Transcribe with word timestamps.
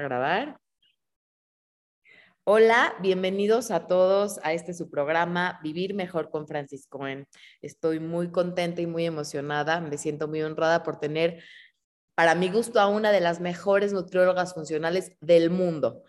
a 0.00 0.02
grabar. 0.02 0.60
Hola, 2.44 2.94
bienvenidos 3.00 3.70
a 3.70 3.86
todos 3.86 4.40
a 4.42 4.54
este 4.54 4.72
su 4.72 4.90
programa 4.90 5.60
Vivir 5.62 5.94
Mejor 5.94 6.30
con 6.30 6.48
Francis 6.48 6.86
Cohen. 6.86 7.28
Estoy 7.60 8.00
muy 8.00 8.30
contenta 8.30 8.80
y 8.80 8.86
muy 8.86 9.04
emocionada. 9.04 9.80
Me 9.80 9.98
siento 9.98 10.26
muy 10.26 10.42
honrada 10.42 10.82
por 10.82 10.98
tener, 10.98 11.44
para 12.14 12.34
mi 12.34 12.48
gusto, 12.48 12.80
a 12.80 12.88
una 12.88 13.12
de 13.12 13.20
las 13.20 13.40
mejores 13.40 13.92
nutriólogas 13.92 14.54
funcionales 14.54 15.12
del 15.20 15.50
mundo, 15.50 16.02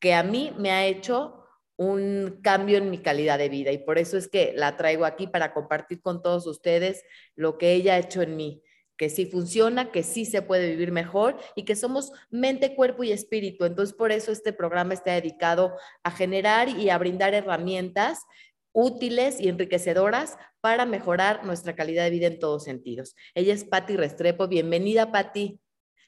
que 0.00 0.14
a 0.14 0.22
mí 0.22 0.54
me 0.58 0.72
ha 0.72 0.86
hecho 0.86 1.44
un 1.76 2.40
cambio 2.42 2.78
en 2.78 2.90
mi 2.90 2.98
calidad 2.98 3.36
de 3.38 3.50
vida 3.50 3.72
y 3.72 3.78
por 3.78 3.98
eso 3.98 4.16
es 4.16 4.28
que 4.28 4.52
la 4.56 4.76
traigo 4.76 5.04
aquí 5.04 5.26
para 5.26 5.52
compartir 5.52 6.00
con 6.00 6.22
todos 6.22 6.46
ustedes 6.46 7.02
lo 7.34 7.58
que 7.58 7.74
ella 7.74 7.94
ha 7.94 7.98
hecho 7.98 8.22
en 8.22 8.36
mí 8.36 8.63
que 8.96 9.10
sí 9.10 9.26
funciona, 9.26 9.90
que 9.90 10.02
sí 10.02 10.24
se 10.24 10.42
puede 10.42 10.70
vivir 10.70 10.92
mejor 10.92 11.38
y 11.56 11.64
que 11.64 11.76
somos 11.76 12.12
mente, 12.30 12.74
cuerpo 12.74 13.04
y 13.04 13.12
espíritu. 13.12 13.64
Entonces, 13.64 13.94
por 13.94 14.12
eso 14.12 14.32
este 14.32 14.52
programa 14.52 14.94
está 14.94 15.12
dedicado 15.12 15.76
a 16.02 16.10
generar 16.10 16.68
y 16.68 16.90
a 16.90 16.98
brindar 16.98 17.34
herramientas 17.34 18.24
útiles 18.72 19.40
y 19.40 19.48
enriquecedoras 19.48 20.36
para 20.60 20.84
mejorar 20.84 21.44
nuestra 21.44 21.76
calidad 21.76 22.04
de 22.04 22.10
vida 22.10 22.26
en 22.26 22.38
todos 22.38 22.64
sentidos. 22.64 23.14
Ella 23.34 23.54
es 23.54 23.64
Patti 23.64 23.96
Restrepo. 23.96 24.48
Bienvenida, 24.48 25.12
Patti. 25.12 25.60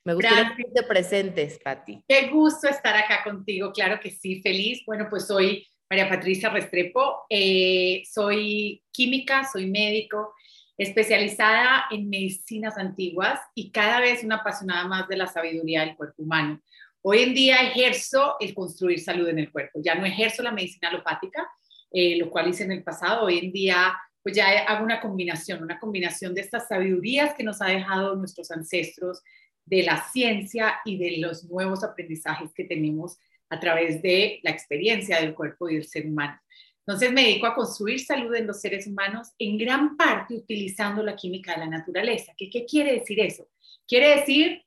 Me 0.04 0.14
gustaría 0.14 0.54
que 0.56 0.64
te 0.72 0.82
presentes, 0.84 1.58
Patti. 1.62 2.02
Qué 2.06 2.28
gusto 2.28 2.68
estar 2.68 2.96
acá 2.96 3.24
contigo, 3.24 3.72
claro 3.72 3.98
que 4.00 4.10
sí, 4.10 4.40
feliz. 4.40 4.82
Bueno, 4.86 5.08
pues 5.10 5.26
soy 5.26 5.66
María 5.90 6.08
Patricia 6.08 6.48
Restrepo, 6.48 7.24
eh, 7.28 8.02
soy 8.08 8.82
química, 8.92 9.48
soy 9.52 9.66
médico, 9.66 10.34
especializada 10.76 11.86
en 11.90 12.08
medicinas 12.08 12.76
antiguas 12.76 13.40
y 13.54 13.70
cada 13.70 14.00
vez 14.00 14.22
una 14.22 14.36
apasionada 14.36 14.86
más 14.86 15.08
de 15.08 15.16
la 15.16 15.26
sabiduría 15.26 15.80
del 15.80 15.96
cuerpo 15.96 16.22
humano. 16.22 16.60
Hoy 17.02 17.22
en 17.22 17.34
día 17.34 17.56
ejerzo 17.62 18.36
el 18.40 18.54
construir 18.54 19.00
salud 19.00 19.28
en 19.28 19.38
el 19.38 19.52
cuerpo, 19.52 19.80
ya 19.82 19.94
no 19.94 20.04
ejerzo 20.04 20.42
la 20.42 20.52
medicina 20.52 20.88
alopática, 20.88 21.48
eh, 21.90 22.16
lo 22.18 22.30
cual 22.30 22.48
hice 22.48 22.64
en 22.64 22.72
el 22.72 22.82
pasado, 22.82 23.24
hoy 23.24 23.38
en 23.38 23.52
día 23.52 23.96
pues 24.22 24.34
ya 24.34 24.48
hago 24.66 24.84
una 24.84 25.00
combinación, 25.00 25.62
una 25.62 25.78
combinación 25.78 26.34
de 26.34 26.40
estas 26.40 26.66
sabidurías 26.66 27.34
que 27.34 27.44
nos 27.44 27.62
ha 27.62 27.66
dejado 27.66 28.16
nuestros 28.16 28.50
ancestros, 28.50 29.22
de 29.66 29.82
la 29.82 30.02
ciencia 30.10 30.76
y 30.84 30.96
de 30.96 31.18
los 31.18 31.44
nuevos 31.44 31.84
aprendizajes 31.84 32.52
que 32.54 32.64
tenemos 32.64 33.18
a 33.50 33.60
través 33.60 34.00
de 34.00 34.40
la 34.42 34.50
experiencia 34.50 35.20
del 35.20 35.34
cuerpo 35.34 35.68
y 35.68 35.74
del 35.74 35.84
ser 35.84 36.06
humano. 36.06 36.40
Entonces 36.86 37.12
me 37.12 37.22
dedico 37.22 37.46
a 37.46 37.54
construir 37.54 38.00
salud 38.00 38.32
en 38.34 38.46
los 38.46 38.60
seres 38.60 38.86
humanos 38.86 39.32
en 39.38 39.58
gran 39.58 39.96
parte 39.96 40.34
utilizando 40.34 41.02
la 41.02 41.16
química 41.16 41.52
de 41.52 41.58
la 41.58 41.66
naturaleza. 41.66 42.32
¿Qué, 42.36 42.48
qué 42.48 42.64
quiere 42.64 42.92
decir 42.92 43.18
eso? 43.18 43.48
Quiere 43.86 44.20
decir 44.20 44.62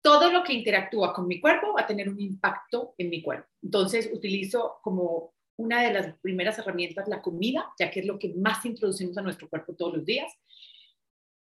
todo 0.00 0.30
lo 0.30 0.44
que 0.44 0.52
interactúa 0.52 1.12
con 1.12 1.26
mi 1.26 1.40
cuerpo 1.40 1.74
va 1.74 1.82
a 1.82 1.86
tener 1.86 2.08
un 2.08 2.20
impacto 2.20 2.94
en 2.96 3.10
mi 3.10 3.22
cuerpo. 3.22 3.48
Entonces 3.62 4.08
utilizo 4.12 4.78
como 4.82 5.34
una 5.56 5.82
de 5.82 5.92
las 5.92 6.14
primeras 6.20 6.58
herramientas 6.58 7.08
la 7.08 7.20
comida, 7.20 7.72
ya 7.78 7.90
que 7.90 8.00
es 8.00 8.06
lo 8.06 8.18
que 8.18 8.32
más 8.34 8.64
introducimos 8.64 9.18
a 9.18 9.22
nuestro 9.22 9.48
cuerpo 9.48 9.74
todos 9.74 9.96
los 9.96 10.04
días. 10.04 10.32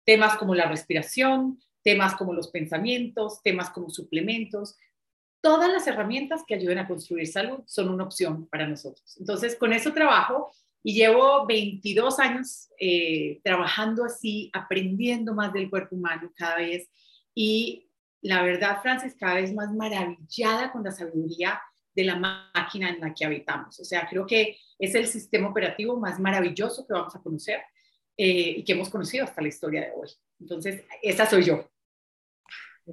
Temas 0.05 0.35
como 0.37 0.53
la 0.53 0.67
respiración, 0.67 1.61
temas 1.81 2.15
como 2.15 2.33
los 2.33 2.49
pensamientos, 2.49 3.41
temas 3.41 3.69
como 3.69 3.89
suplementos, 3.89 4.75
todas 5.42 5.72
las 5.72 5.86
herramientas 5.88 6.44
que 6.47 6.56
ayuden 6.56 6.78
a 6.78 6.88
construir 6.88 7.28
salud 7.28 7.59
son 7.66 7.89
una 7.89 8.03
opción 8.03 8.47
para 8.47 8.67
nosotros. 8.67 9.17
Entonces, 9.20 9.56
con 9.56 9.73
eso 9.73 9.92
trabajo 9.92 10.52
y 10.84 10.94
llevo 10.94 11.45
22 11.45 12.20
años 12.20 12.70
eh, 12.80 13.39
trabajando 13.44 14.06
así, 14.06 14.50
aprendiendo 14.53 15.34
más 15.34 15.52
del 15.53 15.69
cuerpo 15.69 15.95
humano 15.95 16.31
cada 16.36 16.58
vez. 16.58 16.89
Y 17.36 17.89
la 18.22 18.44
verdad, 18.44 18.81
Francis, 18.81 19.16
cada 19.19 19.36
vez 19.36 19.53
más 19.53 19.73
maravillada 19.73 20.72
con 20.72 20.84
la 20.84 20.92
sabiduría 20.92 21.59
de 21.94 22.03
la 22.06 22.16
máquina 22.16 22.89
en 22.89 23.00
la 23.00 23.14
que 23.14 23.25
habitamos. 23.25 23.80
O 23.80 23.86
sea, 23.86 24.08
creo 24.08 24.25
que 24.25 24.58
es 24.80 24.95
el 24.95 25.08
sistema 25.08 25.50
operativo 25.50 26.00
más 26.00 26.19
maravilloso 26.19 26.86
que 26.88 26.94
vamos 26.94 27.16
a 27.16 27.22
conocer 27.22 27.62
eh, 28.17 28.56
y 28.57 28.63
que 28.63 28.74
hemos 28.74 28.90
conocido 28.90 29.25
hasta 29.25 29.41
la 29.41 29.47
historia 29.50 29.81
de 29.81 29.91
hoy. 29.96 30.09
Entonces, 30.40 30.84
esa 31.01 31.25
soy 31.25 31.44
yo. 31.44 31.69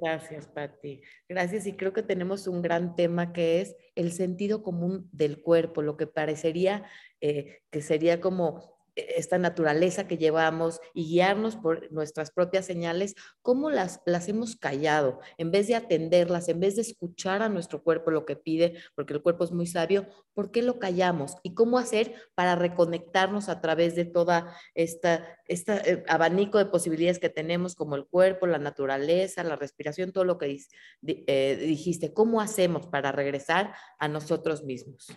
Gracias, 0.01 0.47
Patti. 0.47 1.01
Gracias. 1.27 1.67
Y 1.67 1.73
creo 1.73 1.93
que 1.93 2.03
tenemos 2.03 2.47
un 2.47 2.61
gran 2.61 2.95
tema 2.95 3.33
que 3.33 3.61
es 3.61 3.75
el 3.95 4.11
sentido 4.11 4.63
común 4.63 5.09
del 5.11 5.41
cuerpo, 5.41 5.81
lo 5.81 5.97
que 5.97 6.07
parecería 6.07 6.85
eh, 7.21 7.61
que 7.69 7.81
sería 7.81 8.21
como 8.21 8.78
esta 8.95 9.37
naturaleza 9.37 10.07
que 10.07 10.17
llevamos 10.17 10.79
y 10.93 11.05
guiarnos 11.07 11.55
por 11.55 11.91
nuestras 11.91 12.31
propias 12.31 12.65
señales, 12.65 13.15
¿cómo 13.41 13.69
las, 13.69 14.01
las 14.05 14.27
hemos 14.27 14.55
callado? 14.55 15.19
En 15.37 15.51
vez 15.51 15.67
de 15.67 15.75
atenderlas, 15.75 16.49
en 16.49 16.59
vez 16.59 16.75
de 16.75 16.81
escuchar 16.81 17.41
a 17.41 17.49
nuestro 17.49 17.83
cuerpo 17.83 18.11
lo 18.11 18.25
que 18.25 18.35
pide, 18.35 18.75
porque 18.95 19.13
el 19.13 19.21
cuerpo 19.21 19.43
es 19.43 19.51
muy 19.51 19.67
sabio, 19.67 20.07
¿por 20.33 20.51
qué 20.51 20.61
lo 20.61 20.79
callamos? 20.79 21.35
¿Y 21.43 21.53
cómo 21.53 21.77
hacer 21.77 22.13
para 22.35 22.55
reconectarnos 22.55 23.49
a 23.49 23.61
través 23.61 23.95
de 23.95 24.05
toda 24.05 24.55
esta, 24.73 25.37
este 25.45 25.91
eh, 25.91 26.03
abanico 26.07 26.57
de 26.57 26.65
posibilidades 26.65 27.19
que 27.19 27.29
tenemos, 27.29 27.75
como 27.75 27.95
el 27.95 28.05
cuerpo, 28.05 28.47
la 28.47 28.59
naturaleza, 28.59 29.43
la 29.43 29.55
respiración, 29.55 30.11
todo 30.11 30.25
lo 30.25 30.37
que 30.37 30.59
eh, 31.05 31.57
dijiste? 31.61 32.13
¿Cómo 32.13 32.41
hacemos 32.41 32.87
para 32.87 33.11
regresar 33.11 33.73
a 33.99 34.07
nosotros 34.07 34.63
mismos? 34.63 35.07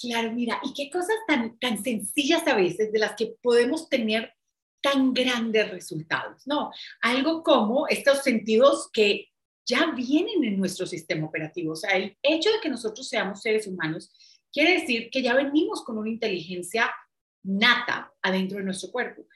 Claro, 0.00 0.32
mira, 0.32 0.58
y 0.64 0.72
qué 0.72 0.88
cosas 0.90 1.16
tan, 1.26 1.58
tan 1.58 1.84
sencillas 1.84 2.46
a 2.46 2.56
veces 2.56 2.90
de 2.90 2.98
las 2.98 3.14
que 3.16 3.34
podemos 3.42 3.90
tener 3.90 4.32
tan 4.80 5.12
grandes 5.12 5.70
resultados, 5.70 6.46
¿no? 6.46 6.70
Algo 7.02 7.42
como 7.42 7.86
estos 7.86 8.22
sentidos 8.22 8.88
que 8.94 9.28
ya 9.66 9.92
vienen 9.94 10.42
en 10.42 10.58
nuestro 10.58 10.86
sistema 10.86 11.26
operativo. 11.26 11.74
O 11.74 11.76
sea, 11.76 11.90
el 11.90 12.16
hecho 12.22 12.50
de 12.50 12.60
que 12.62 12.70
nosotros 12.70 13.06
seamos 13.06 13.42
seres 13.42 13.66
humanos 13.66 14.10
quiere 14.50 14.80
decir 14.80 15.10
que 15.10 15.20
ya 15.20 15.34
venimos 15.34 15.84
con 15.84 15.98
una 15.98 16.08
inteligencia 16.08 16.90
nata 17.42 18.10
adentro 18.22 18.56
de 18.56 18.64
nuestro 18.64 18.90
cuerpo. 18.90 19.26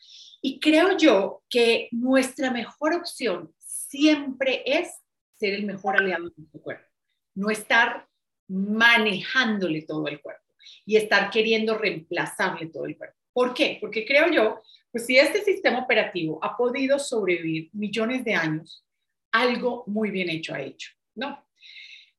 Y 0.41 0.60
creo 0.60 0.96
yo 0.96 1.42
que 1.50 1.88
nuestra 1.92 2.50
mejor 2.50 2.94
opción 2.94 3.54
siempre 3.58 4.62
es 4.64 4.88
ser 5.34 5.52
el 5.52 5.66
mejor 5.66 5.98
aliado 5.98 6.31
de 6.31 6.34
nuestro 6.38 6.62
cuerpo, 6.62 6.88
no 7.34 7.50
estar 7.50 8.08
manejándole 8.48 9.82
todo 9.82 10.08
el 10.08 10.22
cuerpo 10.22 10.44
y 10.84 10.97
estar 10.97 11.30
queriendo 11.30 11.76
reemplazarle 11.76 12.66
todo 12.66 12.86
el 12.86 12.97
cuerpo. 12.97 13.16
¿Por 13.32 13.52
qué? 13.52 13.78
Porque 13.80 14.06
creo 14.06 14.30
yo, 14.30 14.62
pues 14.92 15.06
si 15.06 15.19
este 15.19 15.42
sistema 15.42 15.80
operativo 15.80 16.38
ha 16.42 16.56
podido 16.56 16.98
sobrevivir 16.98 17.70
millones 17.72 18.25
de 18.25 18.34
años, 18.34 18.84
algo 19.32 19.84
muy 19.88 20.10
bien 20.10 20.28
hecho 20.28 20.54
ha 20.54 20.60
hecho, 20.60 20.92
¿no? 21.16 21.44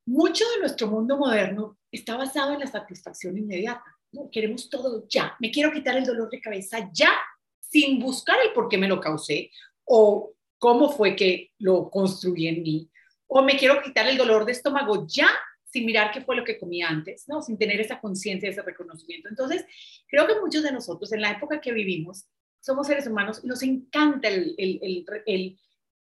Mucho 0.06 0.44
de 0.53 0.59
nuestro 0.59 0.88
mundo 0.88 1.17
moderno 1.17 1.78
está 1.91 2.17
basado 2.17 2.53
en 2.53 2.59
la 2.59 2.67
satisfacción 2.67 3.38
inmediata. 3.38 3.85
Queremos 4.31 4.69
todo 4.69 5.07
ya. 5.07 5.35
Me 5.39 5.50
quiero 5.50 5.72
quitar 5.72 5.97
el 5.97 6.06
dolor 6.06 6.29
de 6.29 6.41
cabeza 6.41 6.89
ya, 6.94 7.12
sin 7.59 8.00
buscar 8.00 8.38
el 8.45 8.53
por 8.53 8.69
qué 8.69 8.77
me 8.77 8.88
lo 8.88 9.00
causé 9.00 9.50
o 9.85 10.33
cómo 10.57 10.89
fue 10.89 11.16
que 11.16 11.51
lo 11.59 11.89
construí 11.89 12.47
en 12.47 12.62
mí. 12.62 12.89
O 13.27 13.41
me 13.41 13.57
quiero 13.57 13.81
quitar 13.81 14.07
el 14.07 14.17
dolor 14.17 14.45
de 14.45 14.51
estómago 14.51 15.06
ya, 15.07 15.29
sin 15.75 15.86
mirar 15.86 16.09
qué 16.13 16.22
fue 16.22 16.38
lo 16.38 16.46
que 16.46 16.58
comía 16.58 16.88
antes, 16.88 17.28
¿no? 17.28 17.41
Sin 17.41 17.58
tener 17.58 17.81
esa 17.81 18.00
conciencia, 18.00 18.50
ese 18.50 18.62
reconocimiento. 18.62 19.28
Entonces, 19.28 19.66
creo 20.08 20.25
que 20.25 20.40
muchos 20.40 20.63
de 20.63 20.72
nosotros 20.72 21.12
en 21.12 21.19
la 21.19 21.31
época 21.31 21.59
que 21.59 21.74
vivimos 21.74 22.28
somos 22.62 22.88
seres 22.88 23.08
humanos 23.08 23.44
nos 23.44 23.62
encanta 23.62 24.30
el, 24.30 24.56
el, 24.58 25.06
el, 25.25 25.59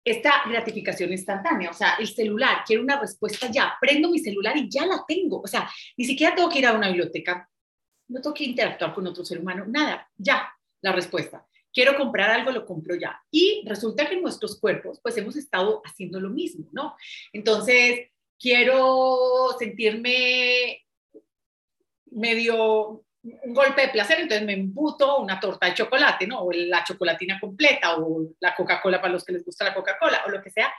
esta 0.04 0.44
gratificación 0.48 1.10
instantánea, 1.10 1.70
o 1.70 1.74
sea, 1.74 1.96
el 1.98 2.06
celular, 2.06 2.58
quiero 2.64 2.84
una 2.84 3.00
respuesta 3.00 3.50
ya, 3.50 3.74
prendo 3.80 4.08
mi 4.08 4.20
celular 4.20 4.56
y 4.56 4.70
ya 4.70 4.86
la 4.86 5.04
tengo, 5.08 5.40
o 5.40 5.46
sea, 5.48 5.68
ni 5.96 6.04
siquiera 6.04 6.36
tengo 6.36 6.48
que 6.48 6.60
ir 6.60 6.66
a 6.66 6.74
una 6.74 6.86
biblioteca, 6.86 7.50
no 8.06 8.20
tengo 8.20 8.34
que 8.34 8.44
interactuar 8.44 8.94
con 8.94 9.08
otro 9.08 9.24
ser 9.24 9.40
humano, 9.40 9.64
nada, 9.66 10.08
ya, 10.16 10.48
la 10.82 10.92
respuesta. 10.92 11.44
Quiero 11.74 11.96
comprar 11.96 12.30
algo, 12.30 12.52
lo 12.52 12.64
compro 12.64 12.94
ya. 12.94 13.20
Y 13.30 13.64
resulta 13.66 14.08
que 14.08 14.20
nuestros 14.20 14.58
cuerpos, 14.58 15.00
pues 15.02 15.16
hemos 15.18 15.36
estado 15.36 15.82
haciendo 15.84 16.18
lo 16.20 16.30
mismo, 16.30 16.68
¿no? 16.72 16.94
Entonces, 17.32 18.08
quiero 18.38 19.56
sentirme 19.58 20.84
medio 22.10 23.04
un 23.22 23.52
golpe 23.52 23.82
de 23.82 23.88
placer, 23.88 24.20
entonces 24.20 24.46
me 24.46 24.54
embuto 24.54 25.18
una 25.18 25.40
torta 25.40 25.66
de 25.66 25.74
chocolate, 25.74 26.26
¿no? 26.26 26.42
O 26.42 26.52
la 26.52 26.84
chocolatina 26.84 27.38
completa, 27.40 27.96
o 27.98 28.28
la 28.40 28.54
Coca-Cola 28.54 29.00
para 29.00 29.12
los 29.12 29.24
que 29.24 29.32
les 29.32 29.44
gusta 29.44 29.64
la 29.64 29.74
Coca-Cola, 29.74 30.22
o 30.26 30.30
lo 30.30 30.42
que 30.42 30.50
sea. 30.50 30.72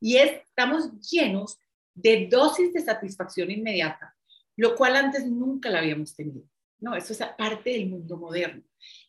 Y 0.00 0.16
estamos 0.16 0.90
llenos 1.00 1.58
de 1.94 2.26
dosis 2.30 2.72
de 2.72 2.80
satisfacción 2.80 3.50
inmediata, 3.50 4.14
lo 4.56 4.74
cual 4.74 4.96
antes 4.96 5.24
nunca 5.26 5.70
la 5.70 5.78
habíamos 5.78 6.14
tenido, 6.14 6.42
¿no? 6.80 6.94
Eso 6.94 7.12
es 7.12 7.20
parte 7.38 7.70
del 7.70 7.88
mundo 7.88 8.16
moderno. 8.16 8.62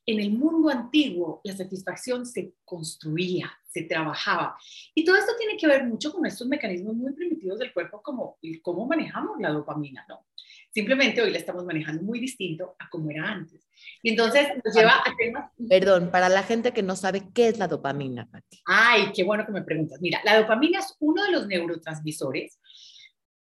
En 0.06 0.20
el 0.20 0.32
mundo 0.32 0.70
antiguo, 0.70 1.42
la 1.44 1.56
satisfacción 1.56 2.26
se 2.26 2.54
construía, 2.64 3.52
se 3.68 3.84
trabajaba. 3.84 4.56
Y 4.94 5.04
todo 5.04 5.16
esto 5.16 5.34
tiene 5.38 5.58
que 5.58 5.68
ver 5.68 5.84
mucho 5.86 6.14
con 6.14 6.26
estos 6.26 6.48
mecanismos 6.48 6.96
muy 6.96 7.14
primitivos 7.14 7.58
del 7.60 7.74
cuerpo, 7.74 8.02
como 8.02 8.38
cómo 8.62 8.86
manejamos 8.86 9.40
la 9.40 9.50
dopamina, 9.50 10.06
¿no? 10.08 10.28
Simplemente 10.72 11.22
hoy 11.22 11.32
la 11.32 11.38
estamos 11.38 11.64
manejando 11.66 12.04
muy 12.04 12.20
distinto 12.20 12.76
a 12.78 12.90
como 12.90 13.10
era 13.10 13.30
antes. 13.30 13.66
Y 14.04 14.10
entonces 14.10 14.48
nos 14.64 14.76
lleva 14.76 14.98
a 14.98 15.16
temas... 15.18 15.52
Perdón, 15.70 16.12
para 16.12 16.30
la 16.30 16.44
gente 16.44 16.74
que 16.74 16.84
no 16.84 16.96
sabe 16.96 17.24
qué 17.34 17.48
es 17.48 17.58
la 17.58 17.68
dopamina, 17.68 18.28
Pati. 18.30 18.62
Ay, 18.66 19.12
qué 19.14 19.24
bueno 19.24 19.46
que 19.46 19.54
me 19.54 19.64
preguntas. 19.64 20.00
Mira, 20.02 20.22
la 20.26 20.38
dopamina 20.38 20.80
es 20.80 20.96
uno 21.00 21.24
de 21.24 21.32
los 21.32 21.48
neurotransmisores 21.48 22.60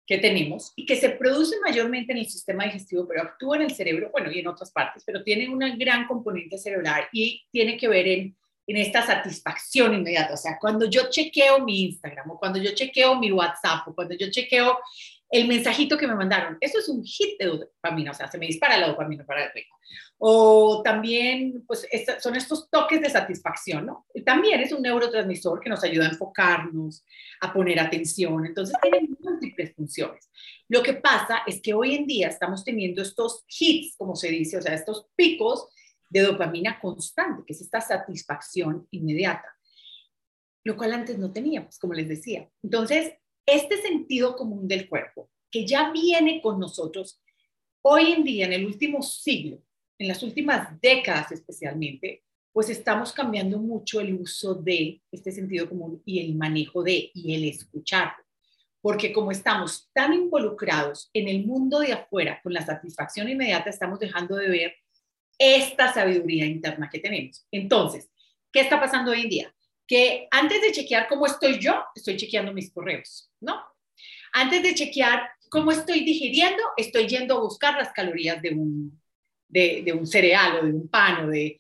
que 0.05 0.17
tenemos 0.17 0.73
y 0.75 0.85
que 0.85 0.95
se 0.95 1.09
produce 1.09 1.55
mayormente 1.65 2.11
en 2.11 2.19
el 2.19 2.29
sistema 2.29 2.65
digestivo, 2.65 3.07
pero 3.07 3.21
actúa 3.21 3.55
en 3.57 3.63
el 3.63 3.75
cerebro, 3.75 4.09
bueno, 4.11 4.31
y 4.31 4.39
en 4.39 4.47
otras 4.47 4.71
partes, 4.71 5.03
pero 5.05 5.23
tiene 5.23 5.50
una 5.50 5.75
gran 5.75 6.07
componente 6.07 6.57
cerebral 6.57 7.07
y 7.13 7.44
tiene 7.51 7.77
que 7.77 7.88
ver 7.88 8.07
en, 8.07 8.35
en 8.67 8.77
esta 8.77 9.05
satisfacción 9.05 9.94
inmediata. 9.94 10.33
O 10.33 10.38
sea, 10.38 10.57
cuando 10.59 10.89
yo 10.89 11.09
chequeo 11.09 11.59
mi 11.59 11.83
Instagram 11.85 12.31
o 12.31 12.39
cuando 12.39 12.59
yo 12.59 12.73
chequeo 12.73 13.17
mi 13.17 13.31
WhatsApp 13.31 13.88
o 13.88 13.95
cuando 13.95 14.15
yo 14.15 14.29
chequeo 14.29 14.77
el 15.33 15.47
mensajito 15.47 15.97
que 15.97 16.06
me 16.06 16.13
mandaron, 16.13 16.57
eso 16.62 16.77
es 16.77 16.88
un 16.88 17.03
hit 17.03 17.39
de 17.39 17.47
dopamina, 17.47 18.12
o 18.12 18.13
sea, 18.13 18.30
se 18.30 18.38
me 18.38 18.45
dispara 18.45 18.77
la 18.77 18.89
dopamina 18.89 19.25
para 19.25 19.45
arriba. 19.45 19.75
O 20.19 20.83
también, 20.83 21.63
pues, 21.65 21.88
son 22.19 22.35
estos 22.35 22.69
toques 22.69 23.01
de 23.01 23.09
satisfacción, 23.09 23.88
¿no? 23.88 24.06
También 24.24 24.59
es 24.59 24.71
un 24.71 24.83
neurotransmisor 24.83 25.59
que 25.59 25.71
nos 25.71 25.83
ayuda 25.83 26.06
a 26.06 26.09
enfocarnos, 26.09 27.03
a 27.41 27.51
poner 27.51 27.80
atención. 27.80 28.45
Entonces, 28.45 28.75
tiene 28.80 29.09
múltiples 29.19 29.74
funciones. 29.75 30.30
Lo 30.69 30.83
que 30.83 30.94
pasa 30.94 31.41
es 31.47 31.63
que 31.63 31.74
hoy 31.74 31.95
en 31.95 32.06
día 32.06 32.27
estamos 32.27 32.63
teniendo 32.63 33.01
estos 33.01 33.44
hits, 33.47 33.95
como 33.97 34.15
se 34.15 34.30
dice, 34.30 34.57
o 34.57 34.62
sea, 34.62 34.75
estos 34.75 35.07
picos 35.15 35.68
de 36.12 36.21
dopamina 36.21 36.80
constante, 36.80 37.41
que 37.47 37.53
es 37.53 37.62
esta 37.62 37.81
satisfacción 37.81 38.88
inmediata, 38.91 39.51
lo 40.63 40.77
cual 40.77 40.94
antes 40.94 41.18
no 41.18 41.33
teníamos, 41.33 41.80
como 41.80 41.95
les 41.95 42.07
decía. 42.07 42.47
Entonces, 42.62 43.13
este 43.45 43.81
sentido 43.81 44.36
común 44.36 44.68
del 44.68 44.88
cuerpo, 44.88 45.30
que 45.51 45.66
ya 45.66 45.92
viene 45.92 46.42
con 46.42 46.60
nosotros 46.60 47.22
hoy 47.81 48.13
en 48.13 48.24
día, 48.24 48.45
en 48.45 48.54
el 48.54 48.66
último 48.66 49.01
siglo, 49.01 49.62
en 50.00 50.07
las 50.07 50.24
últimas 50.24 50.80
décadas 50.81 51.31
especialmente, 51.31 52.24
pues 52.51 52.69
estamos 52.69 53.12
cambiando 53.12 53.57
mucho 53.60 54.00
el 54.00 54.13
uso 54.13 54.54
de 54.54 55.01
este 55.12 55.31
sentido 55.31 55.68
común 55.68 56.01
y 56.06 56.19
el 56.19 56.36
manejo 56.36 56.84
de 56.84 57.12
y 57.13 57.34
el 57.34 57.45
escuchar. 57.45 58.13
Porque 58.80 59.12
como 59.12 59.31
estamos 59.31 59.90
tan 59.94 60.13
involucrados 60.13 61.10
en 61.13 61.28
el 61.28 61.45
mundo 61.45 61.80
de 61.80 61.94
afuera 61.94 62.40
con 62.44 62.54
la 62.54 62.66
satisfacción 62.66 63.30
inmediata, 63.30 63.69
estamos 63.69 64.00
dejando 64.00 64.36
de 64.36 64.50
ver 64.50 64.75
esta 65.38 65.92
sabiduría 65.94 66.45
interna 66.45 66.90
que 66.92 67.00
tenemos. 67.00 67.48
Entonces, 67.51 68.12
¿qué 68.51 68.62
está 68.62 68.80
pasando 68.80 69.12
hoy 69.12 69.22
en 69.22 69.30
día? 69.30 69.52
Que 69.88 70.27
antes 70.31 70.62
de 70.62 70.71
chequear 70.71 71.07
cómo 71.07 71.25
estoy 71.25 71.59
yo, 71.59 71.83
estoy 71.95 72.18
chequeando 72.18 72.53
mis 72.53 72.71
correos, 72.71 73.31
¿no? 73.41 73.62
Antes 74.33 74.63
de 74.63 74.74
chequear 74.74 75.30
cómo 75.50 75.71
estoy 75.71 76.03
digiriendo, 76.03 76.63
estoy 76.77 77.07
yendo 77.07 77.38
a 77.38 77.41
buscar 77.41 77.77
las 77.77 77.91
calorías 77.94 78.41
de 78.41 78.51
un, 78.56 79.00
de, 79.47 79.94
un 79.97 80.07
cereal 80.07 80.59
o 80.59 80.65
de 80.65 80.74
un 80.74 80.88
pan 80.88 81.25
o 81.25 81.27
de, 81.30 81.59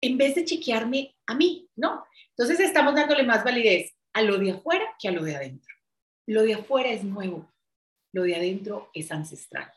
en 0.00 0.18
vez 0.18 0.34
de 0.34 0.44
chequearme 0.44 1.14
a 1.26 1.34
mí, 1.34 1.68
¿no? 1.76 2.04
Entonces 2.30 2.60
estamos 2.60 2.94
dándole 2.94 3.22
más 3.22 3.44
validez 3.44 3.94
a 4.12 4.22
lo 4.22 4.38
de 4.38 4.52
afuera 4.52 4.84
que 4.98 5.08
a 5.08 5.12
lo 5.12 5.22
de 5.22 5.36
adentro. 5.36 5.74
Lo 6.26 6.42
de 6.42 6.54
afuera 6.54 6.90
es 6.90 7.04
nuevo, 7.04 7.52
lo 8.12 8.24
de 8.24 8.34
adentro 8.34 8.90
es 8.92 9.12
ancestral. 9.12 9.70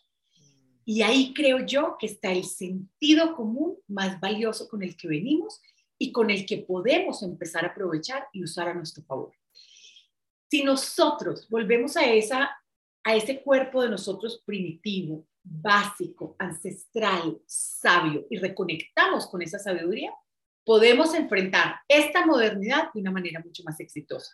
Y 0.83 1.03
ahí 1.03 1.33
creo 1.33 1.65
yo 1.65 1.97
que 1.99 2.07
está 2.07 2.31
el 2.31 2.43
sentido 2.43 3.35
común 3.35 3.77
más 3.88 4.19
valioso 4.19 4.67
con 4.67 4.81
el 4.81 4.97
que 4.97 5.07
venimos 5.07 5.61
y 6.01 6.12
con 6.12 6.31
el 6.31 6.48
que 6.48 6.57
podemos 6.57 7.21
empezar 7.21 7.63
a 7.63 7.68
aprovechar 7.68 8.27
y 8.33 8.44
usar 8.44 8.68
a 8.68 8.74
nuestro 8.74 9.03
favor. 9.03 9.36
Si 10.50 10.63
nosotros 10.63 11.48
volvemos 11.48 11.95
a, 11.95 12.12
esa, 12.12 12.50
a 13.03 13.15
ese 13.15 13.44
cuerpo 13.44 13.83
de 13.83 13.89
nosotros 13.89 14.42
primitivo, 14.44 15.27
básico, 15.44 16.36
ancestral, 16.39 17.39
sabio 17.45 18.25
y 18.31 18.38
reconectamos 18.38 19.27
con 19.27 19.44
esa 19.44 19.59
sabiduría, 19.59 20.12
podemos 20.65 21.13
enfrentar 21.13 21.75
esta 21.88 22.25
modernidad 22.25 22.92
de 22.92 23.00
una 23.00 23.12
manera 23.12 23.39
mucho 23.39 23.62
más 23.63 23.80
exitosa. 23.80 24.31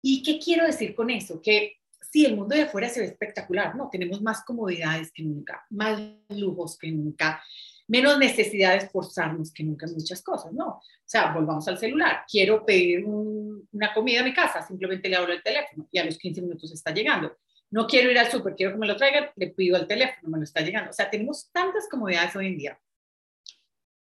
¿Y 0.00 0.22
qué 0.22 0.38
quiero 0.38 0.64
decir 0.64 0.94
con 0.94 1.10
eso? 1.10 1.42
Que 1.42 1.78
sí, 2.08 2.24
el 2.24 2.36
mundo 2.36 2.54
de 2.54 2.62
afuera 2.62 2.88
se 2.88 3.00
ve 3.00 3.06
espectacular, 3.06 3.74
¿no? 3.74 3.88
Tenemos 3.90 4.22
más 4.22 4.44
comodidades 4.44 5.10
que 5.12 5.24
nunca, 5.24 5.66
más 5.70 6.00
lujos 6.28 6.78
que 6.78 6.92
nunca, 6.92 7.42
menos 7.86 8.18
necesidad 8.18 8.72
de 8.72 8.78
esforzarnos 8.78 9.52
que 9.52 9.62
nunca 9.62 9.86
en 9.86 9.92
muchas 9.92 10.22
cosas, 10.22 10.52
¿no? 10.52 10.68
O 10.68 10.82
sea, 11.04 11.32
volvamos 11.32 11.66
al 11.68 11.78
celular. 11.78 12.24
Quiero 12.30 12.64
pedir 12.64 13.04
una 13.04 13.92
comida 13.92 14.20
a 14.20 14.24
mi 14.24 14.32
casa, 14.32 14.62
simplemente 14.62 15.08
le 15.08 15.16
abro 15.16 15.32
el 15.32 15.42
teléfono 15.42 15.86
y 15.90 15.98
a 15.98 16.04
los 16.04 16.16
15 16.18 16.42
minutos 16.42 16.72
está 16.72 16.92
llegando. 16.92 17.36
No 17.70 17.86
quiero 17.86 18.10
ir 18.10 18.18
al 18.18 18.30
súper, 18.30 18.54
quiero 18.54 18.72
que 18.72 18.78
me 18.78 18.86
lo 18.86 18.96
traigan, 18.96 19.30
le 19.36 19.48
pido 19.48 19.76
al 19.76 19.86
teléfono, 19.86 20.28
me 20.28 20.38
lo 20.38 20.44
está 20.44 20.60
llegando. 20.60 20.90
O 20.90 20.92
sea, 20.92 21.10
tenemos 21.10 21.50
tantas 21.50 21.88
comodidades 21.88 22.34
hoy 22.36 22.46
en 22.46 22.58
día. 22.58 22.80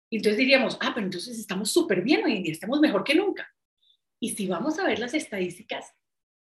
Y 0.09 0.17
entonces 0.17 0.37
diríamos, 0.37 0.77
ah, 0.81 0.91
pero 0.93 1.05
entonces 1.05 1.39
estamos 1.39 1.71
súper 1.71 2.01
bien 2.01 2.25
hoy 2.25 2.37
en 2.37 2.43
día, 2.43 2.51
estamos 2.51 2.81
mejor 2.81 3.03
que 3.03 3.15
nunca. 3.15 3.47
Y 4.19 4.31
si 4.31 4.47
vamos 4.47 4.77
a 4.77 4.85
ver 4.85 4.99
las 4.99 5.13
estadísticas, 5.13 5.93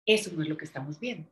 eso 0.05 0.31
no 0.35 0.43
es 0.43 0.49
lo 0.49 0.56
que 0.56 0.67
estamos 0.67 1.00
viendo. 1.00 1.31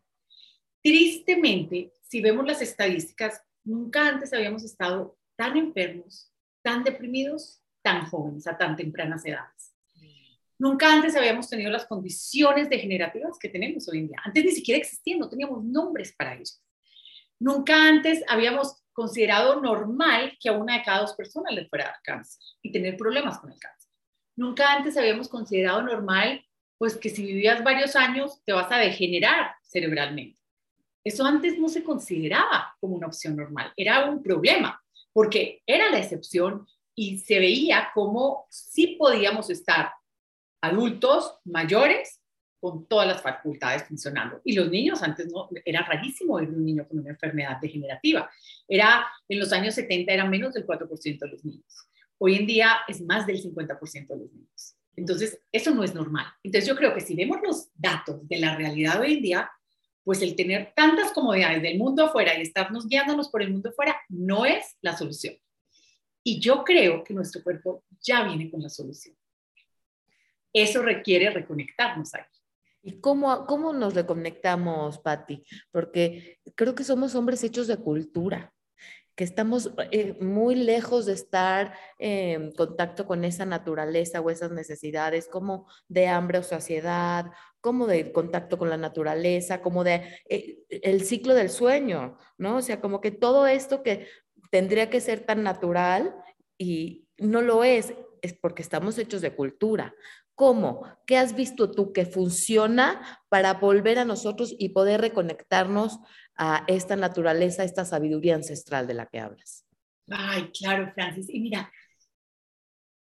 Tristemente, 0.83 1.93
si 2.03 2.23
vemos 2.23 2.47
las 2.47 2.63
estadísticas, 2.63 3.43
nunca 3.65 4.09
antes 4.09 4.33
habíamos 4.33 4.65
estado 4.65 5.19
tan 5.43 5.57
enfermos, 5.57 6.33
tan 6.63 6.85
deprimidos, 6.85 7.61
tan 7.83 8.07
jóvenes, 8.07 8.47
a 8.47 8.57
tan 8.57 8.77
tempranas 8.77 9.27
edades. 9.27 9.75
Nunca 10.57 10.93
antes 10.93 11.17
habíamos 11.17 11.51
tenido 11.51 11.69
las 11.69 11.85
condiciones 11.85 12.71
degenerativas 12.71 13.41
que 13.41 13.49
tenemos 13.49 13.89
hoy 13.89 13.99
en 13.99 14.07
día. 14.07 14.19
Antes 14.25 14.45
ni 14.45 14.53
siquiera 14.53 14.79
existían, 14.79 15.19
no 15.19 15.29
teníamos 15.29 15.65
nombres 15.65 16.15
para 16.17 16.35
ellos. 16.35 16.63
Nunca 17.41 17.75
antes 17.89 18.23
habíamos 18.29 18.85
considerado 18.93 19.61
normal 19.61 20.39
que 20.39 20.49
a 20.49 20.53
una 20.53 20.79
de 20.79 20.85
cada 20.85 21.01
dos 21.01 21.15
personas 21.15 21.53
le 21.53 21.67
fuera 21.67 21.87
a 21.87 21.89
dar 21.89 22.01
cáncer 22.05 22.41
y 22.63 22.71
tener 22.71 22.97
problemas 22.97 23.41
con 23.41 23.51
el 23.51 23.59
cáncer. 23.59 23.91
Nunca 24.37 24.73
antes 24.73 24.97
habíamos 24.97 25.29
considerado 25.29 25.83
normal, 25.83 26.47
pues 26.79 26.97
que 26.97 27.11
si 27.11 27.27
vivías 27.27 27.65
varios 27.65 27.97
años 27.97 28.45
te 28.45 28.53
vas 28.53 28.71
a 28.71 28.77
degenerar 28.77 29.57
cerebralmente. 29.65 30.39
Eso 31.03 31.25
antes 31.25 31.59
no 31.59 31.69
se 31.69 31.83
consideraba 31.83 32.77
como 32.79 32.95
una 32.95 33.09
opción 33.09 33.35
normal, 33.35 33.73
era 33.77 34.09
un 34.09 34.23
problema 34.23 34.79
porque 35.13 35.63
era 35.67 35.91
la 35.91 35.99
excepción 35.99 36.67
y 36.95 37.19
se 37.19 37.39
veía 37.39 37.91
como 37.95 38.47
sí 38.51 38.97
podíamos 38.99 39.51
estar 39.51 39.93
adultos 40.61 41.39
mayores 41.45 42.21
con 42.61 42.87
todas 42.87 43.09
las 43.09 43.21
facultades 43.21 43.83
funcionando. 43.89 44.41
Y 44.45 44.55
los 44.55 44.71
niños 44.71 45.03
antes 45.03 45.27
no, 45.33 45.49
era 45.65 45.83
rarísimo 45.83 46.37
ver 46.37 46.49
un 46.49 46.65
niño 46.65 46.87
con 46.87 47.01
una 47.01 47.11
enfermedad 47.11 47.59
degenerativa. 47.61 48.31
Era, 48.69 49.05
en 49.29 49.41
los 49.41 49.53
años 49.53 49.75
70 49.75 50.13
era 50.13 50.25
menos 50.27 50.55
del 50.55 50.65
4% 50.65 51.19
de 51.19 51.29
los 51.29 51.45
niños. 51.45 51.89
Hoy 52.19 52.37
en 52.37 52.47
día 52.47 52.77
es 52.87 53.03
más 53.03 53.27
del 53.27 53.43
50% 53.43 54.07
de 54.07 54.17
los 54.17 54.33
niños. 54.33 54.77
Entonces, 54.95 55.41
eso 55.51 55.75
no 55.75 55.83
es 55.83 55.93
normal. 55.93 56.27
Entonces, 56.45 56.69
yo 56.69 56.77
creo 56.77 56.95
que 56.95 57.01
si 57.01 57.17
vemos 57.17 57.39
los 57.43 57.71
datos 57.75 58.29
de 58.29 58.39
la 58.39 58.55
realidad 58.55 59.01
hoy 59.01 59.15
en 59.15 59.23
día, 59.23 59.51
pues 60.05 60.23
el 60.23 60.37
tener 60.37 60.73
tantas 60.75 61.13
comodidades 61.13 61.63
del 61.63 61.79
mundo 61.79 62.07
afuera 62.07 62.37
y 62.37 62.43
estarnos 62.43 62.87
guiándonos 62.87 63.29
por 63.29 63.43
el 63.43 63.51
mundo 63.51 63.71
afuera 63.71 63.97
no 64.09 64.45
es 64.45 64.77
la 64.81 64.97
solución. 64.97 65.37
Y 66.25 66.41
yo 66.41 66.65
creo 66.65 67.03
que 67.03 67.15
nuestro 67.15 67.43
cuerpo 67.43 67.85
ya 68.01 68.25
viene 68.25 68.51
con 68.51 68.63
la 68.63 68.69
solución. 68.69 69.17
Eso 70.53 70.83
requiere 70.83 71.31
reconectarnos 71.31 72.15
ahí. 72.15 72.23
¿Y 72.83 73.01
cómo, 73.01 73.47
cómo 73.47 73.73
nos 73.73 73.95
reconectamos, 73.95 74.99
Patti? 74.99 75.45
Porque 75.71 76.41
creo 76.57 76.75
que 76.75 76.85
somos 76.85 77.15
hombres 77.15 77.43
hechos 77.45 77.69
de 77.69 77.77
cultura 77.77 78.53
que 79.15 79.25
estamos 79.25 79.73
eh, 79.91 80.17
muy 80.21 80.55
lejos 80.55 81.07
de 81.07 81.13
estar 81.13 81.75
en 81.99 82.53
contacto 82.53 83.07
con 83.07 83.25
esa 83.25 83.45
naturaleza 83.45 84.21
o 84.21 84.31
esas 84.31 84.53
necesidades 84.53 85.29
como 85.29 85.67
de 85.89 86.09
hambre 86.09 86.39
o 86.39 86.43
saciedad, 86.43 87.27
como 87.63 87.87
de 87.87 88.13
contacto 88.13 88.59
con 88.59 88.69
la 88.69 88.77
naturaleza, 88.77 89.63
como 89.63 89.85
de 89.85 90.19
eh, 90.29 90.59
el 90.69 91.05
ciclo 91.05 91.33
del 91.33 91.49
sueño, 91.49 92.19
¿no? 92.37 92.57
O 92.57 92.63
sea, 92.63 92.81
como 92.81 93.01
que 93.01 93.13
todo 93.13 93.47
esto 93.47 93.83
que 93.83 94.09
tendría 94.51 94.91
que 94.91 95.01
ser 95.01 95.25
tan 95.25 95.43
natural 95.45 96.15
y 96.59 97.07
no 97.19 97.41
lo 97.41 97.65
es, 97.65 97.95
es 98.21 98.35
porque 98.35 98.63
estamos 98.63 98.99
hechos 98.99 99.23
de 99.23 99.35
cultura. 99.35 99.95
¿Cómo? 100.35 100.85
¿Qué 101.07 101.17
has 101.17 101.37
visto 101.37 101.71
tú 101.71 101.93
que 101.93 102.05
funciona 102.05 103.21
para 103.29 103.55
volver 103.55 103.99
a 103.99 104.05
nosotros 104.05 104.55
y 104.59 104.71
poder 104.71 105.01
reconectarnos 105.01 106.01
a 106.37 106.65
esta 106.67 106.97
naturaleza, 106.97 107.63
esta 107.63 107.85
sabiduría 107.85 108.35
ancestral 108.35 108.89
de 108.89 108.95
la 108.95 109.07
que 109.07 109.21
hablas? 109.21 109.65
Ay, 110.11 110.51
claro, 110.51 110.91
Francis. 110.95 111.29
Y 111.29 111.39
mira, 111.41 111.71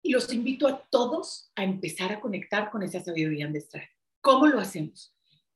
los 0.04 0.34
invito 0.34 0.68
a 0.68 0.88
todos 0.90 1.52
a 1.56 1.64
empezar 1.64 2.12
a 2.12 2.20
conectar 2.20 2.72
con 2.72 2.82
esa 2.82 3.04
sabiduría 3.04 3.46
ancestral. 3.46 3.88
¿Cómo 4.27 4.46
lo 4.46 4.60
hacemos? 4.60 5.15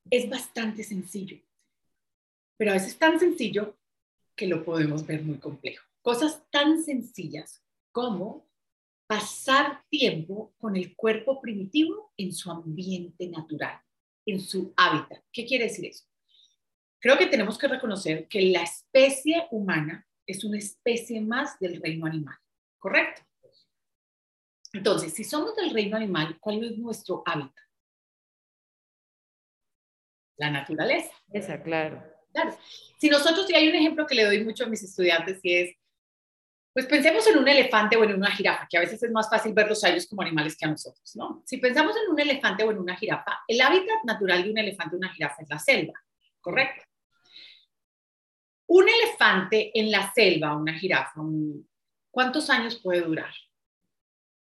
Es 0.09 0.29
bastante 0.29 0.85
sencillo, 0.85 1.37
pero 2.55 2.71
a 2.71 2.75
veces 2.75 2.97
tan 2.97 3.19
sencillo 3.19 3.77
que 4.33 4.47
lo 4.47 4.63
podemos 4.63 5.05
ver 5.05 5.23
muy 5.23 5.39
complejo. 5.39 5.85
Cosas 6.01 6.41
tan 6.51 6.81
sencillas 6.81 7.61
como 7.91 8.49
pasar 9.07 9.83
tiempo 9.89 10.53
con 10.57 10.77
el 10.77 10.95
cuerpo 10.95 11.41
primitivo 11.41 12.13
en 12.15 12.31
su 12.31 12.49
ambiente 12.49 13.27
natural, 13.27 13.77
en 14.25 14.39
su 14.39 14.73
hábitat. 14.77 15.21
¿Qué 15.33 15.45
quiere 15.45 15.65
decir 15.65 15.87
eso? 15.87 16.05
Creo 17.01 17.17
que 17.17 17.27
tenemos 17.27 17.57
que 17.57 17.67
reconocer 17.67 18.29
que 18.29 18.41
la 18.41 18.63
especie 18.63 19.47
humana 19.51 20.07
es 20.25 20.45
una 20.45 20.59
especie 20.59 21.19
más 21.19 21.59
del 21.59 21.81
reino 21.81 22.05
animal, 22.05 22.37
¿correcto? 22.79 23.21
Entonces, 24.71 25.13
si 25.13 25.25
somos 25.25 25.57
del 25.57 25.71
reino 25.71 25.97
animal, 25.97 26.39
¿cuál 26.39 26.63
es 26.63 26.77
nuestro 26.77 27.21
hábitat? 27.25 27.70
La 30.41 30.49
naturaleza. 30.49 31.13
Esa, 31.31 31.61
claro. 31.61 32.03
Claro. 32.33 32.57
Si 32.97 33.09
nosotros, 33.09 33.47
y 33.47 33.53
hay 33.53 33.69
un 33.69 33.75
ejemplo 33.75 34.07
que 34.07 34.15
le 34.15 34.25
doy 34.25 34.43
mucho 34.43 34.63
a 34.63 34.67
mis 34.67 34.81
estudiantes 34.81 35.39
y 35.43 35.53
es, 35.55 35.75
pues 36.73 36.87
pensemos 36.87 37.27
en 37.27 37.37
un 37.37 37.47
elefante 37.47 37.95
o 37.95 38.03
en 38.03 38.15
una 38.15 38.31
jirafa, 38.31 38.65
que 38.67 38.75
a 38.75 38.79
veces 38.79 39.03
es 39.03 39.11
más 39.11 39.29
fácil 39.29 39.53
verlos 39.53 39.83
a 39.83 39.89
ellos 39.89 40.07
como 40.07 40.23
animales 40.23 40.57
que 40.57 40.65
a 40.65 40.69
nosotros, 40.69 41.15
¿no? 41.15 41.43
Si 41.45 41.57
pensamos 41.57 41.95
en 41.95 42.11
un 42.11 42.19
elefante 42.19 42.63
o 42.63 42.71
en 42.71 42.79
una 42.79 42.95
jirafa, 42.95 43.43
el 43.47 43.61
hábitat 43.61 44.03
natural 44.03 44.43
de 44.43 44.49
un 44.49 44.57
elefante 44.57 44.95
o 44.95 44.97
una 44.97 45.13
jirafa 45.13 45.43
es 45.43 45.49
la 45.49 45.59
selva, 45.59 45.93
¿correcto? 46.39 46.85
Un 48.65 48.89
elefante 48.89 49.77
en 49.79 49.91
la 49.91 50.11
selva, 50.11 50.55
una 50.55 50.73
jirafa, 50.73 51.21
¿cuántos 52.09 52.49
años 52.49 52.79
puede 52.81 53.01
durar? 53.01 53.33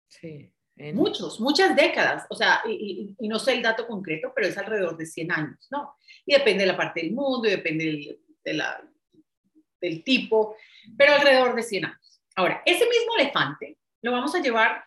Sí. 0.08 0.52
Muchos, 0.94 1.40
muchas 1.40 1.74
décadas, 1.74 2.24
o 2.30 2.36
sea, 2.36 2.62
y, 2.68 3.16
no 3.20 3.40
sé 3.40 3.54
el 3.54 3.62
dato 3.62 3.86
concreto, 3.86 4.32
pero 4.34 4.46
es 4.46 4.56
alrededor 4.56 4.96
de 4.96 5.06
100 5.06 5.32
años, 5.32 5.66
¿no? 5.72 5.96
Y 6.24 6.34
depende 6.34 6.62
de 6.62 6.70
la 6.70 6.76
parte 6.76 7.00
del 7.00 7.12
mundo 7.12 7.48
y 7.48 7.50
depende 7.50 8.20
de 8.44 8.54
la, 8.54 8.80
del 9.80 10.04
tipo, 10.04 10.56
pero 10.96 11.14
alrededor 11.14 11.56
de 11.56 11.64
100 11.64 11.84
años. 11.84 12.22
Ahora, 12.36 12.62
ese 12.64 12.86
mismo 12.86 13.16
elefante 13.18 13.76
lo 14.02 14.12
vamos 14.12 14.32
a 14.36 14.40
llevar 14.40 14.84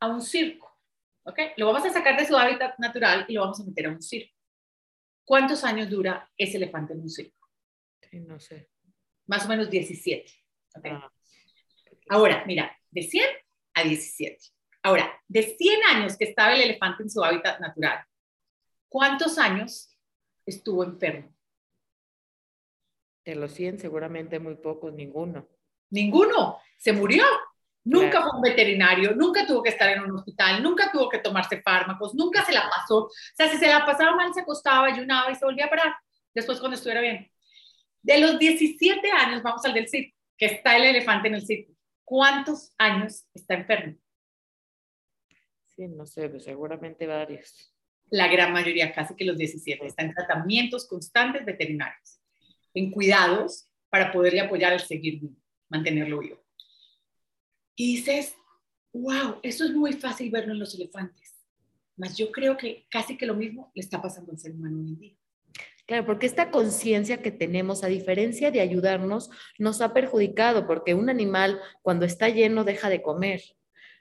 a 0.00 0.08
un 0.08 0.20
circo, 0.20 0.76
¿ok? 1.24 1.38
Lo 1.56 1.66
vamos 1.66 1.84
a 1.84 1.92
sacar 1.92 2.18
de 2.18 2.26
su 2.26 2.36
hábitat 2.36 2.76
natural 2.78 3.24
y 3.28 3.34
lo 3.34 3.42
vamos 3.42 3.60
a 3.60 3.64
meter 3.64 3.86
a 3.86 3.90
un 3.90 4.02
circo. 4.02 4.34
¿Cuántos 5.24 5.62
años 5.62 5.88
dura 5.88 6.28
ese 6.36 6.56
elefante 6.56 6.92
en 6.92 7.02
un 7.02 7.08
circo? 7.08 7.46
Sí, 8.10 8.18
no 8.18 8.40
sé. 8.40 8.68
Más 9.26 9.44
o 9.46 9.48
menos 9.48 9.70
17. 9.70 10.28
¿okay? 10.74 10.90
Ah, 10.90 11.12
Ahora, 12.08 12.42
mira, 12.46 12.76
de 12.90 13.02
100 13.02 13.24
a 13.74 13.84
17. 13.84 14.36
Ahora, 14.82 15.12
de 15.28 15.42
100 15.42 15.80
años 15.94 16.16
que 16.16 16.24
estaba 16.24 16.54
el 16.54 16.62
elefante 16.62 17.02
en 17.02 17.10
su 17.10 17.22
hábitat 17.22 17.60
natural, 17.60 18.04
¿cuántos 18.88 19.38
años 19.38 19.96
estuvo 20.46 20.84
enfermo? 20.84 21.34
De 23.24 23.34
los 23.34 23.52
100, 23.52 23.78
seguramente 23.78 24.38
muy 24.38 24.56
pocos, 24.56 24.92
ninguno. 24.92 25.46
Ninguno, 25.90 26.58
se 26.78 26.92
murió. 26.92 27.24
Nunca 27.82 28.22
fue 28.22 28.30
un 28.36 28.42
veterinario, 28.42 29.14
nunca 29.14 29.46
tuvo 29.46 29.62
que 29.62 29.70
estar 29.70 29.88
en 29.88 30.02
un 30.02 30.12
hospital, 30.12 30.62
nunca 30.62 30.90
tuvo 30.92 31.08
que 31.08 31.18
tomarse 31.18 31.62
fármacos, 31.62 32.14
nunca 32.14 32.44
se 32.44 32.52
la 32.52 32.68
pasó. 32.68 33.04
O 33.04 33.10
sea, 33.34 33.48
si 33.48 33.56
se 33.56 33.68
la 33.68 33.86
pasaba 33.86 34.14
mal, 34.14 34.32
se 34.34 34.42
acostaba, 34.42 34.86
ayunaba 34.86 35.30
y 35.30 35.34
se 35.34 35.44
volvía 35.44 35.64
a 35.64 35.70
parar. 35.70 35.94
Después, 36.34 36.60
cuando 36.60 36.76
estuviera 36.76 37.00
bien. 37.00 37.30
De 38.02 38.18
los 38.18 38.38
17 38.38 39.10
años, 39.10 39.42
vamos 39.42 39.64
al 39.64 39.74
del 39.74 39.88
circo, 39.88 40.16
que 40.36 40.46
está 40.46 40.76
el 40.76 40.84
elefante 40.84 41.28
en 41.28 41.34
el 41.34 41.46
circo. 41.46 41.72
¿Cuántos 42.04 42.72
años 42.78 43.24
está 43.34 43.54
enfermo? 43.54 43.96
No 45.88 46.06
sé, 46.06 46.28
pues, 46.28 46.44
seguramente 46.44 47.06
varios. 47.06 47.74
La 48.10 48.28
gran 48.28 48.52
mayoría, 48.52 48.92
casi 48.92 49.14
que 49.14 49.24
los 49.24 49.38
17, 49.38 49.86
están 49.86 50.06
en 50.06 50.14
tratamientos 50.14 50.86
constantes 50.88 51.44
veterinarios, 51.44 52.20
en 52.74 52.90
cuidados 52.90 53.68
para 53.88 54.12
poderle 54.12 54.40
apoyar 54.40 54.72
al 54.72 54.80
seguir 54.80 55.20
vivo, 55.20 55.36
mantenerlo 55.68 56.18
vivo. 56.20 56.44
Y 57.76 57.96
dices, 57.96 58.34
wow, 58.92 59.38
eso 59.42 59.64
es 59.64 59.72
muy 59.72 59.92
fácil 59.92 60.30
verlo 60.30 60.52
en 60.52 60.58
los 60.58 60.74
elefantes. 60.74 61.36
Mas 61.96 62.16
yo 62.16 62.32
creo 62.32 62.56
que 62.56 62.86
casi 62.90 63.16
que 63.16 63.26
lo 63.26 63.34
mismo 63.34 63.70
le 63.74 63.80
está 63.80 64.00
pasando 64.00 64.32
al 64.32 64.38
ser 64.38 64.52
humano 64.52 64.80
hoy 64.80 64.88
en 64.88 64.98
día. 64.98 65.16
Claro, 65.86 66.06
porque 66.06 66.26
esta 66.26 66.50
conciencia 66.50 67.20
que 67.20 67.32
tenemos, 67.32 67.82
a 67.82 67.88
diferencia 67.88 68.50
de 68.50 68.60
ayudarnos, 68.60 69.30
nos 69.58 69.80
ha 69.80 69.92
perjudicado, 69.92 70.66
porque 70.66 70.94
un 70.94 71.10
animal 71.10 71.60
cuando 71.82 72.06
está 72.06 72.28
lleno 72.28 72.64
deja 72.64 72.88
de 72.88 73.02
comer. 73.02 73.42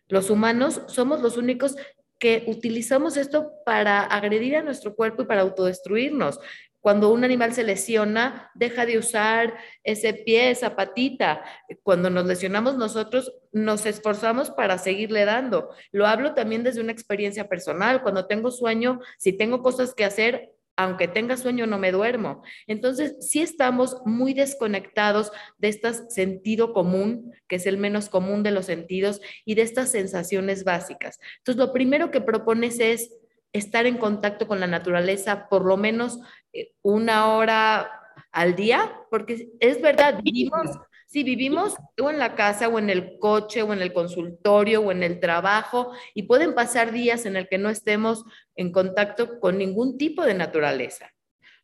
Los 0.10 0.30
humanos 0.30 0.82
somos 0.88 1.22
los 1.22 1.38
únicos 1.38 1.76
que 2.20 2.44
utilizamos 2.48 3.16
esto 3.16 3.54
para 3.66 4.02
agredir 4.02 4.58
a 4.58 4.62
nuestro 4.62 4.94
cuerpo 4.94 5.22
y 5.22 5.26
para 5.26 5.42
autodestruirnos. 5.42 6.40
Cuando 6.82 7.12
un 7.12 7.24
animal 7.24 7.54
se 7.54 7.64
lesiona, 7.64 8.52
deja 8.56 8.86
de 8.86 8.98
usar 8.98 9.58
ese 9.84 10.14
pie, 10.14 10.50
esa 10.52 10.76
patita. 10.76 11.44
Cuando 11.84 12.10
nos 12.10 12.26
lesionamos 12.26 12.78
nosotros, 12.78 13.34
nos 13.52 13.86
esforzamos 13.86 14.50
para 14.52 14.78
seguirle 14.78 15.26
dando. 15.26 15.70
Lo 15.92 16.08
hablo 16.08 16.34
también 16.34 16.64
desde 16.64 16.82
una 16.82 16.94
experiencia 16.94 17.50
personal. 17.50 18.02
Cuando 18.02 18.28
tengo 18.28 18.50
sueño, 18.50 19.02
si 19.18 19.34
tengo 19.34 19.62
cosas 19.62 19.94
que 19.94 20.06
hacer, 20.06 20.54
aunque 20.80 21.10
tenga 21.10 21.36
sueño 21.36 21.68
no 21.68 21.78
me 21.78 21.92
duermo. 21.92 22.42
Entonces, 22.66 23.18
sí 23.20 23.42
estamos 23.42 23.98
muy 24.06 24.34
desconectados 24.34 25.30
de 25.58 25.68
este 25.68 25.94
sentido 26.10 26.72
común, 26.72 27.34
que 27.50 27.58
es 27.58 27.66
el 27.66 27.78
menos 27.78 28.08
común 28.08 28.44
de 28.44 28.52
los 28.52 28.68
sentidos, 28.68 29.20
y 29.44 29.56
de 29.56 29.64
estas 29.64 29.92
sensaciones 29.92 30.64
básicas. 30.64 31.20
Entonces, 31.40 31.60
lo 31.60 31.74
primero 31.74 32.12
que 32.12 32.22
propones 32.22 32.80
es 32.80 33.14
estar 33.52 33.88
en 33.88 33.98
contacto 33.98 34.48
con 34.48 34.62
la 34.62 34.68
naturaleza 34.68 35.50
por 35.50 35.66
lo 35.66 35.76
menos 35.76 36.18
eh, 36.54 36.72
una 36.82 37.34
hora 37.34 37.92
al 38.32 38.56
día, 38.56 38.90
porque 39.10 39.50
es 39.60 39.82
verdad, 39.82 40.22
vivimos 40.24 40.80
si 41.10 41.24
vivimos 41.24 41.76
o 42.00 42.10
en 42.12 42.20
la 42.20 42.36
casa 42.36 42.68
o 42.68 42.78
en 42.78 42.92
el 42.92 43.18
coche 43.18 43.64
o 43.64 43.74
en 43.74 43.82
el 43.82 43.94
consultorio 43.94 44.82
o 44.82 44.92
en 44.92 45.02
el 45.02 45.20
trabajo 45.20 45.92
y 46.14 46.24
pueden 46.24 46.54
pasar 46.54 46.92
días 46.92 47.26
en 47.26 47.36
el 47.36 47.48
que 47.48 47.58
no 47.58 47.72
estemos 47.72 48.26
en 48.56 48.72
contacto 48.72 49.40
con 49.40 49.58
ningún 49.58 49.98
tipo 49.98 50.24
de 50.24 50.36
naturaleza. 50.36 51.12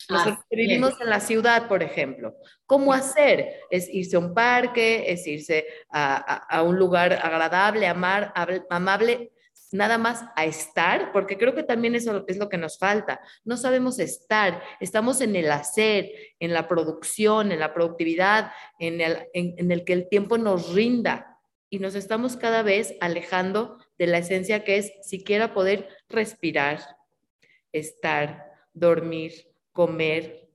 Nosotros 0.10 0.40
vivimos 0.50 1.00
en 1.00 1.12
la 1.12 1.20
ciudad, 1.20 1.68
por 1.68 1.84
ejemplo. 1.84 2.36
¿Cómo 2.66 2.92
hacer? 2.92 3.62
Es 3.70 3.88
irse 3.88 4.16
a 4.16 4.20
un 4.20 4.34
parque, 4.34 5.12
es 5.12 5.26
irse 5.28 5.66
a, 5.92 6.64
un 6.64 6.78
lugar 6.78 7.14
agradable, 7.14 7.86
amar, 7.86 8.34
amable, 8.70 9.32
nada 9.72 9.98
más 9.98 10.24
a 10.36 10.46
estar, 10.46 11.12
porque 11.12 11.38
creo 11.38 11.56
que 11.56 11.64
también 11.64 11.96
eso 11.96 12.24
es 12.28 12.38
lo 12.38 12.50
que 12.50 12.58
nos 12.58 12.78
falta. 12.78 13.20
No 13.44 13.58
sabemos 13.58 14.00
estar, 14.00 14.62
estamos 14.80 15.22
en 15.22 15.36
el 15.36 15.52
hacer, 15.52 16.12
en 16.40 16.54
la 16.54 16.68
producción, 16.68 17.52
en 17.52 17.60
la 17.60 17.74
productividad, 17.74 18.52
en 18.80 19.02
el, 19.02 19.28
en, 19.34 19.72
el 19.72 19.84
que 19.86 19.94
el 19.94 20.10
tiempo 20.10 20.38
nos 20.38 20.74
rinda 20.74 21.40
y 21.70 21.80
nos 21.80 21.96
estamos 21.96 22.38
cada 22.38 22.64
vez 22.64 22.96
alejando 23.02 23.78
de 23.98 24.08
la 24.08 24.20
esencia 24.20 24.64
que 24.64 24.78
es 24.78 24.94
siquiera 25.02 25.54
poder 25.54 25.90
respirar, 26.10 26.80
estar, 27.72 28.46
dormir, 28.74 29.52
comer, 29.72 30.48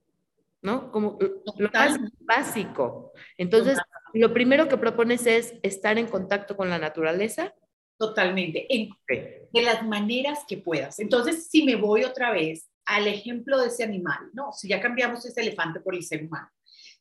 ¿no? 0.61 0.91
Como 0.91 1.17
lo 1.57 1.69
más 1.69 1.99
básico. 2.19 3.11
Entonces, 3.37 3.77
lo 4.13 4.33
primero 4.33 4.67
que 4.67 4.77
propones 4.77 5.25
es 5.25 5.53
estar 5.63 5.97
en 5.97 6.07
contacto 6.07 6.55
con 6.55 6.69
la 6.69 6.77
naturaleza 6.77 7.53
Totalmente, 8.01 8.65
en, 8.67 8.89
de 9.07 9.61
las 9.61 9.85
maneras 9.85 10.39
que 10.47 10.57
puedas. 10.57 10.99
Entonces, 10.99 11.47
si 11.51 11.63
me 11.63 11.75
voy 11.75 12.03
otra 12.03 12.31
vez 12.31 12.67
al 12.83 13.05
ejemplo 13.05 13.61
de 13.61 13.67
ese 13.67 13.83
animal, 13.83 14.31
¿no? 14.33 14.51
Si 14.53 14.67
ya 14.67 14.81
cambiamos 14.81 15.23
ese 15.23 15.41
elefante 15.41 15.81
por 15.81 15.93
el 15.93 16.01
ser 16.01 16.25
humano, 16.25 16.49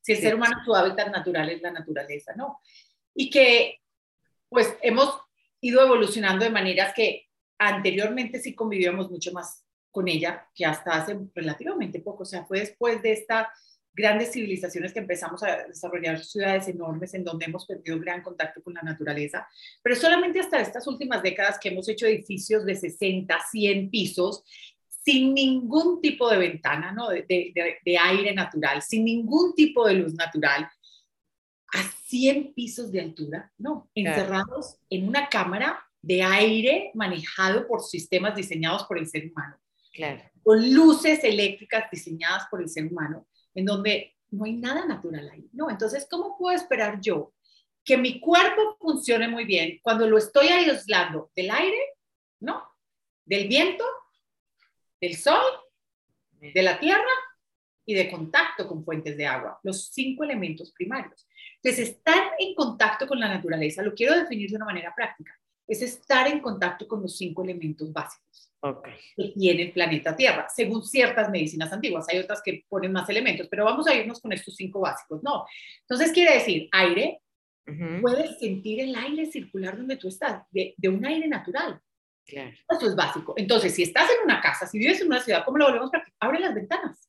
si 0.03 0.13
el 0.13 0.19
ser 0.19 0.35
humano 0.35 0.59
su 0.63 0.75
hábitat 0.75 1.11
natural 1.11 1.49
es 1.49 1.63
la 1.63 1.71
naturaleza, 1.71 2.35
¿no? 2.37 2.61
Y 3.15 3.31
que, 3.31 3.81
pues, 4.51 4.77
hemos 4.83 5.19
ido 5.63 5.81
evolucionando 5.83 6.45
de 6.45 6.51
maneras 6.51 6.93
que 6.95 7.31
anteriormente 7.59 8.39
sí 8.39 8.55
convivíamos 8.55 9.11
mucho 9.11 9.33
más 9.33 9.65
con 9.91 10.07
ella 10.07 10.51
que 10.55 10.67
hasta 10.67 10.93
hace 10.93 11.19
relativamente 11.35 12.01
poco, 12.01 12.25
o 12.25 12.27
sea, 12.27 12.45
fue 12.45 12.61
después 12.61 13.01
de 13.01 13.13
esta 13.13 13.51
grandes 14.01 14.33
civilizaciones 14.33 14.93
que 14.93 15.01
empezamos 15.01 15.43
a 15.43 15.65
desarrollar 15.69 16.25
ciudades 16.25 16.69
enormes 16.69 17.15
en 17.15 17.25
donde 17.25 17.45
hemos 17.45 17.67
perdido 17.67 17.99
gran 18.01 18.23
contacto 18.23 18.63
con 18.63 18.75
la 18.75 18.83
naturaleza, 18.83 19.47
pero 19.83 19.95
solamente 19.95 20.41
hasta 20.41 20.61
estas 20.61 20.87
últimas 20.87 21.23
décadas 21.23 21.59
que 21.59 21.69
hemos 21.69 21.89
hecho 21.89 22.07
edificios 22.07 22.65
de 22.65 22.75
60, 22.75 23.39
100 23.51 23.91
pisos 23.91 24.43
sin 25.03 25.35
ningún 25.35 26.01
tipo 26.01 26.29
de 26.31 26.39
ventana, 26.39 26.93
¿no? 26.93 27.09
de, 27.09 27.25
de, 27.27 27.99
aire 27.99 28.35
natural, 28.35 28.83
sin 28.83 29.05
ningún 29.05 29.55
tipo 29.55 29.87
de 29.87 29.95
luz 29.95 30.15
natural, 30.15 30.69
a 31.73 31.83
100 32.07 32.53
pisos 32.55 32.91
de 32.93 33.01
altura, 33.01 33.53
¿no? 33.57 33.89
Encerrados 33.95 34.77
en 34.91 35.09
una 35.09 35.29
cámara 35.29 35.83
de 36.03 36.23
aire 36.23 36.91
manejado 36.95 37.67
por 37.67 37.83
sistemas 37.83 38.35
diseñados 38.35 38.85
por 38.85 38.99
el 38.99 39.07
ser 39.07 39.31
humano. 39.31 39.57
Claro. 39.93 40.21
Con 40.43 40.73
luces 40.73 41.23
eléctricas 41.25 41.85
diseñadas 41.91 42.47
por 42.51 42.63
el 42.63 42.69
ser 42.69 42.87
humano 42.87 43.27
en 43.55 43.65
donde 43.65 44.17
no 44.31 44.45
hay 44.45 44.53
nada 44.53 44.87
natural 44.87 45.29
ahí, 45.31 45.49
¿no? 45.53 45.71
Entonces, 45.71 46.07
¿cómo 46.11 46.37
puedo 46.39 46.57
esperar 46.57 47.01
yo 47.01 47.33
que 47.85 47.97
mi 47.97 48.21
cuerpo 48.21 48.77
funcione 48.79 49.29
muy 49.29 49.45
bien 49.45 49.81
cuando 49.83 50.07
lo 50.07 50.19
estoy 50.19 50.49
aislando 50.49 51.31
del 51.35 51.51
aire, 51.51 51.79
¿no? 52.41 52.63
Del 53.25 53.49
viento, 53.49 53.85
del 55.01 55.17
sol, 55.17 55.43
de 56.33 56.63
la 56.63 56.79
tierra 56.79 57.11
y 57.85 57.95
de 57.95 58.11
contacto 58.11 58.69
con 58.69 58.85
fuentes 58.85 59.17
de 59.17 59.27
agua, 59.27 59.59
los 59.63 59.87
cinco 59.89 60.25
elementos 60.25 60.73
primarios. 60.73 61.27
Entonces, 61.57 61.91
estar 61.91 62.35
en 62.39 62.55
contacto 62.55 63.07
con 63.07 63.19
la 63.19 63.29
naturaleza, 63.29 63.83
lo 63.83 63.95
quiero 63.95 64.15
definir 64.15 64.51
de 64.51 64.57
una 64.57 64.67
manera 64.67 64.95
práctica, 64.95 65.39
es 65.67 65.83
estar 65.83 66.29
en 66.29 66.41
contacto 66.41 66.87
con 66.87 67.03
los 67.03 67.17
cinco 67.17 67.43
elementos 67.43 67.93
básicos 67.93 68.50
que 69.17 69.33
tiene 69.35 69.63
el 69.63 69.73
planeta 69.73 70.15
Tierra, 70.15 70.47
según 70.55 70.85
ciertas 70.85 71.31
medicinas 71.31 71.73
antiguas. 71.73 72.07
Hay 72.09 72.19
otras 72.19 72.43
que 72.43 72.65
ponen 72.69 72.93
más 72.93 73.09
elementos, 73.09 73.49
pero 73.51 73.65
vamos 73.65 73.87
a 73.87 73.95
irnos 73.95 74.21
con 74.21 74.33
estos 74.33 74.55
cinco 74.55 74.81
básicos. 74.81 75.23
No. 75.23 75.47
Entonces 75.83 76.13
quiere 76.13 76.35
decir 76.35 76.69
aire. 76.73 77.21
Puedes 78.01 78.41
sentir 78.41 78.81
el 78.81 78.97
aire 78.97 79.27
circular 79.27 79.77
donde 79.77 79.97
tú 79.97 80.09
estás, 80.09 80.43
de, 80.51 80.75
un 80.89 81.07
aire 81.07 81.29
natural. 81.29 81.81
Claro. 82.27 82.51
Eso 82.69 82.89
es 82.89 82.97
básico. 82.97 83.33
Entonces, 83.37 83.73
si 83.73 83.85
estás 83.85 84.11
en 84.11 84.25
una 84.25 84.41
casa, 84.41 84.67
si 84.67 84.79
vives 84.79 85.01
en 85.01 85.07
una 85.07 85.21
ciudad, 85.21 85.45
¿cómo 85.45 85.57
lo 85.57 85.67
volvemos 85.67 85.89
para 85.89 86.05
Abre 86.19 86.41
las 86.41 86.53
ventanas. 86.53 87.09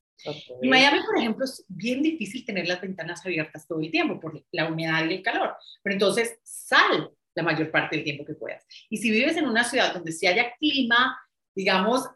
En 0.62 0.70
Miami, 0.70 1.00
por 1.04 1.18
ejemplo, 1.18 1.46
es 1.46 1.66
bien 1.68 2.04
difícil 2.04 2.46
tener 2.46 2.68
las 2.68 2.80
ventanas 2.80 3.26
abiertas 3.26 3.68
todo 3.68 3.80
el 3.80 3.90
tiempo 3.90 4.20
por 4.20 4.44
la 4.52 4.68
humedad 4.68 5.04
y 5.10 5.16
el 5.16 5.24
calor. 5.24 5.56
Pero 5.82 5.94
entonces, 5.96 6.40
sal 6.44 7.12
la 7.34 7.44
mayor 7.44 7.72
parte 7.72 7.96
del 7.96 8.04
tiempo 8.04 8.26
que 8.26 8.34
puedas. 8.34 8.66
Y 8.90 8.98
si 8.98 9.10
vives 9.10 9.38
en 9.38 9.48
una 9.48 9.64
ciudad 9.64 9.94
donde 9.94 10.12
si 10.12 10.28
haya 10.28 10.54
clima, 10.60 11.18
digamos, 11.56 12.08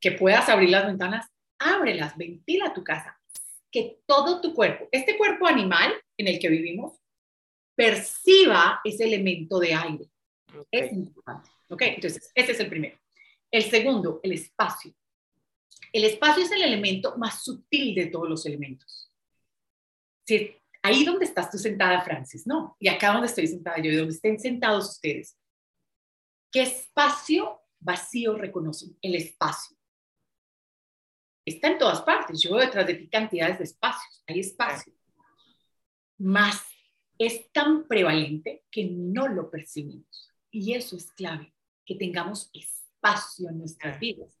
que 0.00 0.12
puedas 0.12 0.48
abrir 0.48 0.70
las 0.70 0.86
ventanas, 0.86 1.26
ábrelas, 1.58 2.16
ventila 2.16 2.72
tu 2.72 2.84
casa. 2.84 3.20
Que 3.70 4.00
todo 4.06 4.40
tu 4.40 4.54
cuerpo, 4.54 4.88
este 4.92 5.16
cuerpo 5.18 5.46
animal 5.46 5.92
en 6.16 6.28
el 6.28 6.38
que 6.38 6.48
vivimos, 6.48 6.98
perciba 7.74 8.80
ese 8.82 9.04
elemento 9.04 9.58
de 9.58 9.74
aire. 9.74 10.10
Es 10.70 10.92
importante. 10.92 11.50
¿Ok? 11.68 11.82
Entonces, 11.82 12.30
ese 12.34 12.52
es 12.52 12.60
el 12.60 12.68
primero. 12.68 12.98
El 13.50 13.62
segundo, 13.64 14.20
el 14.22 14.32
espacio. 14.32 14.94
El 15.92 16.04
espacio 16.04 16.44
es 16.44 16.50
el 16.50 16.62
elemento 16.62 17.16
más 17.18 17.42
sutil 17.42 17.94
de 17.94 18.06
todos 18.06 18.28
los 18.28 18.44
elementos. 18.46 19.12
Si, 20.26 20.54
ahí 20.82 21.04
donde 21.04 21.24
estás 21.24 21.50
tú 21.50 21.58
sentada, 21.58 22.02
Francis, 22.02 22.46
¿no? 22.46 22.76
Y 22.78 22.88
acá 22.88 23.12
donde 23.12 23.26
estoy 23.26 23.46
sentada 23.46 23.78
yo, 23.78 23.90
y 23.90 23.96
donde 23.96 24.14
estén 24.14 24.38
sentados 24.38 24.90
ustedes. 24.90 25.38
¿Qué 26.50 26.62
espacio 26.62 27.60
vacío 27.80 28.36
reconocen? 28.36 28.96
El 29.02 29.14
espacio. 29.14 29.76
Está 31.44 31.68
en 31.68 31.78
todas 31.78 32.02
partes. 32.02 32.42
Yo 32.42 32.54
veo 32.54 32.66
detrás 32.66 32.86
de 32.86 32.94
ti 32.94 33.08
cantidades 33.08 33.58
de 33.58 33.64
espacios. 33.64 34.22
Hay 34.26 34.40
espacio. 34.40 34.92
Más 36.18 36.62
es 37.18 37.50
tan 37.52 37.86
prevalente 37.88 38.64
que 38.70 38.84
no 38.84 39.28
lo 39.28 39.50
percibimos. 39.50 40.32
Y 40.50 40.74
eso 40.74 40.96
es 40.96 41.10
clave, 41.12 41.52
que 41.84 41.96
tengamos 41.96 42.50
espacio 42.52 43.48
en 43.50 43.58
nuestras 43.58 43.98
vidas. 43.98 44.38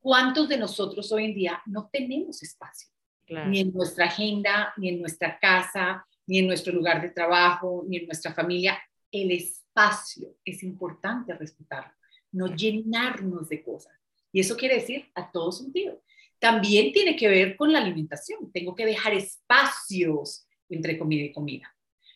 ¿Cuántos 0.00 0.48
de 0.48 0.58
nosotros 0.58 1.10
hoy 1.10 1.24
en 1.24 1.34
día 1.34 1.62
no 1.66 1.88
tenemos 1.90 2.42
espacio? 2.42 2.88
Ni 3.28 3.60
en 3.60 3.72
nuestra 3.72 4.06
agenda, 4.06 4.72
ni 4.76 4.88
en 4.88 5.00
nuestra 5.00 5.38
casa, 5.38 6.06
ni 6.26 6.38
en 6.38 6.46
nuestro 6.46 6.72
lugar 6.72 7.02
de 7.02 7.10
trabajo, 7.10 7.84
ni 7.86 7.98
en 7.98 8.06
nuestra 8.06 8.32
familia. 8.32 8.78
El 9.10 9.30
espacio 9.32 10.36
es 10.44 10.62
importante 10.62 11.34
respetarlo, 11.34 11.92
no 12.32 12.54
llenarnos 12.54 13.48
de 13.48 13.62
cosas. 13.62 13.92
Y 14.32 14.40
eso 14.40 14.56
quiere 14.56 14.76
decir 14.76 15.10
a 15.14 15.30
todo 15.30 15.52
sentido. 15.52 16.02
También 16.38 16.92
tiene 16.92 17.16
que 17.16 17.28
ver 17.28 17.56
con 17.56 17.72
la 17.72 17.80
alimentación. 17.80 18.52
Tengo 18.52 18.74
que 18.74 18.86
dejar 18.86 19.14
espacios 19.14 20.46
entre 20.68 20.98
comida 20.98 21.24
y 21.24 21.32
comida. 21.32 21.74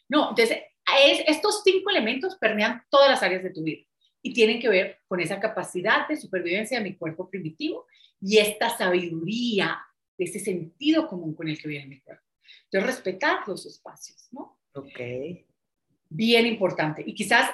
No, 0.08 0.30
entonces, 0.30 0.58
estos 1.26 1.62
cinco 1.64 1.90
elementos 1.90 2.36
permean 2.36 2.82
todas 2.90 3.10
las 3.10 3.22
áreas 3.22 3.42
de 3.42 3.50
tu 3.50 3.62
vida 3.62 3.82
y 4.20 4.32
tienen 4.32 4.60
que 4.60 4.68
ver 4.68 4.98
con 5.08 5.20
esa 5.20 5.40
capacidad 5.40 6.06
de 6.06 6.16
supervivencia 6.16 6.78
de 6.78 6.84
mi 6.84 6.96
cuerpo 6.96 7.28
primitivo 7.28 7.86
y 8.20 8.38
esta 8.38 8.76
sabiduría, 8.76 9.80
ese 10.18 10.38
sentido 10.38 11.08
común 11.08 11.34
con 11.34 11.48
el 11.48 11.60
que 11.60 11.68
viene 11.68 11.86
mi 11.86 12.00
cuerpo. 12.00 12.24
Entonces, 12.64 12.96
respetar 12.96 13.48
los 13.48 13.66
espacios, 13.66 14.28
¿no? 14.30 14.60
Ok. 14.74 15.00
Bien 16.14 16.46
importante. 16.46 17.02
Y 17.06 17.14
quizás, 17.14 17.50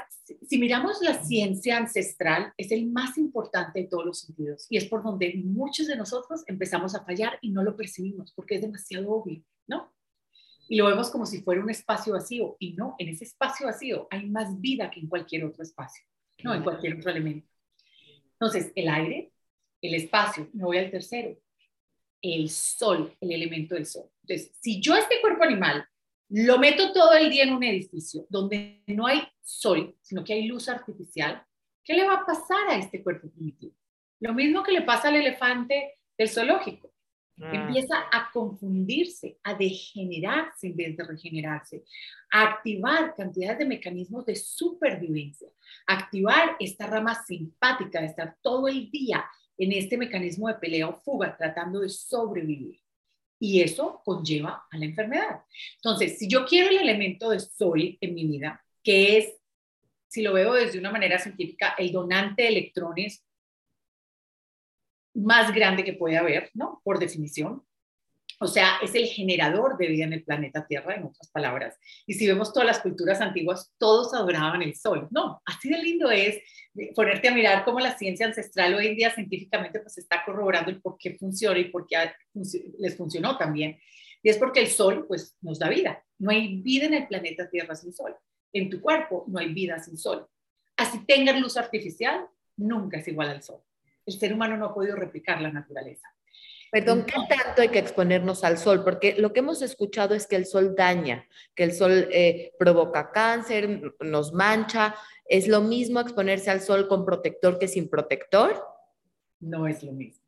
si 0.46 0.58
miramos 0.58 1.00
la 1.02 1.22
ciencia 1.22 1.76
ancestral, 1.76 2.52
es 2.56 2.70
el 2.72 2.86
más 2.86 3.16
importante 3.18 3.80
de 3.80 3.86
todos 3.86 4.04
los 4.04 4.20
sentidos 4.20 4.66
y 4.68 4.76
es 4.76 4.86
por 4.86 5.02
donde 5.02 5.34
muchos 5.44 5.86
de 5.86 5.96
nosotros 5.96 6.44
empezamos 6.46 6.94
a 6.94 7.04
fallar 7.04 7.38
y 7.40 7.50
no 7.50 7.62
lo 7.62 7.76
percibimos 7.76 8.32
porque 8.32 8.56
es 8.56 8.60
demasiado 8.60 9.10
obvio, 9.10 9.42
¿no? 9.66 9.92
Y 10.68 10.76
lo 10.76 10.86
vemos 10.86 11.10
como 11.10 11.24
si 11.24 11.40
fuera 11.40 11.62
un 11.62 11.70
espacio 11.70 12.12
vacío 12.12 12.56
y 12.58 12.74
no, 12.74 12.94
en 12.98 13.08
ese 13.08 13.24
espacio 13.24 13.66
vacío 13.66 14.06
hay 14.10 14.28
más 14.28 14.60
vida 14.60 14.90
que 14.90 15.00
en 15.00 15.08
cualquier 15.08 15.44
otro 15.44 15.62
espacio 15.62 16.04
no 16.44 16.54
en 16.54 16.62
cualquier 16.62 16.96
otro 16.96 17.10
elemento. 17.10 17.48
Entonces, 18.32 18.72
el 18.74 18.88
aire, 18.88 19.32
el 19.82 19.94
espacio, 19.94 20.48
me 20.52 20.64
voy 20.64 20.78
al 20.78 20.90
tercero, 20.90 21.36
el 22.22 22.48
sol, 22.48 23.14
el 23.20 23.32
elemento 23.32 23.74
del 23.74 23.86
sol. 23.86 24.10
Entonces, 24.22 24.56
si 24.60 24.80
yo 24.80 24.96
este 24.96 25.20
cuerpo 25.20 25.44
animal 25.44 25.86
lo 26.30 26.58
meto 26.58 26.92
todo 26.92 27.12
el 27.14 27.30
día 27.30 27.44
en 27.44 27.54
un 27.54 27.64
edificio 27.64 28.26
donde 28.28 28.82
no 28.86 29.06
hay 29.06 29.22
sol, 29.40 29.96
sino 30.02 30.24
que 30.24 30.34
hay 30.34 30.46
luz 30.46 30.68
artificial, 30.68 31.42
¿qué 31.82 31.94
le 31.94 32.06
va 32.06 32.14
a 32.14 32.26
pasar 32.26 32.68
a 32.68 32.76
este 32.76 33.02
cuerpo 33.02 33.30
primitivo? 33.30 33.74
Lo 34.20 34.34
mismo 34.34 34.62
que 34.62 34.72
le 34.72 34.82
pasa 34.82 35.08
al 35.08 35.16
elefante 35.16 35.98
del 36.16 36.28
zoológico. 36.28 36.92
Ah. 37.40 37.52
Empieza 37.54 37.96
a 38.12 38.30
confundirse, 38.32 39.38
a 39.44 39.54
degenerarse 39.54 40.66
en 40.66 40.76
vez 40.76 40.96
de 40.96 41.04
regenerarse, 41.04 41.84
a 42.32 42.42
activar 42.42 43.14
cantidades 43.14 43.58
de 43.60 43.64
mecanismos 43.64 44.26
de 44.26 44.34
supervivencia, 44.34 45.48
activar 45.86 46.56
esta 46.58 46.88
rama 46.88 47.14
simpática 47.14 48.00
de 48.00 48.06
estar 48.06 48.36
todo 48.42 48.66
el 48.68 48.90
día 48.90 49.24
en 49.56 49.72
este 49.72 49.96
mecanismo 49.96 50.48
de 50.48 50.54
pelea 50.54 50.88
o 50.88 51.00
fuga 51.00 51.36
tratando 51.36 51.80
de 51.80 51.88
sobrevivir. 51.88 52.80
Y 53.40 53.62
eso 53.62 54.02
conlleva 54.04 54.66
a 54.70 54.76
la 54.76 54.84
enfermedad. 54.84 55.42
Entonces, 55.76 56.18
si 56.18 56.28
yo 56.28 56.44
quiero 56.44 56.70
el 56.70 56.78
elemento 56.78 57.30
de 57.30 57.40
sol 57.40 57.96
en 58.00 58.14
mi 58.14 58.26
vida, 58.26 58.64
que 58.82 59.18
es, 59.18 59.36
si 60.08 60.22
lo 60.22 60.32
veo 60.32 60.54
desde 60.54 60.78
una 60.78 60.90
manera 60.90 61.18
científica, 61.18 61.74
el 61.78 61.92
donante 61.92 62.42
de 62.42 62.48
electrones 62.48 63.24
más 65.14 65.54
grande 65.54 65.84
que 65.84 65.92
puede 65.92 66.16
haber, 66.16 66.50
¿no? 66.54 66.80
Por 66.84 66.98
definición. 66.98 67.62
O 68.40 68.46
sea, 68.46 68.78
es 68.82 68.94
el 68.94 69.06
generador 69.06 69.76
de 69.76 69.88
vida 69.88 70.04
en 70.04 70.12
el 70.12 70.24
planeta 70.24 70.66
Tierra, 70.66 70.94
en 70.94 71.04
otras 71.04 71.28
palabras. 71.30 71.76
Y 72.06 72.14
si 72.14 72.26
vemos 72.26 72.52
todas 72.52 72.66
las 72.66 72.78
culturas 72.80 73.20
antiguas, 73.20 73.72
todos 73.78 74.14
adoraban 74.14 74.62
el 74.62 74.76
sol. 74.76 75.08
No, 75.10 75.42
así 75.44 75.68
de 75.68 75.82
lindo 75.82 76.10
es 76.10 76.38
ponerte 76.94 77.28
a 77.28 77.34
mirar 77.34 77.64
cómo 77.64 77.80
la 77.80 77.98
ciencia 77.98 78.26
ancestral 78.26 78.74
hoy 78.74 78.86
en 78.86 78.96
día 78.96 79.10
científicamente 79.12 79.80
pues 79.80 79.98
está 79.98 80.22
corroborando 80.24 80.70
el 80.70 80.80
por 80.80 80.96
qué 80.98 81.14
funciona 81.14 81.58
y 81.58 81.64
por 81.64 81.86
qué 81.86 81.96
les 82.78 82.96
funcionó 82.96 83.36
también. 83.36 83.78
Y 84.22 84.28
es 84.28 84.38
porque 84.38 84.60
el 84.60 84.68
sol 84.68 85.06
pues 85.08 85.36
nos 85.40 85.58
da 85.58 85.68
vida. 85.68 86.04
No 86.18 86.30
hay 86.30 86.60
vida 86.62 86.86
en 86.86 86.94
el 86.94 87.08
planeta 87.08 87.50
Tierra 87.50 87.74
sin 87.74 87.92
sol. 87.92 88.14
En 88.52 88.70
tu 88.70 88.80
cuerpo 88.80 89.24
no 89.28 89.40
hay 89.40 89.52
vida 89.52 89.78
sin 89.78 89.98
sol. 89.98 90.26
Así 90.76 91.04
tengan 91.06 91.40
luz 91.40 91.56
artificial, 91.56 92.26
nunca 92.56 92.98
es 92.98 93.08
igual 93.08 93.30
al 93.30 93.42
sol 93.42 93.62
el 94.08 94.18
ser 94.18 94.32
humano 94.32 94.56
no 94.56 94.66
ha 94.66 94.74
podido 94.74 94.96
replicar 94.96 95.40
la 95.40 95.52
naturaleza. 95.52 96.08
Perdón, 96.70 97.06
¿qué 97.06 97.14
tanto 97.28 97.62
hay 97.62 97.68
que 97.68 97.78
exponernos 97.78 98.44
al 98.44 98.58
sol? 98.58 98.84
Porque 98.84 99.14
lo 99.18 99.32
que 99.32 99.40
hemos 99.40 99.62
escuchado 99.62 100.14
es 100.14 100.26
que 100.26 100.36
el 100.36 100.46
sol 100.46 100.74
daña, 100.76 101.26
que 101.54 101.64
el 101.64 101.72
sol 101.72 102.08
eh, 102.12 102.52
provoca 102.58 103.10
cáncer, 103.10 103.94
nos 104.00 104.32
mancha. 104.32 104.94
¿Es 105.24 105.48
lo 105.48 105.60
mismo 105.60 106.00
exponerse 106.00 106.50
al 106.50 106.60
sol 106.60 106.88
con 106.88 107.04
protector 107.04 107.58
que 107.58 107.68
sin 107.68 107.88
protector? 107.88 108.62
No 109.40 109.66
es 109.66 109.82
lo 109.82 109.92
mismo. 109.92 110.24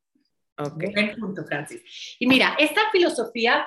Ok. 0.59 0.85
Buen 0.93 1.17
punto, 1.19 1.45
Francis. 1.45 1.83
Y 2.19 2.27
mira, 2.27 2.55
esta 2.59 2.83
filosofía 2.93 3.67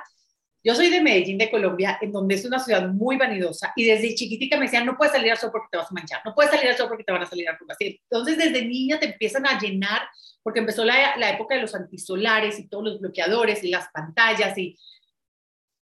yo 0.63 0.73
soy 0.75 0.89
de 0.89 1.01
Medellín, 1.01 1.37
de 1.37 1.51
Colombia, 1.51 1.97
en 2.01 2.11
donde 2.11 2.35
es 2.35 2.45
una 2.45 2.57
ciudad 2.57 2.87
muy 2.87 3.17
vanidosa 3.17 3.73
y 3.75 3.85
desde 3.85 4.15
chiquitica 4.15 4.55
me 4.57 4.65
decían, 4.65 4.85
no 4.85 4.95
puedes 4.95 5.11
salir 5.11 5.31
al 5.31 5.37
sol 5.37 5.51
porque 5.51 5.67
te 5.69 5.77
vas 5.77 5.91
a 5.91 5.93
manchar, 5.93 6.21
no 6.23 6.33
puedes 6.33 6.51
salir 6.51 6.69
al 6.69 6.77
sol 6.77 6.87
porque 6.87 7.03
te 7.03 7.11
van 7.11 7.21
a 7.21 7.25
salir 7.25 7.49
arrugas. 7.49 7.77
Entonces 7.79 8.37
desde 8.37 8.65
niña 8.65 8.97
te 8.97 9.07
empiezan 9.07 9.45
a 9.45 9.59
llenar, 9.59 10.03
porque 10.41 10.61
empezó 10.61 10.85
la, 10.85 11.17
la, 11.17 11.31
época 11.31 11.55
de 11.55 11.61
los 11.61 11.75
antisolares 11.75 12.59
y 12.59 12.67
todos 12.67 12.85
los 12.85 13.01
bloqueadores 13.01 13.63
y 13.63 13.69
las 13.69 13.89
pantallas 13.89 14.57
y, 14.57 14.77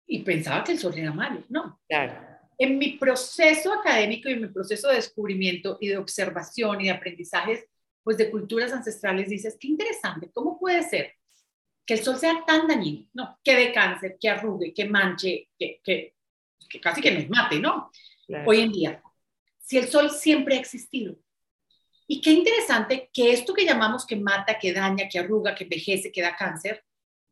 y 0.07 0.19
pensaba 0.23 0.63
que 0.63 0.71
el 0.71 0.79
sol 0.79 0.93
era 0.97 1.11
malo. 1.11 1.43
No. 1.49 1.79
Claro. 1.87 2.13
En 2.57 2.77
mi 2.77 2.97
proceso 2.97 3.73
académico 3.73 4.29
y 4.29 4.33
en 4.33 4.41
mi 4.41 4.47
proceso 4.47 4.87
de 4.89 4.95
descubrimiento 4.95 5.77
y 5.79 5.89
de 5.89 5.97
observación 5.97 6.81
y 6.81 6.85
de 6.85 6.91
aprendizajes, 6.91 7.65
pues 8.03 8.17
de 8.17 8.31
culturas 8.31 8.71
ancestrales, 8.71 9.29
dices, 9.29 9.57
qué 9.59 9.67
interesante, 9.67 10.31
¿cómo 10.33 10.59
puede 10.59 10.81
ser 10.83 11.13
que 11.91 11.97
el 11.97 12.05
sol 12.05 12.17
sea 12.17 12.45
tan 12.47 12.69
dañino, 12.69 13.05
¿no? 13.11 13.37
Que 13.43 13.53
de 13.53 13.73
cáncer, 13.73 14.17
que 14.17 14.29
arrugue, 14.29 14.73
que 14.73 14.85
manche, 14.85 15.49
que, 15.59 15.81
que, 15.83 16.15
que 16.69 16.79
casi 16.79 17.01
que 17.01 17.11
nos 17.11 17.29
mate, 17.29 17.59
¿no? 17.59 17.91
Hoy 18.45 18.61
en 18.61 18.71
día. 18.71 19.03
Si 19.59 19.77
el 19.77 19.89
sol 19.89 20.09
siempre 20.09 20.55
ha 20.55 20.59
existido. 20.61 21.17
Y 22.07 22.21
qué 22.21 22.31
interesante 22.31 23.09
que 23.11 23.33
esto 23.33 23.53
que 23.53 23.65
llamamos 23.65 24.07
que 24.07 24.15
mata, 24.15 24.57
que 24.57 24.71
daña, 24.71 25.09
que 25.09 25.19
arruga, 25.19 25.53
que 25.53 25.65
envejece, 25.65 26.13
que 26.13 26.21
da 26.21 26.33
cáncer, 26.33 26.81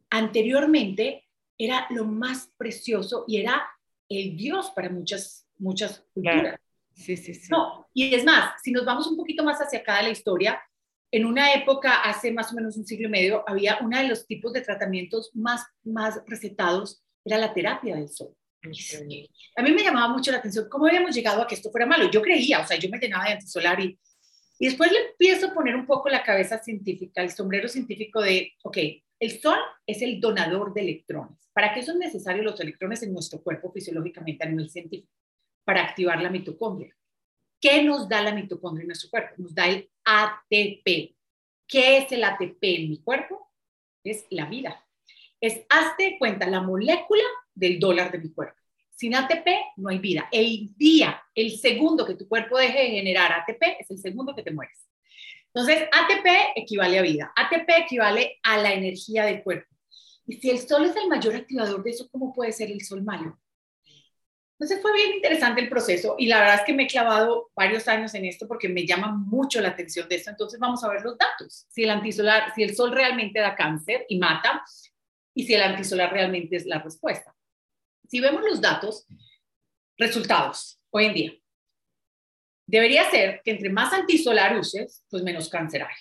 anteriormente 0.10 1.26
era 1.58 1.88
lo 1.92 2.04
más 2.04 2.52
precioso 2.58 3.24
y 3.30 3.38
era 3.38 3.66
el 4.10 4.36
Dios 4.36 4.72
para 4.72 4.90
muchas, 4.90 5.48
muchas 5.58 6.04
culturas. 6.14 6.60
Sí, 6.96 7.16
sí, 7.16 7.34
sí. 7.34 7.48
No, 7.50 7.88
y 7.94 8.14
es 8.14 8.26
más, 8.26 8.62
si 8.62 8.74
nos 8.74 8.84
vamos 8.84 9.08
un 9.08 9.16
poquito 9.16 9.42
más 9.42 9.58
hacia 9.62 9.80
acá 9.80 10.00
de 10.00 10.04
la 10.04 10.10
historia, 10.10 10.62
en 11.12 11.26
una 11.26 11.54
época, 11.54 12.02
hace 12.02 12.32
más 12.32 12.52
o 12.52 12.56
menos 12.56 12.78
un 12.78 12.86
siglo 12.86 13.08
y 13.08 13.12
medio, 13.12 13.44
había 13.48 13.80
uno 13.82 13.98
de 13.98 14.08
los 14.08 14.28
tipos 14.28 14.54
de 14.54 14.62
tratamientos 14.62 15.32
más, 15.34 15.66
más 15.84 16.22
recetados, 16.28 17.04
era 17.26 17.38
la 17.38 17.54
terapia 17.54 17.96
del 17.96 18.10
sol. 18.10 18.36
A 19.56 19.62
mí 19.62 19.72
me 19.72 19.84
llamaba 19.84 20.14
mucho 20.14 20.32
la 20.32 20.38
atención 20.38 20.68
cómo 20.70 20.86
habíamos 20.86 21.16
llegado 21.16 21.42
a 21.42 21.48
que 21.48 21.56
esto 21.56 21.72
fuera 21.72 21.86
malo. 21.86 22.12
Yo 22.12 22.22
creía, 22.22 22.60
o 22.60 22.68
sea, 22.68 22.78
yo 22.78 22.90
me 22.90 23.00
llenaba 23.00 23.26
de 23.26 23.34
antisolar 23.34 23.80
y, 23.80 23.98
y 24.60 24.66
después 24.66 24.92
le 24.92 25.12
empiezo 25.12 25.48
a 25.48 25.54
poner 25.54 25.76
un 25.76 25.86
poco 25.86 26.10
la 26.10 26.24
cabeza 26.24 26.62
científica, 26.62 27.22
el 27.22 27.32
sombrero 27.32 27.68
científico 27.68 28.22
de, 28.22 28.54
ok, 28.64 28.78
el 29.20 29.42
sol 29.42 29.58
es 29.86 30.02
el 30.02 30.20
donador 30.20 30.74
de 30.74 30.82
electrones. 30.82 31.50
¿Para 31.54 31.74
qué 31.74 31.82
son 31.84 32.00
necesarios 32.00 32.46
los 32.46 32.60
electrones 32.60 33.02
en 33.04 33.14
nuestro 33.14 33.42
cuerpo 33.42 33.72
fisiológicamente 33.72 34.46
a 34.46 34.50
nivel 34.50 34.70
científico? 34.70 35.12
Para 35.64 35.84
activar 35.84 36.22
la 36.22 36.30
mitocondria. 36.30 36.96
¿Qué 37.60 37.84
nos 37.84 38.08
da 38.08 38.22
la 38.22 38.34
mitocondria 38.34 38.84
en 38.84 38.88
nuestro 38.88 39.10
cuerpo? 39.10 39.36
Nos 39.38 39.54
da 39.54 39.68
el 39.68 39.90
ATP. 40.06 41.16
¿Qué 41.68 41.98
es 41.98 42.12
el 42.12 42.24
ATP 42.24 42.64
en 42.64 42.90
mi 42.90 43.02
cuerpo? 43.02 43.52
Es 44.04 44.26
la 44.30 44.46
vida. 44.46 44.86
Es, 45.42 45.62
hazte 45.70 46.18
cuenta, 46.18 46.48
la 46.48 46.62
molécula 46.62 47.24
del 47.54 47.80
dólar 47.80 48.12
de 48.12 48.20
mi 48.20 48.34
cuerpo. 48.34 48.56
Sin 48.92 49.16
ATP 49.16 49.48
no 49.78 49.90
hay 49.90 50.00
vida. 50.00 50.28
El 50.32 50.76
día, 50.76 51.22
el 51.36 51.58
segundo 51.58 52.06
que 52.06 52.16
tu 52.16 52.28
cuerpo 52.28 52.58
deje 52.58 52.80
de 52.80 52.90
generar 52.90 53.32
ATP 53.32 53.62
es 53.80 53.92
el 53.92 53.98
segundo 53.98 54.36
que 54.36 54.44
te 54.44 54.52
mueres. 54.52 54.90
Entonces, 55.54 55.84
ATP 55.92 56.54
equivale 56.56 57.00
a 57.00 57.02
vida. 57.02 57.34
ATP 57.36 57.70
equivale 57.78 58.40
a 58.44 58.58
la 58.58 58.74
energía 58.74 59.26
del 59.26 59.44
cuerpo. 59.44 59.74
Y 60.28 60.34
si 60.34 60.50
el 60.50 60.60
sol 60.60 60.86
es 60.86 60.96
el 60.96 61.08
mayor 61.08 61.36
activador 61.36 61.84
de 61.84 61.92
eso, 61.92 62.08
¿cómo 62.12 62.34
puede 62.34 62.52
ser 62.52 62.72
el 62.72 62.82
sol 62.82 63.04
malo? 63.04 63.40
Entonces 64.60 64.82
fue 64.82 64.92
bien 64.94 65.14
interesante 65.14 65.62
el 65.62 65.70
proceso 65.70 66.16
y 66.18 66.28
la 66.28 66.40
verdad 66.40 66.56
es 66.56 66.62
que 66.66 66.74
me 66.74 66.84
he 66.84 66.88
clavado 66.88 67.50
varios 67.56 67.88
años 67.88 68.14
en 68.14 68.26
esto 68.26 68.46
porque 68.46 68.68
me 68.68 68.86
llama 68.86 69.08
mucho 69.08 69.62
la 69.62 69.70
atención 69.70 70.10
de 70.10 70.16
esto. 70.16 70.32
Entonces 70.32 70.60
vamos 70.60 70.84
a 70.84 70.90
ver 70.90 71.02
los 71.02 71.18
datos. 71.18 71.66
Si 71.70 71.84
el 71.84 71.90
antisolar, 71.90 72.54
si 72.54 72.64
el 72.64 72.76
sol 72.76 72.92
realmente 72.92 73.40
da 73.40 73.56
cáncer 73.56 74.06
y 74.10 74.20
mata 74.20 74.62
y 75.34 75.46
si 75.46 75.54
el 75.54 75.62
antisolar 75.62 76.12
realmente 76.12 76.58
es 76.58 76.66
la 76.66 76.80
respuesta. 76.80 77.34
Si 78.10 78.20
vemos 78.20 78.44
los 78.44 78.60
datos, 78.60 79.08
resultados 79.98 80.78
hoy 80.90 81.06
en 81.06 81.14
día. 81.14 81.34
Debería 82.68 83.10
ser 83.10 83.42
que 83.46 83.52
entre 83.52 83.70
más 83.70 83.94
antisolar 83.94 84.58
uses, 84.60 85.06
pues 85.10 85.24
menos 85.24 85.48
cáncer 85.48 85.84
hay. 85.84 85.96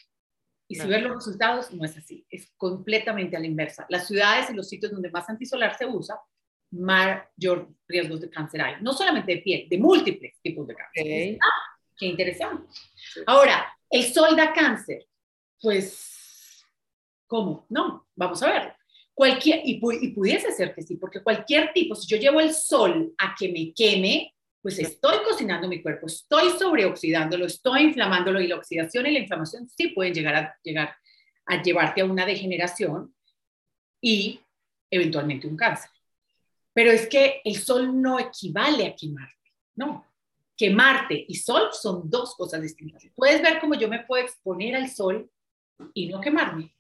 Y 0.67 0.75
si 0.75 0.87
ves 0.87 1.03
los 1.03 1.15
resultados, 1.15 1.73
no 1.73 1.85
es 1.85 1.97
así. 1.97 2.27
Es 2.29 2.53
completamente 2.57 3.37
a 3.37 3.41
la 3.41 3.47
inversa. 3.47 3.87
Las 3.89 4.09
ciudades 4.09 4.51
y 4.51 4.55
los 4.55 4.69
sitios 4.69 4.91
donde 4.91 5.11
más 5.11 5.29
antisolar 5.29 5.79
se 5.79 5.87
usa 5.87 6.21
mayor 6.71 7.69
riesgos 7.87 8.21
de 8.21 8.31
cáncer 8.31 8.63
hay. 8.63 8.75
No 8.83 8.93
solamente 8.93 9.35
de 9.35 9.41
piel, 9.41 9.69
de 9.69 9.79
múltiples 9.79 10.35
tipos 10.43 10.67
de 10.67 10.75
cáncer. 10.75 11.39
Ah, 11.43 11.79
qué 11.97 12.07
interesante. 12.07 12.69
Ahora, 13.27 13.73
¿el 13.91 14.05
sol 14.05 14.37
da 14.37 14.53
cáncer? 14.53 15.07
Pues, 15.61 16.65
¿cómo? 17.27 17.67
No, 17.69 18.07
vamos 18.15 18.43
a 18.43 18.51
ver. 18.51 18.75
Cualquier, 19.15 19.63
y, 19.65 19.81
y 20.01 20.09
pudiese 20.11 20.53
ser 20.53 20.75
que 20.75 20.83
sí, 20.83 20.97
porque 20.97 21.23
cualquier 21.23 21.73
tipo, 21.73 21.95
si 21.95 22.07
yo 22.07 22.17
llevo 22.17 22.41
el 22.41 22.55
sol 22.55 23.13
a 23.19 23.35
que 23.37 23.51
me 23.51 23.73
queme, 23.75 24.33
pues 24.61 24.79
estoy 24.79 25.19
cocinando 25.25 25.69
mi 25.69 25.83
cuerpo, 25.83 26.07
estoy 26.07 26.51
sobreoxidándolo, 26.51 27.47
estoy 27.47 27.83
inflamándolo 27.83 28.41
y 28.41 28.49
la 28.49 28.57
oxidación 28.57 29.07
y 29.07 29.13
la 29.13 29.21
inflamación 29.21 29.69
sí 29.69 29.89
pueden 29.89 30.15
llegar 30.15 30.35
a, 30.35 30.57
llegar 30.63 30.95
a 31.47 31.63
llevarte 31.63 32.01
a 32.01 32.05
una 32.05 32.27
degeneración 32.27 33.15
y 34.01 34.41
eventualmente 34.91 35.47
un 35.47 35.57
cáncer. 35.57 35.91
Pero 36.79 36.93
es 36.93 37.09
que 37.09 37.41
el 37.45 37.57
sol 37.57 38.01
no 38.01 38.21
equivale 38.21 38.87
a 38.87 38.95
quemarte, 38.95 39.53
no. 39.75 40.07
Quemarte 40.57 41.25
y 41.27 41.35
sol 41.35 41.71
son 41.73 42.09
dos 42.09 42.37
cosas 42.37 42.63
distintas. 42.63 43.05
Puedes 43.17 43.43
ver 43.43 43.59
cómo 43.59 43.75
yo 43.75 43.89
me 43.89 44.05
puedo 44.05 44.23
exponer 44.23 44.77
al 44.77 44.89
sol 44.89 45.29
y 45.93 46.07
no 46.07 46.21
quemarme. 46.21 46.73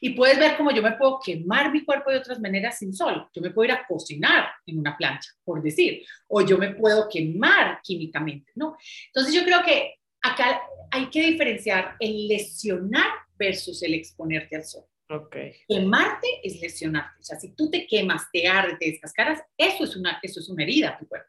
Y 0.00 0.10
puedes 0.10 0.38
ver 0.38 0.56
cómo 0.56 0.70
yo 0.70 0.84
me 0.84 0.92
puedo 0.92 1.18
quemar 1.18 1.72
mi 1.72 1.84
cuerpo 1.84 2.12
de 2.12 2.18
otras 2.18 2.38
maneras 2.38 2.78
sin 2.78 2.94
sol. 2.94 3.28
Yo 3.34 3.42
me 3.42 3.50
puedo 3.50 3.64
ir 3.64 3.72
a 3.72 3.84
cocinar 3.88 4.52
en 4.64 4.78
una 4.78 4.96
plancha, 4.96 5.32
por 5.42 5.60
decir, 5.60 6.06
o 6.28 6.40
yo 6.42 6.56
me 6.56 6.72
puedo 6.72 7.08
quemar 7.08 7.80
químicamente, 7.82 8.52
¿no? 8.54 8.76
Entonces 9.06 9.34
yo 9.34 9.42
creo 9.42 9.64
que 9.64 9.96
acá 10.22 10.62
hay 10.92 11.10
que 11.10 11.22
diferenciar 11.22 11.96
el 11.98 12.28
lesionar 12.28 13.10
versus 13.36 13.82
el 13.82 13.94
exponerte 13.94 14.54
al 14.54 14.64
sol. 14.64 14.84
Okay. 15.10 15.54
Quemarte 15.68 16.28
es 16.44 16.60
lesionarte. 16.60 17.20
O 17.20 17.24
sea, 17.24 17.38
si 17.38 17.52
tú 17.54 17.68
te 17.68 17.84
quemas, 17.86 18.30
te 18.32 18.46
ardes, 18.46 18.78
te 18.78 18.92
descascaras, 18.92 19.42
eso 19.56 19.82
es 19.82 19.96
una, 19.96 20.20
eso 20.22 20.38
es 20.38 20.48
una 20.48 20.62
herida 20.62 20.90
a 20.90 20.98
tu 20.98 21.08
cuerpo. 21.08 21.28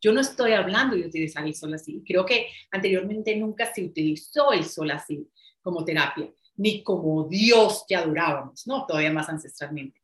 Yo 0.00 0.12
no 0.12 0.20
estoy 0.20 0.52
hablando 0.52 0.96
de 0.96 1.06
utilizar 1.06 1.46
el 1.46 1.54
sol 1.54 1.72
así. 1.74 2.02
Creo 2.04 2.26
que 2.26 2.48
anteriormente 2.72 3.36
nunca 3.36 3.72
se 3.72 3.84
utilizó 3.84 4.52
el 4.52 4.64
sol 4.64 4.90
así 4.90 5.28
como 5.60 5.84
terapia, 5.84 6.28
ni 6.56 6.82
como 6.82 7.28
Dios 7.28 7.84
que 7.86 7.94
adorábamos, 7.94 8.66
¿no? 8.66 8.84
Todavía 8.86 9.12
más 9.12 9.28
ancestralmente. 9.28 10.00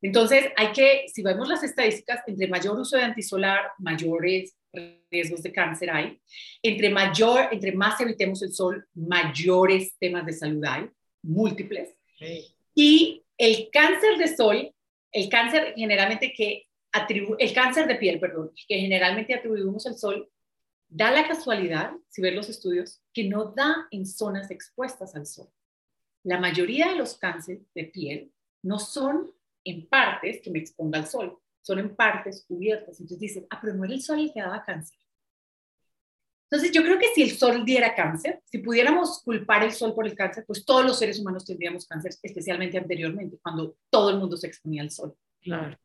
Entonces, 0.00 0.46
hay 0.56 0.72
que, 0.72 1.06
si 1.12 1.22
vemos 1.22 1.48
las 1.48 1.64
estadísticas, 1.64 2.22
entre 2.28 2.46
mayor 2.46 2.78
uso 2.78 2.96
de 2.96 3.02
antisolar, 3.02 3.72
mayores 3.78 4.56
riesgos 5.10 5.42
de 5.42 5.52
cáncer 5.52 5.90
hay. 5.90 6.20
Entre 6.62 6.88
mayor, 6.88 7.48
entre 7.50 7.72
más 7.72 8.00
evitemos 8.00 8.40
el 8.42 8.52
sol, 8.52 8.86
mayores 8.94 9.96
temas 9.98 10.24
de 10.24 10.32
salud 10.32 10.64
hay, 10.64 10.88
múltiples. 11.22 11.96
Y 12.74 13.24
el 13.36 13.68
cáncer 13.72 14.18
de 14.18 14.34
sol, 14.36 14.74
el 15.12 15.28
cáncer 15.28 15.74
generalmente 15.76 16.32
que 16.36 16.66
el 17.38 17.54
cáncer 17.54 17.86
de 17.86 17.94
piel, 17.96 18.18
perdón, 18.18 18.52
que 18.66 18.78
generalmente 18.78 19.34
atribuimos 19.34 19.86
al 19.86 19.96
sol, 19.96 20.28
da 20.88 21.10
la 21.10 21.26
casualidad, 21.26 21.92
si 22.08 22.20
ven 22.20 22.34
los 22.34 22.48
estudios, 22.48 23.00
que 23.14 23.24
no 23.24 23.52
da 23.52 23.86
en 23.90 24.06
zonas 24.06 24.50
expuestas 24.50 25.14
al 25.14 25.26
sol. 25.26 25.48
La 26.24 26.38
mayoría 26.38 26.88
de 26.88 26.96
los 26.96 27.16
cánceres 27.16 27.62
de 27.74 27.84
piel 27.84 28.32
no 28.62 28.78
son 28.78 29.30
en 29.64 29.86
partes 29.88 30.40
que 30.42 30.50
me 30.50 30.58
exponga 30.58 30.98
al 30.98 31.06
sol, 31.06 31.38
son 31.62 31.78
en 31.78 31.94
partes 31.94 32.44
cubiertas. 32.46 33.00
Entonces 33.00 33.20
dicen, 33.20 33.46
ah, 33.50 33.58
pero 33.60 33.74
no 33.74 33.84
era 33.84 33.94
el 33.94 34.02
sol 34.02 34.18
el 34.18 34.32
que 34.32 34.40
daba 34.40 34.64
cáncer. 34.64 34.98
Entonces, 36.50 36.72
yo 36.72 36.82
creo 36.82 36.98
que 36.98 37.14
si 37.14 37.22
el 37.22 37.30
sol 37.30 37.64
diera 37.64 37.94
cáncer, 37.94 38.40
si 38.44 38.58
pudiéramos 38.58 39.22
culpar 39.22 39.62
el 39.62 39.70
sol 39.70 39.94
por 39.94 40.04
el 40.04 40.16
cáncer, 40.16 40.44
pues 40.44 40.64
todos 40.64 40.84
los 40.84 40.98
seres 40.98 41.20
humanos 41.20 41.44
tendríamos 41.44 41.86
cáncer, 41.86 42.12
especialmente 42.20 42.76
anteriormente, 42.76 43.38
cuando 43.40 43.76
todo 43.88 44.10
el 44.10 44.18
mundo 44.18 44.36
se 44.36 44.48
exponía 44.48 44.82
al 44.82 44.90
sol. 44.90 45.14
Claro. 45.40 45.78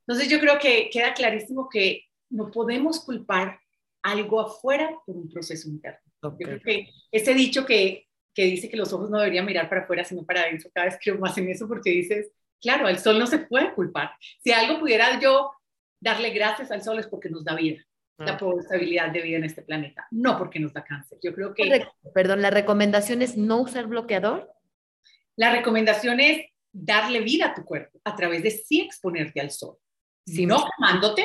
Entonces, 0.00 0.28
yo 0.28 0.40
creo 0.40 0.58
que 0.58 0.90
queda 0.90 1.14
clarísimo 1.14 1.68
que 1.68 2.04
no 2.30 2.50
podemos 2.50 2.98
culpar 3.04 3.60
algo 4.02 4.40
afuera 4.40 4.90
por 5.06 5.16
un 5.16 5.28
proceso 5.28 5.68
interno. 5.68 6.00
Yo 6.20 6.36
creo 6.36 6.60
que 6.60 6.90
ese 7.12 7.34
dicho 7.34 7.64
que, 7.64 8.08
que 8.34 8.44
dice 8.44 8.68
que 8.68 8.76
los 8.76 8.92
ojos 8.92 9.08
no 9.08 9.18
deberían 9.18 9.46
mirar 9.46 9.68
para 9.68 9.82
afuera, 9.82 10.04
sino 10.04 10.24
para 10.24 10.42
adentro, 10.42 10.68
cada 10.74 10.86
vez 10.86 10.98
creo 11.00 11.18
más 11.18 11.38
en 11.38 11.48
eso 11.48 11.68
porque 11.68 11.90
dices, 11.90 12.32
claro, 12.60 12.88
al 12.88 12.98
sol 12.98 13.20
no 13.20 13.28
se 13.28 13.38
puede 13.38 13.72
culpar. 13.72 14.10
Si 14.42 14.50
algo 14.50 14.80
pudiera 14.80 15.20
yo 15.20 15.52
darle 16.00 16.30
gracias 16.30 16.72
al 16.72 16.82
sol 16.82 16.98
es 16.98 17.06
porque 17.06 17.28
nos 17.28 17.44
da 17.44 17.54
vida 17.54 17.84
la 18.18 18.32
ah. 18.32 18.38
posibilidad 18.38 19.10
de 19.10 19.20
vida 19.20 19.36
en 19.36 19.44
este 19.44 19.62
planeta, 19.62 20.06
no 20.10 20.38
porque 20.38 20.58
nos 20.58 20.72
da 20.72 20.84
cáncer. 20.84 21.18
Yo 21.22 21.34
creo 21.34 21.54
que... 21.54 21.86
Perdón, 22.14 22.42
¿la 22.42 22.50
recomendación 22.50 23.22
es 23.22 23.36
no 23.36 23.60
usar 23.60 23.86
bloqueador? 23.86 24.50
La 25.36 25.52
recomendación 25.52 26.20
es 26.20 26.46
darle 26.72 27.20
vida 27.20 27.48
a 27.48 27.54
tu 27.54 27.64
cuerpo 27.64 28.00
a 28.04 28.16
través 28.16 28.42
de 28.42 28.50
sí 28.50 28.80
exponerte 28.80 29.40
al 29.40 29.50
sol. 29.50 29.76
Si 30.24 30.44
no 30.44 30.64
quemándote, 30.76 31.24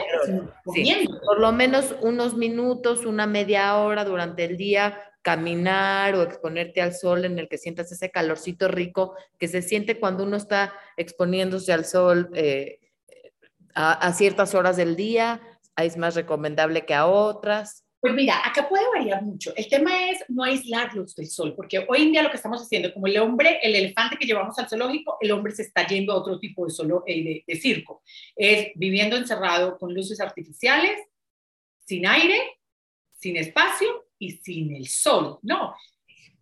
Por 1.25 1.39
lo 1.39 1.51
menos 1.51 1.95
unos 2.01 2.37
minutos, 2.37 3.05
una 3.05 3.25
media 3.25 3.75
hora 3.77 4.05
durante 4.05 4.43
el 4.43 4.57
día, 4.57 5.01
caminar 5.23 6.13
o 6.15 6.21
exponerte 6.21 6.81
al 6.81 6.93
sol 6.93 7.25
en 7.25 7.39
el 7.39 7.47
que 7.47 7.57
sientas 7.57 7.91
ese 7.91 8.11
calorcito 8.11 8.67
rico 8.67 9.15
que 9.39 9.47
se 9.47 9.63
siente 9.63 9.99
cuando 9.99 10.23
uno 10.23 10.37
está 10.37 10.73
exponiéndose 10.97 11.73
al 11.73 11.85
sol 11.85 12.29
eh, 12.35 12.79
a 13.73 14.11
ciertas 14.13 14.53
horas 14.53 14.77
del 14.77 14.95
día 14.95 15.41
es 15.77 15.97
más 15.97 16.15
recomendable 16.15 16.85
que 16.85 16.93
a 16.93 17.07
otras? 17.07 17.85
Pues 18.01 18.15
mira, 18.15 18.41
acá 18.43 18.67
puede 18.67 18.83
variar 18.95 19.21
mucho. 19.21 19.53
El 19.55 19.69
tema 19.69 20.09
es 20.09 20.23
no 20.27 20.43
aislarlos 20.43 21.15
del 21.15 21.27
sol, 21.27 21.53
porque 21.55 21.85
hoy 21.87 22.01
en 22.01 22.11
día 22.11 22.23
lo 22.23 22.31
que 22.31 22.37
estamos 22.37 22.59
haciendo, 22.59 22.91
como 22.91 23.05
el 23.05 23.17
hombre, 23.19 23.59
el 23.61 23.75
elefante 23.75 24.17
que 24.17 24.25
llevamos 24.25 24.57
al 24.57 24.67
zoológico, 24.67 25.17
el 25.21 25.31
hombre 25.31 25.53
se 25.53 25.61
está 25.61 25.85
yendo 25.85 26.11
a 26.11 26.15
otro 26.15 26.39
tipo 26.39 26.65
de, 26.65 26.71
solo, 26.71 27.03
eh, 27.05 27.43
de 27.45 27.55
circo. 27.57 28.01
Es 28.35 28.69
viviendo 28.73 29.15
encerrado 29.15 29.77
con 29.77 29.93
luces 29.93 30.19
artificiales, 30.19 30.99
sin 31.85 32.07
aire, 32.07 32.41
sin 33.19 33.37
espacio 33.37 34.07
y 34.17 34.31
sin 34.31 34.75
el 34.75 34.87
sol. 34.87 35.37
No, 35.43 35.75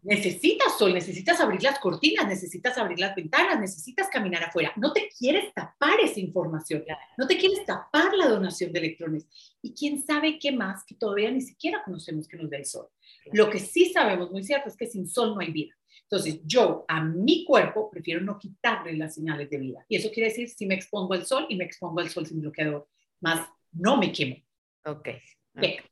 necesitas 0.02 0.78
sol, 0.78 0.94
necesitas 0.94 1.40
abrir 1.40 1.62
las 1.64 1.80
cortinas, 1.80 2.28
necesitas 2.28 2.78
abrir 2.78 3.00
las 3.00 3.16
ventanas, 3.16 3.60
necesitas 3.60 4.08
caminar 4.10 4.44
afuera. 4.44 4.72
No 4.76 4.94
te 4.94 5.10
quieres 5.18 5.54
tapar 5.54 6.00
esa 6.00 6.20
información, 6.20 6.84
no 7.18 7.28
te 7.28 7.38
quieres 7.38 7.66
tapar 7.66 8.14
la 8.14 8.28
donación 8.28 8.72
de 8.72 8.80
electrones. 8.80 9.28
Y 9.62 9.74
quién 9.74 10.02
sabe 10.02 10.40
qué 10.40 10.52
más 10.52 10.84
que 10.86 10.96
todavía 10.96 11.32
ni 11.32 11.42
siquiera 11.42 11.84
conocemos 11.84 12.28
que 12.28 12.38
nos 12.38 12.50
da 12.50 12.58
el 12.58 12.66
sol. 12.66 12.88
Lo 13.32 13.50
que 13.50 13.60
sí 13.60 13.92
sabemos 13.92 14.32
muy 14.32 14.44
cierto 14.44 14.70
es 14.70 14.78
que 14.78 14.88
sin 14.88 15.08
sol 15.08 15.36
no 15.36 15.42
hay 15.42 15.52
vida. 15.52 15.76
Entonces, 16.04 16.40
yo 16.44 16.86
a 16.88 17.04
mi 17.04 17.46
cuerpo 17.46 17.92
prefiero 17.92 18.22
no 18.22 18.40
quitarle 18.40 18.94
las 18.94 19.14
señales 19.14 19.50
de 19.50 19.58
vida. 19.58 19.86
Y 19.88 19.98
eso 19.98 20.10
quiere 20.12 20.30
decir 20.30 20.50
si 20.50 20.66
me 20.66 20.74
expongo 20.74 21.14
al 21.14 21.26
sol 21.26 21.46
y 21.50 21.56
me 21.56 21.66
expongo 21.66 22.00
al 22.00 22.10
sol 22.10 22.26
sin 22.26 22.42
bloqueador, 22.42 22.88
más 23.20 23.48
no 23.72 23.98
me 23.98 24.12
quemo. 24.12 24.38
Ok. 24.86 25.10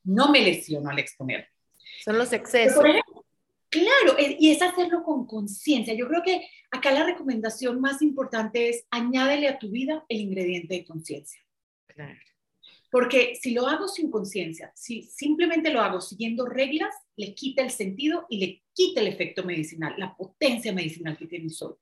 No 0.05 0.31
me 0.31 0.41
lesiono 0.41 0.89
al 0.89 0.97
exponer. 0.97 1.47
Son 2.03 2.17
los 2.17 2.33
excesos. 2.33 2.83
Claro, 3.69 4.15
y 4.17 4.51
es 4.51 4.62
hacerlo 4.62 5.03
con 5.03 5.25
conciencia. 5.25 5.93
Yo 5.93 6.08
creo 6.08 6.23
que 6.23 6.47
acá 6.71 6.91
la 6.91 7.06
recomendación 7.06 7.82
más 7.82 8.01
importante 8.01 8.69
es 8.69 8.86
añádele 8.91 9.49
a 9.49 9.60
tu 9.60 9.69
vida 9.69 10.06
el 10.08 10.21
ingrediente 10.21 10.75
de 10.75 10.86
conciencia. 10.86 11.41
Claro. 11.88 12.19
Porque 12.89 13.36
si 13.36 13.51
lo 13.53 13.67
hago 13.67 13.89
sin 13.89 14.10
conciencia, 14.10 14.71
si 14.73 15.03
simplemente 15.03 15.71
lo 15.71 15.82
hago 15.82 15.99
siguiendo 15.99 16.45
reglas, 16.45 16.95
le 17.17 17.34
quita 17.34 17.62
el 17.62 17.71
sentido 17.71 18.25
y 18.30 18.39
le 18.39 18.63
quita 18.73 19.01
el 19.01 19.08
efecto 19.08 19.43
medicinal, 19.43 19.95
la 19.97 20.15
potencia 20.15 20.71
medicinal 20.71 21.17
que 21.17 21.27
tiene 21.27 21.45
el 21.45 21.51
sol. 21.51 21.77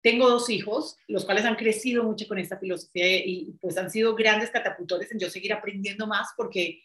Tengo 0.00 0.28
dos 0.28 0.50
hijos, 0.50 0.96
los 1.06 1.24
cuales 1.24 1.44
han 1.44 1.56
crecido 1.56 2.02
mucho 2.02 2.26
con 2.26 2.38
esta 2.38 2.58
filosofía 2.58 3.24
y 3.24 3.52
pues 3.60 3.76
han 3.78 3.90
sido 3.90 4.16
grandes 4.16 4.50
catapultores 4.50 5.12
en 5.12 5.20
yo 5.20 5.30
seguir 5.30 5.52
aprendiendo 5.52 6.06
más 6.06 6.28
porque 6.36 6.82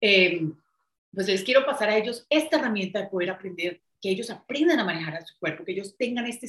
eh, 0.00 0.40
pues 1.12 1.26
les 1.26 1.42
quiero 1.42 1.64
pasar 1.64 1.90
a 1.90 1.96
ellos 1.96 2.26
esta 2.28 2.58
herramienta 2.58 3.00
de 3.00 3.08
poder 3.08 3.30
aprender 3.30 3.80
que 4.00 4.10
ellos 4.10 4.30
aprendan 4.30 4.80
a 4.80 4.84
manejar 4.84 5.16
a 5.16 5.24
su 5.24 5.38
cuerpo, 5.38 5.64
que 5.64 5.72
ellos 5.72 5.96
tengan 5.96 6.26
este, 6.26 6.48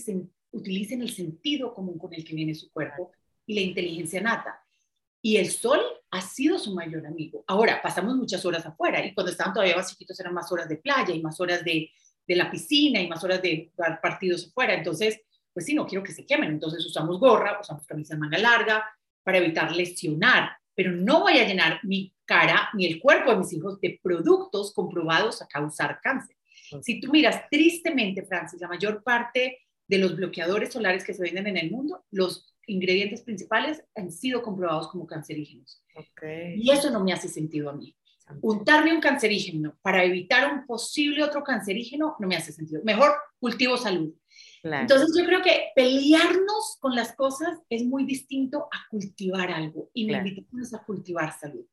utilicen 0.51 1.01
el 1.01 1.11
sentido 1.11 1.73
común 1.73 1.97
con 1.97 2.13
el 2.13 2.23
que 2.23 2.35
viene 2.35 2.55
su 2.55 2.71
cuerpo 2.71 3.11
y 3.45 3.55
la 3.55 3.61
inteligencia 3.61 4.21
nata. 4.21 4.59
Y 5.21 5.37
el 5.37 5.49
sol 5.49 5.79
ha 6.11 6.21
sido 6.21 6.59
su 6.59 6.73
mayor 6.73 7.05
amigo. 7.05 7.43
Ahora, 7.47 7.81
pasamos 7.81 8.15
muchas 8.15 8.45
horas 8.45 8.65
afuera 8.65 9.05
y 9.05 9.13
cuando 9.13 9.31
estaban 9.31 9.53
todavía 9.53 9.75
más 9.75 9.95
eran 10.19 10.33
más 10.33 10.51
horas 10.51 10.67
de 10.67 10.77
playa 10.77 11.13
y 11.13 11.21
más 11.21 11.39
horas 11.39 11.63
de, 11.63 11.91
de 12.27 12.35
la 12.35 12.51
piscina 12.51 12.99
y 12.99 13.07
más 13.07 13.23
horas 13.23 13.41
de 13.41 13.71
dar 13.77 14.01
partidos 14.01 14.47
afuera. 14.47 14.73
Entonces, 14.73 15.21
pues 15.53 15.65
sí, 15.65 15.75
no 15.75 15.85
quiero 15.85 16.03
que 16.03 16.11
se 16.11 16.25
quemen. 16.25 16.49
Entonces 16.49 16.85
usamos 16.85 17.19
gorra, 17.19 17.59
usamos 17.59 17.85
camisa 17.85 18.15
de 18.15 18.19
manga 18.19 18.37
larga 18.37 18.83
para 19.23 19.37
evitar 19.37 19.73
lesionar, 19.73 20.57
pero 20.75 20.91
no 20.91 21.21
voy 21.21 21.37
a 21.37 21.47
llenar 21.47 21.79
mi 21.83 22.13
cara 22.25 22.69
ni 22.73 22.85
el 22.85 22.99
cuerpo 22.99 23.31
de 23.31 23.37
mis 23.37 23.53
hijos 23.53 23.79
de 23.81 23.99
productos 24.01 24.73
comprobados 24.73 25.41
a 25.41 25.47
causar 25.47 25.99
cáncer. 26.01 26.35
Si 26.81 26.99
tú 26.99 27.11
miras, 27.11 27.43
tristemente, 27.51 28.25
Francis, 28.25 28.61
la 28.61 28.67
mayor 28.67 29.03
parte 29.03 29.59
de 29.87 29.97
los 29.97 30.15
bloqueadores 30.15 30.71
solares 30.71 31.03
que 31.03 31.13
se 31.13 31.21
venden 31.21 31.47
en 31.47 31.57
el 31.57 31.71
mundo, 31.71 32.03
los 32.11 32.53
ingredientes 32.67 33.21
principales 33.21 33.83
han 33.95 34.11
sido 34.11 34.41
comprobados 34.41 34.87
como 34.87 35.05
cancerígenos. 35.05 35.83
Y 36.55 36.71
eso 36.71 36.89
no 36.89 37.03
me 37.03 37.13
hace 37.13 37.27
sentido 37.27 37.69
a 37.69 37.73
mí. 37.73 37.95
Untarme 38.41 38.93
un 38.93 39.01
cancerígeno 39.01 39.77
para 39.81 40.03
evitar 40.03 40.51
un 40.51 40.65
posible 40.65 41.23
otro 41.23 41.43
cancerígeno 41.43 42.15
no 42.19 42.27
me 42.27 42.37
hace 42.37 42.53
sentido. 42.53 42.81
Mejor 42.83 43.11
cultivo 43.39 43.77
salud. 43.77 44.13
Entonces 44.63 45.09
yo 45.17 45.25
creo 45.25 45.41
que 45.41 45.71
pelearnos 45.75 46.77
con 46.79 46.95
las 46.95 47.13
cosas 47.15 47.59
es 47.69 47.83
muy 47.83 48.05
distinto 48.05 48.69
a 48.71 48.87
cultivar 48.89 49.51
algo 49.51 49.89
y 49.93 50.05
me 50.05 50.17
invitamos 50.17 50.73
a 50.73 50.83
cultivar 50.83 51.37
salud. 51.37 51.65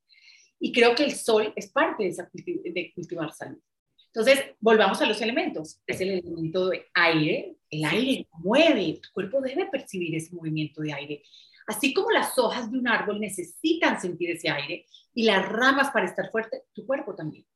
Y 0.59 0.73
creo 0.73 0.95
que 0.95 1.05
el 1.05 1.15
sol 1.15 1.53
es 1.55 1.71
parte 1.71 2.03
de, 2.03 2.11
esa 2.11 2.29
de 2.33 2.93
cultivar 2.95 3.33
salud. 3.33 3.61
Entonces, 4.07 4.45
volvamos 4.59 5.01
a 5.01 5.07
los 5.07 5.23
elementos. 5.23 5.81
Es 5.87 6.01
el 6.01 6.11
elemento 6.11 6.69
de 6.69 6.87
aire. 6.95 7.57
El 7.71 7.85
aire 7.85 8.27
mueve, 8.33 8.99
tu 9.01 9.09
cuerpo 9.13 9.41
debe 9.41 9.67
percibir 9.67 10.17
ese 10.17 10.35
movimiento 10.35 10.83
de 10.83 10.93
aire. 10.93 11.23
Así 11.69 11.95
como 11.95 12.11
las 12.11 12.37
hojas 12.37 12.73
de 12.73 12.77
un 12.77 12.89
árbol 12.89 13.21
necesitan 13.21 14.01
sentir 14.01 14.31
ese 14.31 14.51
aire 14.51 14.87
y 15.15 15.23
las 15.23 15.49
ramas 15.49 15.93
para 15.93 16.07
estar 16.07 16.29
fuerte, 16.33 16.65
tu 16.73 16.85
cuerpo 16.85 17.15
también. 17.15 17.47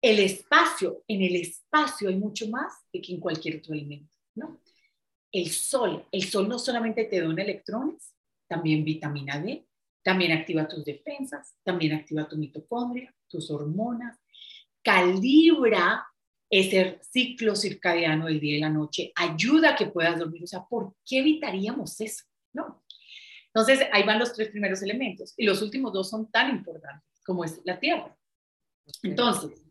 El 0.00 0.18
espacio, 0.18 1.04
en 1.08 1.20
el 1.20 1.36
espacio 1.36 2.08
hay 2.08 2.16
mucho 2.16 2.48
más 2.48 2.72
que 2.90 3.02
en 3.06 3.20
cualquier 3.20 3.58
otro 3.58 3.74
elemento. 3.74 4.13
¿No? 4.34 4.60
El 5.32 5.50
sol, 5.50 6.06
el 6.12 6.24
sol 6.24 6.48
no 6.48 6.58
solamente 6.58 7.04
te 7.04 7.20
da 7.20 7.26
electrones, 7.26 8.14
también 8.46 8.84
vitamina 8.84 9.40
D, 9.40 9.66
también 10.02 10.32
activa 10.32 10.68
tus 10.68 10.84
defensas, 10.84 11.56
también 11.64 11.94
activa 11.94 12.28
tu 12.28 12.36
mitocondria, 12.36 13.12
tus 13.28 13.50
hormonas, 13.50 14.18
calibra 14.82 16.06
ese 16.50 17.00
ciclo 17.02 17.56
circadiano 17.56 18.26
del 18.26 18.38
día 18.38 18.56
y 18.58 18.60
la 18.60 18.68
noche, 18.68 19.12
ayuda 19.16 19.70
a 19.70 19.76
que 19.76 19.86
puedas 19.86 20.18
dormir. 20.18 20.44
O 20.44 20.46
sea, 20.46 20.64
¿por 20.64 20.94
qué 21.04 21.18
evitaríamos 21.18 22.00
eso? 22.00 22.24
¿No? 22.52 22.84
Entonces, 23.46 23.88
ahí 23.92 24.04
van 24.04 24.18
los 24.18 24.32
tres 24.32 24.50
primeros 24.50 24.82
elementos. 24.82 25.34
Y 25.36 25.46
los 25.46 25.62
últimos 25.62 25.92
dos 25.92 26.10
son 26.10 26.30
tan 26.30 26.50
importantes 26.50 27.08
como 27.24 27.44
es 27.44 27.60
la 27.64 27.80
tierra. 27.80 28.16
Entonces, 29.02 29.63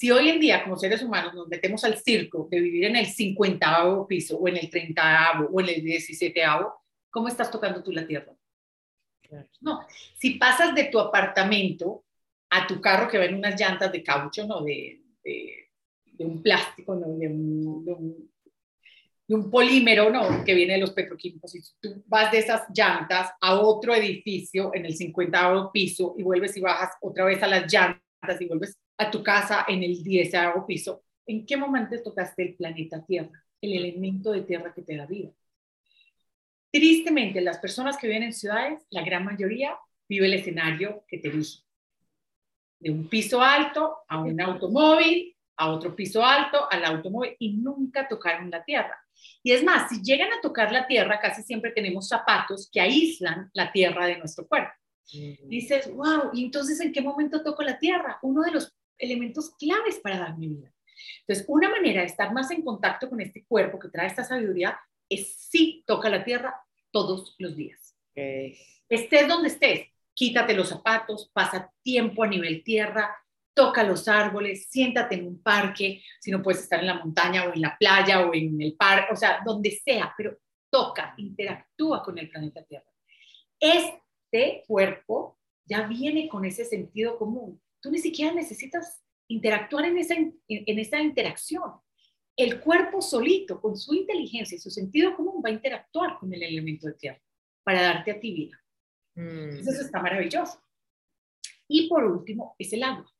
si 0.00 0.10
hoy 0.10 0.30
en 0.30 0.40
día, 0.40 0.64
como 0.64 0.78
seres 0.78 1.02
humanos, 1.02 1.34
nos 1.34 1.46
metemos 1.46 1.84
al 1.84 1.98
circo 1.98 2.48
de 2.50 2.58
vivir 2.58 2.86
en 2.86 2.96
el 2.96 3.04
50 3.04 4.06
piso 4.08 4.38
o 4.38 4.48
en 4.48 4.56
el 4.56 4.70
30 4.70 5.48
o 5.52 5.60
en 5.60 5.68
el 5.68 5.84
17 5.84 6.40
¿cómo 7.10 7.28
estás 7.28 7.50
tocando 7.50 7.82
tú 7.82 7.92
la 7.92 8.06
tierra? 8.06 8.34
No, 9.60 9.80
si 10.16 10.38
pasas 10.38 10.74
de 10.74 10.84
tu 10.84 10.98
apartamento 10.98 12.06
a 12.48 12.66
tu 12.66 12.80
carro 12.80 13.10
que 13.10 13.18
va 13.18 13.26
en 13.26 13.34
unas 13.34 13.60
llantas 13.60 13.92
de 13.92 14.02
caucho, 14.02 14.46
no 14.46 14.62
de, 14.62 15.02
de, 15.22 16.24
un 16.24 16.42
plástico, 16.42 16.94
no 16.94 17.06
de 17.18 17.28
un, 17.28 17.84
de 19.28 19.34
un, 19.34 19.50
polímero, 19.50 20.08
no, 20.08 20.42
que 20.46 20.54
viene 20.54 20.72
de 20.72 20.80
los 20.80 20.92
petroquímicos, 20.92 21.54
y 21.54 21.60
tú 21.78 22.02
vas 22.06 22.32
de 22.32 22.38
esas 22.38 22.62
llantas 22.74 23.32
a 23.38 23.60
otro 23.60 23.94
edificio 23.94 24.70
en 24.72 24.86
el 24.86 24.96
50 24.96 25.70
piso 25.74 26.14
y 26.16 26.22
vuelves 26.22 26.56
y 26.56 26.62
bajas 26.62 26.96
otra 27.02 27.26
vez 27.26 27.42
a 27.42 27.46
las 27.46 27.70
llantas 27.70 28.40
y 28.40 28.46
vuelves 28.46 28.78
a 29.00 29.10
tu 29.10 29.22
casa 29.22 29.64
en 29.66 29.82
el 29.82 30.02
10 30.02 30.32
piso, 30.66 31.02
¿en 31.26 31.46
qué 31.46 31.56
momento 31.56 31.96
tocaste 32.02 32.42
el 32.42 32.54
planeta 32.54 33.02
Tierra, 33.02 33.42
el 33.62 33.72
elemento 33.72 34.30
de 34.30 34.42
tierra 34.42 34.74
que 34.74 34.82
te 34.82 34.94
da 34.94 35.06
vida? 35.06 35.30
Tristemente, 36.70 37.40
las 37.40 37.58
personas 37.58 37.96
que 37.96 38.06
viven 38.06 38.24
en 38.24 38.34
ciudades, 38.34 38.86
la 38.90 39.02
gran 39.02 39.24
mayoría 39.24 39.74
vive 40.06 40.26
el 40.26 40.34
escenario 40.34 41.04
que 41.08 41.16
te 41.16 41.30
dije. 41.30 41.62
De 42.78 42.90
un 42.90 43.08
piso 43.08 43.40
alto 43.40 44.00
a 44.06 44.20
un 44.20 44.38
automóvil, 44.38 45.34
a 45.56 45.70
otro 45.70 45.96
piso 45.96 46.22
alto, 46.22 46.70
al 46.70 46.84
automóvil, 46.84 47.36
y 47.38 47.54
nunca 47.56 48.06
tocaron 48.06 48.50
la 48.50 48.62
tierra. 48.62 48.98
Y 49.42 49.52
es 49.52 49.64
más, 49.64 49.88
si 49.88 50.02
llegan 50.02 50.32
a 50.32 50.42
tocar 50.42 50.72
la 50.72 50.86
tierra, 50.86 51.20
casi 51.20 51.42
siempre 51.42 51.72
tenemos 51.72 52.06
zapatos 52.06 52.68
que 52.70 52.82
aíslan 52.82 53.50
la 53.54 53.72
tierra 53.72 54.06
de 54.06 54.18
nuestro 54.18 54.46
cuerpo. 54.46 54.72
Dices, 55.48 55.90
wow, 55.92 56.30
¿y 56.34 56.44
entonces 56.44 56.80
en 56.80 56.92
qué 56.92 57.00
momento 57.00 57.42
toco 57.42 57.62
la 57.62 57.78
tierra? 57.78 58.18
Uno 58.22 58.42
de 58.42 58.52
los 58.52 58.72
elementos 59.00 59.54
claves 59.56 59.98
para 59.98 60.18
dar 60.18 60.38
mi 60.38 60.48
vida. 60.48 60.72
Entonces, 61.20 61.44
una 61.48 61.68
manera 61.68 62.00
de 62.00 62.06
estar 62.06 62.32
más 62.32 62.50
en 62.50 62.62
contacto 62.62 63.08
con 63.08 63.20
este 63.20 63.44
cuerpo 63.44 63.78
que 63.78 63.88
trae 63.88 64.06
esta 64.06 64.24
sabiduría 64.24 64.78
es 65.08 65.34
si 65.34 65.82
toca 65.86 66.08
la 66.08 66.24
tierra 66.24 66.54
todos 66.90 67.34
los 67.38 67.56
días. 67.56 67.96
Estés 68.14 69.28
donde 69.28 69.48
estés, 69.48 69.88
quítate 70.14 70.54
los 70.54 70.68
zapatos, 70.68 71.30
pasa 71.32 71.72
tiempo 71.82 72.22
a 72.22 72.26
nivel 72.26 72.62
tierra, 72.62 73.16
toca 73.54 73.82
los 73.82 74.08
árboles, 74.08 74.68
siéntate 74.68 75.16
en 75.16 75.26
un 75.26 75.42
parque, 75.42 76.02
si 76.20 76.30
no 76.30 76.42
puedes 76.42 76.62
estar 76.62 76.80
en 76.80 76.86
la 76.86 76.94
montaña 76.94 77.44
o 77.44 77.54
en 77.54 77.60
la 77.60 77.76
playa 77.78 78.26
o 78.26 78.34
en 78.34 78.60
el 78.60 78.74
parque, 78.74 79.12
o 79.12 79.16
sea, 79.16 79.40
donde 79.44 79.70
sea, 79.70 80.12
pero 80.16 80.38
toca, 80.70 81.14
interactúa 81.16 82.02
con 82.02 82.18
el 82.18 82.30
planeta 82.30 82.62
Tierra. 82.64 82.86
Este 83.58 84.64
cuerpo 84.66 85.38
ya 85.64 85.86
viene 85.86 86.28
con 86.28 86.44
ese 86.44 86.64
sentido 86.64 87.18
común 87.18 87.60
tú 87.80 87.90
ni 87.90 87.98
siquiera 87.98 88.32
necesitas 88.32 89.02
interactuar 89.28 89.86
en 89.86 89.98
esa, 89.98 90.14
en, 90.14 90.34
esa 90.48 91.00
interacción. 91.00 91.72
El 92.36 92.60
cuerpo 92.60 93.00
solito, 93.00 93.60
con 93.60 93.76
su 93.76 93.94
inteligencia 93.94 94.56
y 94.56 94.60
su 94.60 94.70
sentido 94.70 95.14
común, 95.16 95.42
va 95.44 95.50
a 95.50 95.52
interactuar 95.52 96.18
con 96.18 96.32
el 96.32 96.42
elemento 96.42 96.86
de 96.86 96.94
tierra 96.94 97.22
para 97.62 97.82
darte 97.82 98.12
a 98.12 98.20
ti 98.20 98.32
vida. 98.32 98.60
Mm. 99.14 99.58
Eso 99.58 99.82
está 99.82 100.00
maravilloso. 100.00 100.60
Y 101.68 101.88
por 101.88 102.04
último, 102.04 102.54
es 102.58 102.72
el 102.72 102.82
agua. 102.82 103.10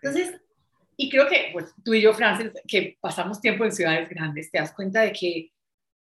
Entonces, 0.00 0.40
y 0.96 1.08
creo 1.08 1.28
que 1.28 1.50
pues, 1.52 1.72
tú 1.84 1.94
y 1.94 2.02
yo, 2.02 2.12
Francis, 2.12 2.52
que 2.66 2.98
pasamos 3.00 3.40
tiempo 3.40 3.64
en 3.64 3.72
ciudades 3.72 4.08
grandes, 4.08 4.50
te 4.50 4.58
das 4.58 4.72
cuenta 4.72 5.02
de 5.02 5.12
que 5.12 5.52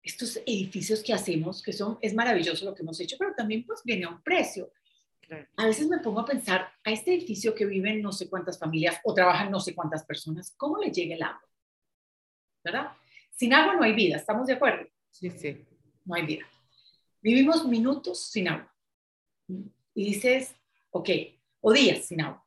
estos 0.02 0.38
edificios 0.46 1.02
que 1.02 1.12
hacemos, 1.12 1.62
que 1.62 1.72
son, 1.72 1.98
es 2.00 2.14
maravilloso 2.14 2.64
lo 2.64 2.74
que 2.74 2.82
hemos 2.82 2.98
hecho, 3.00 3.16
pero 3.18 3.34
también 3.34 3.64
pues 3.64 3.82
viene 3.84 4.06
a 4.06 4.10
un 4.10 4.22
precio. 4.22 4.70
A 5.56 5.66
veces 5.66 5.88
me 5.88 5.98
pongo 5.98 6.20
a 6.20 6.24
pensar, 6.24 6.72
a 6.84 6.90
este 6.90 7.14
edificio 7.14 7.54
que 7.54 7.66
viven 7.66 8.00
no 8.00 8.12
sé 8.12 8.30
cuántas 8.30 8.58
familias 8.58 8.98
o 9.04 9.12
trabajan 9.12 9.50
no 9.50 9.60
sé 9.60 9.74
cuántas 9.74 10.04
personas, 10.04 10.54
¿cómo 10.56 10.78
le 10.78 10.90
llega 10.90 11.14
el 11.14 11.22
agua? 11.22 11.44
¿Verdad? 12.64 12.88
Sin 13.30 13.52
agua 13.52 13.74
no 13.74 13.82
hay 13.82 13.92
vida, 13.92 14.16
¿estamos 14.16 14.46
de 14.46 14.54
acuerdo? 14.54 14.88
Sí, 15.10 15.30
sí. 15.30 15.64
No 16.04 16.14
hay 16.14 16.24
vida. 16.24 16.46
Vivimos 17.20 17.66
minutos 17.66 18.30
sin 18.30 18.48
agua. 18.48 18.74
Y 19.94 20.04
dices, 20.04 20.54
ok, 20.90 21.10
o 21.60 21.72
días 21.72 22.06
sin 22.06 22.22
agua. 22.22 22.44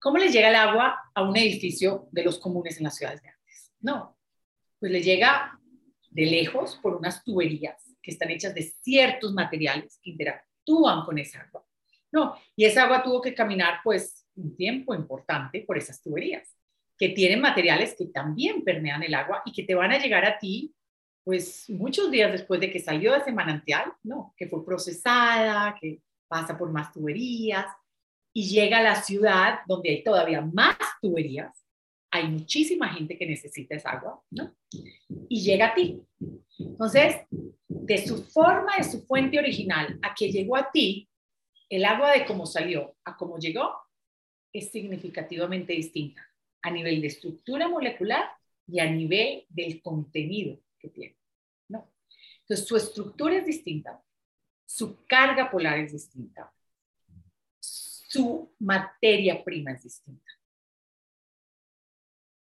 ¿Cómo 0.00 0.18
le 0.18 0.30
llega 0.30 0.48
el 0.48 0.56
agua 0.56 0.98
a 1.14 1.22
un 1.22 1.36
edificio 1.36 2.08
de 2.10 2.24
los 2.24 2.38
comunes 2.38 2.78
en 2.78 2.84
las 2.84 2.96
ciudades 2.96 3.20
grandes? 3.22 3.72
No, 3.80 4.18
pues 4.78 4.90
le 4.92 5.02
llega 5.02 5.58
de 6.10 6.26
lejos 6.26 6.76
por 6.76 6.96
unas 6.96 7.22
tuberías 7.22 7.94
que 8.02 8.10
están 8.10 8.30
hechas 8.30 8.54
de 8.54 8.62
ciertos 8.62 9.32
materiales 9.32 9.98
que 10.02 10.10
interactúan 10.10 10.55
actúan 10.66 11.04
con 11.04 11.18
esa 11.18 11.40
agua. 11.40 11.64
No, 12.12 12.36
y 12.56 12.64
esa 12.64 12.84
agua 12.84 13.02
tuvo 13.02 13.20
que 13.20 13.34
caminar 13.34 13.80
pues 13.84 14.26
un 14.36 14.56
tiempo 14.56 14.94
importante 14.94 15.60
por 15.66 15.78
esas 15.78 16.02
tuberías, 16.02 16.56
que 16.98 17.10
tienen 17.10 17.40
materiales 17.40 17.94
que 17.96 18.06
también 18.06 18.64
permean 18.64 19.02
el 19.02 19.14
agua 19.14 19.42
y 19.44 19.52
que 19.52 19.64
te 19.64 19.74
van 19.74 19.92
a 19.92 19.98
llegar 19.98 20.24
a 20.24 20.38
ti 20.38 20.72
pues 21.24 21.68
muchos 21.68 22.10
días 22.10 22.30
después 22.30 22.60
de 22.60 22.70
que 22.70 22.78
salió 22.78 23.12
de 23.12 23.18
ese 23.18 23.32
manantial, 23.32 23.92
¿no? 24.04 24.32
Que 24.36 24.46
fue 24.46 24.64
procesada, 24.64 25.76
que 25.80 26.00
pasa 26.28 26.56
por 26.56 26.70
más 26.70 26.92
tuberías 26.92 27.66
y 28.32 28.48
llega 28.48 28.78
a 28.78 28.82
la 28.82 28.94
ciudad 28.94 29.58
donde 29.66 29.90
hay 29.90 30.04
todavía 30.04 30.40
más 30.40 30.76
tuberías. 31.02 31.65
Hay 32.16 32.28
muchísima 32.28 32.88
gente 32.88 33.18
que 33.18 33.26
necesita 33.26 33.74
esa 33.74 33.90
agua, 33.90 34.22
¿no? 34.30 34.54
Y 35.28 35.42
llega 35.42 35.68
a 35.68 35.74
ti. 35.74 36.00
Entonces, 36.58 37.16
de 37.68 38.06
su 38.06 38.24
forma, 38.24 38.76
de 38.78 38.84
su 38.84 39.02
fuente 39.02 39.38
original, 39.38 39.98
a 40.02 40.14
que 40.14 40.32
llegó 40.32 40.56
a 40.56 40.70
ti, 40.70 41.08
el 41.68 41.84
agua 41.84 42.12
de 42.12 42.24
cómo 42.24 42.46
salió 42.46 42.96
a 43.04 43.16
cómo 43.16 43.38
llegó 43.38 43.70
es 44.52 44.70
significativamente 44.70 45.72
distinta 45.72 46.26
a 46.62 46.70
nivel 46.70 47.00
de 47.00 47.08
estructura 47.08 47.68
molecular 47.68 48.30
y 48.66 48.80
a 48.80 48.90
nivel 48.90 49.44
del 49.48 49.82
contenido 49.82 50.58
que 50.78 50.88
tiene. 50.88 51.16
¿no? 51.68 51.92
Entonces, 52.40 52.66
su 52.66 52.76
estructura 52.76 53.36
es 53.36 53.46
distinta, 53.46 54.02
su 54.64 55.04
carga 55.06 55.50
polar 55.50 55.78
es 55.78 55.92
distinta, 55.92 56.52
su 57.60 58.54
materia 58.58 59.44
prima 59.44 59.72
es 59.72 59.82
distinta. 59.82 60.35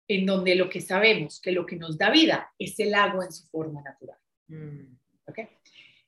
En 0.08 0.24
donde 0.24 0.54
lo 0.54 0.70
que 0.70 0.80
sabemos 0.80 1.40
que 1.40 1.52
lo 1.52 1.66
que 1.66 1.76
nos 1.76 1.98
da 1.98 2.10
vida 2.10 2.50
es 2.58 2.80
el 2.80 2.94
agua 2.94 3.26
en 3.26 3.32
su 3.32 3.46
forma 3.48 3.82
natural. 3.82 4.18
Mm. 4.48 4.96
¿Ok? 5.26 5.38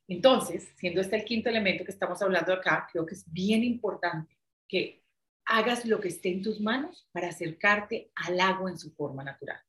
Entonces, 0.08 0.72
siendo 0.76 1.00
este 1.00 1.16
el 1.16 1.24
quinto 1.24 1.50
elemento 1.50 1.84
que 1.84 1.92
estamos 1.92 2.20
hablando 2.22 2.52
acá, 2.52 2.88
creo 2.90 3.06
que 3.06 3.14
es 3.14 3.30
bien 3.30 3.62
importante 3.62 4.36
que 4.66 5.04
hagas 5.44 5.84
lo 5.84 6.00
que 6.00 6.08
esté 6.08 6.30
en 6.30 6.42
tus 6.42 6.60
manos 6.60 7.06
para 7.12 7.28
acercarte 7.28 8.10
al 8.14 8.40
agua 8.40 8.70
en 8.70 8.78
su 8.78 8.90
forma 8.92 9.22
natural. 9.22 9.60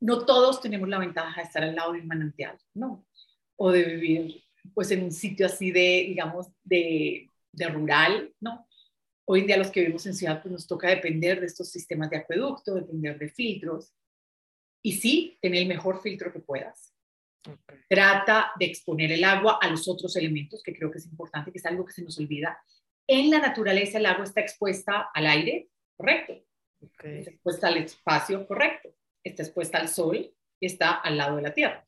No 0.00 0.24
todos 0.24 0.60
tenemos 0.60 0.88
la 0.88 0.98
ventaja 0.98 1.40
de 1.40 1.46
estar 1.46 1.62
al 1.62 1.74
lado 1.74 1.92
de 1.92 2.00
un 2.00 2.06
manantial, 2.06 2.58
¿no? 2.74 3.06
O 3.56 3.72
de 3.72 3.84
vivir 3.84 4.44
pues 4.74 4.90
en 4.90 5.02
un 5.02 5.12
sitio 5.12 5.46
así 5.46 5.70
de, 5.70 6.04
digamos, 6.08 6.48
de, 6.62 7.30
de 7.52 7.68
rural, 7.68 8.32
¿no? 8.40 8.66
Hoy 9.32 9.42
en 9.42 9.46
día 9.46 9.56
los 9.58 9.70
que 9.70 9.78
vivimos 9.78 10.04
en 10.06 10.14
ciudad 10.16 10.42
pues 10.42 10.50
nos 10.50 10.66
toca 10.66 10.88
depender 10.88 11.38
de 11.38 11.46
estos 11.46 11.70
sistemas 11.70 12.10
de 12.10 12.16
acueducto, 12.16 12.74
depender 12.74 13.16
de 13.16 13.28
filtros. 13.28 13.94
Y 14.82 14.94
sí, 14.94 15.38
tener 15.40 15.62
el 15.62 15.68
mejor 15.68 16.02
filtro 16.02 16.32
que 16.32 16.40
puedas. 16.40 16.92
Trata 17.88 18.50
de 18.58 18.66
exponer 18.66 19.12
el 19.12 19.22
agua 19.22 19.60
a 19.62 19.70
los 19.70 19.86
otros 19.86 20.16
elementos, 20.16 20.64
que 20.64 20.74
creo 20.74 20.90
que 20.90 20.98
es 20.98 21.06
importante, 21.06 21.52
que 21.52 21.58
es 21.58 21.66
algo 21.66 21.84
que 21.84 21.92
se 21.92 22.02
nos 22.02 22.18
olvida. 22.18 22.60
En 23.06 23.30
la 23.30 23.38
naturaleza 23.38 23.98
el 23.98 24.06
agua 24.06 24.24
está 24.24 24.40
expuesta 24.40 25.10
al 25.14 25.28
aire, 25.28 25.68
correcto. 25.96 26.44
Está 26.80 27.30
expuesta 27.30 27.68
al 27.68 27.76
espacio, 27.76 28.44
correcto. 28.48 28.92
Está 29.22 29.44
expuesta 29.44 29.78
al 29.78 29.88
sol 29.88 30.34
y 30.58 30.66
está 30.66 30.94
al 30.94 31.16
lado 31.16 31.36
de 31.36 31.42
la 31.42 31.54
tierra. 31.54 31.86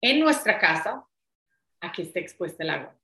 En 0.00 0.20
nuestra 0.20 0.60
casa, 0.60 1.04
aquí 1.80 2.02
está 2.02 2.20
expuesta 2.20 2.62
el 2.62 2.70
agua. 2.70 2.96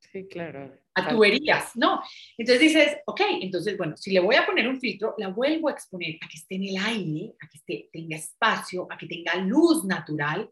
Sí, 0.00 0.26
claro. 0.26 0.81
A 0.94 1.08
tuberías, 1.08 1.74
¿no? 1.74 2.02
Entonces 2.36 2.60
dices, 2.60 2.96
ok, 3.06 3.20
entonces, 3.40 3.78
bueno, 3.78 3.96
si 3.96 4.12
le 4.12 4.20
voy 4.20 4.36
a 4.36 4.44
poner 4.44 4.68
un 4.68 4.78
filtro, 4.78 5.14
la 5.16 5.28
vuelvo 5.28 5.68
a 5.68 5.72
exponer 5.72 6.18
a 6.20 6.28
que 6.28 6.36
esté 6.36 6.56
en 6.56 6.64
el 6.64 6.76
aire, 6.76 7.34
a 7.40 7.48
que 7.48 7.56
esté, 7.58 7.88
tenga 7.90 8.16
espacio, 8.16 8.86
a 8.90 8.98
que 8.98 9.06
tenga 9.06 9.36
luz 9.36 9.84
natural 9.84 10.50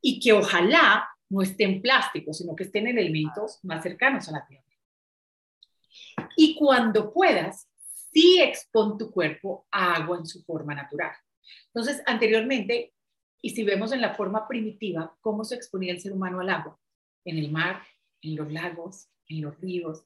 y 0.00 0.18
que 0.18 0.32
ojalá 0.32 1.06
no 1.28 1.42
esté 1.42 1.64
en 1.64 1.82
plástico, 1.82 2.32
sino 2.32 2.56
que 2.56 2.64
esté 2.64 2.78
en 2.78 2.88
elementos 2.88 3.58
más 3.64 3.82
cercanos 3.82 4.28
a 4.28 4.32
la 4.32 4.46
tierra. 4.46 4.64
Y 6.36 6.54
cuando 6.54 7.12
puedas, 7.12 7.68
sí 8.12 8.40
expon 8.40 8.96
tu 8.96 9.10
cuerpo 9.10 9.66
a 9.70 9.94
agua 9.94 10.18
en 10.18 10.26
su 10.26 10.42
forma 10.44 10.74
natural. 10.74 11.12
Entonces, 11.66 12.02
anteriormente, 12.06 12.94
y 13.42 13.50
si 13.50 13.62
vemos 13.64 13.92
en 13.92 14.00
la 14.00 14.14
forma 14.14 14.48
primitiva, 14.48 15.16
cómo 15.20 15.44
se 15.44 15.54
exponía 15.54 15.92
el 15.92 16.00
ser 16.00 16.12
humano 16.12 16.40
al 16.40 16.50
agua, 16.50 16.78
en 17.24 17.38
el 17.38 17.50
mar, 17.50 17.82
en 18.22 18.36
los 18.36 18.50
lagos, 18.50 19.08
en 19.28 19.42
los 19.42 19.60
ríos, 19.60 20.04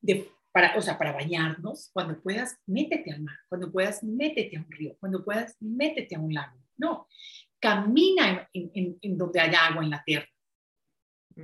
de, 0.00 0.30
para, 0.52 0.76
o 0.76 0.82
sea, 0.82 0.98
para 0.98 1.12
bañarnos, 1.12 1.90
cuando 1.92 2.20
puedas, 2.20 2.56
métete 2.66 3.12
al 3.12 3.22
mar, 3.22 3.36
cuando 3.48 3.72
puedas, 3.72 4.02
métete 4.04 4.56
a 4.56 4.60
un 4.60 4.70
río, 4.70 4.96
cuando 5.00 5.24
puedas, 5.24 5.56
métete 5.60 6.14
a 6.14 6.20
un 6.20 6.32
lago. 6.32 6.56
No, 6.76 7.08
camina 7.60 8.48
en, 8.52 8.98
en, 9.00 9.18
donde 9.18 9.40
haya 9.40 9.66
agua 9.66 9.82
en 9.82 9.90
la 9.90 10.04
tierra. 10.04 10.28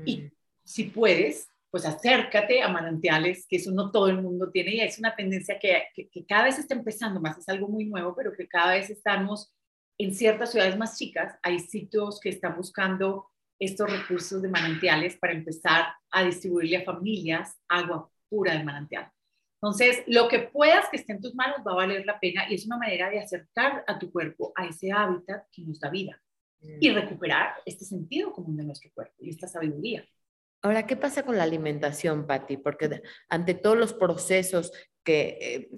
Y 0.05 0.19
mm. 0.19 0.31
si 0.65 0.85
puedes, 0.85 1.49
pues 1.71 1.87
acércate 1.87 2.63
a 2.63 2.69
manantiales, 2.69 3.47
que 3.49 3.57
eso 3.57 3.71
no 3.71 3.91
todo 3.91 4.09
el 4.09 4.21
mundo 4.21 4.51
tiene 4.51 4.75
y 4.75 4.81
es 4.81 4.99
una 4.99 5.15
tendencia 5.15 5.59
que, 5.59 5.85
que, 5.95 6.09
que, 6.09 6.27
cada 6.27 6.45
vez 6.45 6.59
está 6.59 6.75
empezando 6.75 7.21
más, 7.21 7.39
es 7.39 7.49
algo 7.49 7.69
muy 7.69 7.87
nuevo, 7.87 8.15
pero 8.15 8.33
que 8.33 8.47
cada 8.47 8.75
vez 8.75 8.91
estamos 8.91 9.53
en 9.99 10.15
ciertas 10.15 10.53
ciudades 10.53 10.77
más 10.77 10.99
chicas, 10.99 11.39
hay 11.43 11.59
sitios 11.59 12.21
que 12.21 12.31
están 12.31 12.57
buscando 12.57 13.30
estos 13.61 13.91
recursos 13.91 14.43
de 14.43 14.49
manantiales 14.49 15.17
para 15.17 15.35
empezar 15.35 15.93
a 16.11 16.25
distribuirle 16.25 16.79
a 16.79 16.85
familias 16.85 17.57
agua 17.69 18.11
pura 18.29 18.57
de 18.57 18.65
manantial. 18.65 19.11
Entonces, 19.63 20.03
lo 20.07 20.27
que 20.27 20.39
puedas 20.39 20.89
que 20.89 20.97
esté 20.97 21.13
en 21.13 21.21
tus 21.21 21.35
manos 21.35 21.59
va 21.67 21.73
a 21.73 21.77
valer 21.77 22.07
la 22.07 22.19
pena 22.19 22.47
y 22.49 22.55
es 22.55 22.65
una 22.65 22.79
manera 22.79 23.11
de 23.11 23.21
acercar 23.21 23.85
a 23.87 23.99
tu 23.99 24.11
cuerpo 24.11 24.53
a 24.57 24.67
ese 24.67 24.91
hábitat 24.91 25.45
que 25.53 25.63
nos 25.63 25.79
da 25.79 25.91
vida 25.91 26.21
y 26.63 26.91
mm. 26.91 26.95
recuperar 26.95 27.55
este 27.67 27.85
sentido 27.85 28.33
común 28.33 28.57
de 28.57 28.65
nuestro 28.65 28.91
cuerpo 28.95 29.15
y 29.19 29.31
esta 29.31 29.47
sabiduría. 29.47 30.07
Ahora, 30.63 30.87
¿qué 30.87 30.97
pasa 30.97 31.23
con 31.23 31.37
la 31.37 31.45
alimentación, 31.45 32.27
Patti? 32.27 32.57
Porque 32.57 33.03
ante 33.29 33.55
todos 33.55 33.79
los 33.79 33.93
procesos 33.93 34.73
que 35.05 35.39
eh, 35.41 35.71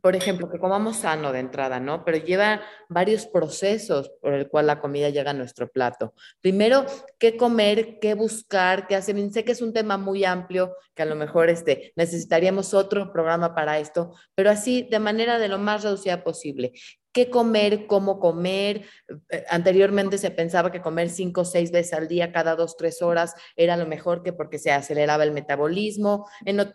por 0.00 0.16
ejemplo, 0.16 0.50
que 0.50 0.58
comamos 0.58 0.98
sano 0.98 1.32
de 1.32 1.40
entrada, 1.40 1.80
¿no? 1.80 2.04
Pero 2.04 2.18
lleva 2.18 2.62
varios 2.88 3.26
procesos 3.26 4.10
por 4.20 4.34
el 4.34 4.48
cual 4.48 4.66
la 4.66 4.80
comida 4.80 5.10
llega 5.10 5.30
a 5.30 5.34
nuestro 5.34 5.68
plato. 5.70 6.14
Primero, 6.40 6.86
qué 7.18 7.36
comer, 7.36 7.98
qué 8.00 8.14
buscar, 8.14 8.86
qué 8.86 8.96
hacer. 8.96 9.16
Sé 9.32 9.44
que 9.44 9.52
es 9.52 9.62
un 9.62 9.72
tema 9.72 9.98
muy 9.98 10.24
amplio, 10.24 10.74
que 10.94 11.02
a 11.02 11.06
lo 11.06 11.16
mejor 11.16 11.48
este, 11.48 11.92
necesitaríamos 11.96 12.74
otro 12.74 13.12
programa 13.12 13.54
para 13.54 13.78
esto, 13.78 14.14
pero 14.34 14.50
así 14.50 14.86
de 14.90 14.98
manera 14.98 15.38
de 15.38 15.48
lo 15.48 15.58
más 15.58 15.82
reducida 15.82 16.22
posible 16.22 16.72
qué 17.18 17.30
comer, 17.30 17.88
cómo 17.88 18.20
comer. 18.20 18.84
Eh, 19.28 19.44
anteriormente 19.50 20.18
se 20.18 20.30
pensaba 20.30 20.70
que 20.70 20.80
comer 20.80 21.10
cinco 21.10 21.40
o 21.40 21.44
seis 21.44 21.72
veces 21.72 21.92
al 21.94 22.06
día, 22.06 22.30
cada 22.30 22.54
dos, 22.54 22.76
tres 22.76 23.02
horas, 23.02 23.34
era 23.56 23.76
lo 23.76 23.86
mejor 23.86 24.22
que 24.22 24.32
porque 24.32 24.56
se 24.56 24.70
aceleraba 24.70 25.24
el 25.24 25.32
metabolismo. 25.32 26.28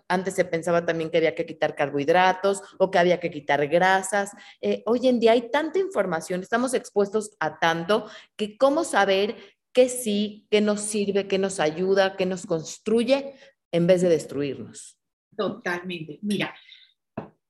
antes 0.09 0.33
se 0.33 0.43
pensaba 0.43 0.85
también 0.85 1.09
que 1.09 1.17
había 1.19 1.33
que 1.33 1.45
quitar 1.45 1.75
carbohidratos 1.75 2.61
o 2.77 2.91
que 2.91 2.99
había 2.99 3.21
que 3.21 3.31
quitar 3.31 3.65
grasas. 3.67 4.31
Eh, 4.59 4.83
hoy 4.85 5.07
en 5.07 5.21
día 5.21 5.31
hay 5.31 5.49
tanta 5.49 5.79
información, 5.79 6.41
estamos 6.41 6.73
expuestos 6.73 7.37
a 7.39 7.57
tanto 7.57 8.09
que 8.35 8.57
cómo 8.57 8.83
saber 8.83 9.37
qué 9.71 9.87
sí, 9.87 10.45
qué 10.51 10.59
nos 10.59 10.81
sirve, 10.81 11.29
qué 11.29 11.37
nos 11.37 11.61
ayuda, 11.61 12.17
qué 12.17 12.25
nos 12.25 12.45
construye 12.45 13.33
en 13.71 13.87
vez 13.87 14.01
de 14.01 14.09
destruirnos. 14.09 14.99
Totalmente. 15.37 16.19
Mira, 16.21 16.53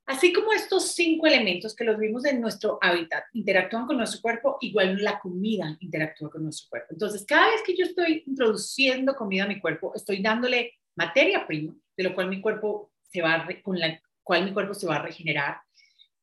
Así 0.05 0.33
como 0.33 0.51
estos 0.51 0.91
cinco 0.93 1.27
elementos 1.27 1.73
que 1.75 1.85
los 1.85 1.97
vimos 1.97 2.25
en 2.25 2.41
nuestro 2.41 2.77
hábitat 2.81 3.23
interactúan 3.33 3.85
con 3.87 3.97
nuestro 3.97 4.21
cuerpo, 4.21 4.57
igual 4.59 5.01
la 5.01 5.17
comida 5.19 5.77
interactúa 5.79 6.29
con 6.29 6.43
nuestro 6.43 6.69
cuerpo. 6.69 6.87
Entonces, 6.91 7.25
cada 7.25 7.49
vez 7.49 7.61
que 7.65 7.75
yo 7.75 7.85
estoy 7.85 8.23
introduciendo 8.27 9.15
comida 9.15 9.45
a 9.45 9.47
mi 9.47 9.61
cuerpo, 9.61 9.93
estoy 9.95 10.21
dándole 10.21 10.73
materia 10.95 11.47
prima, 11.47 11.73
de 11.95 12.03
lo 12.03 12.13
cual 12.13 12.27
mi 12.27 12.41
cuerpo 12.41 12.91
se 13.01 13.21
va 13.21 13.47
con 13.61 13.79
la 13.79 14.01
cual 14.23 14.43
mi 14.43 14.53
cuerpo 14.53 14.73
se 14.73 14.87
va 14.87 14.95
a 14.95 15.01
regenerar, 15.01 15.61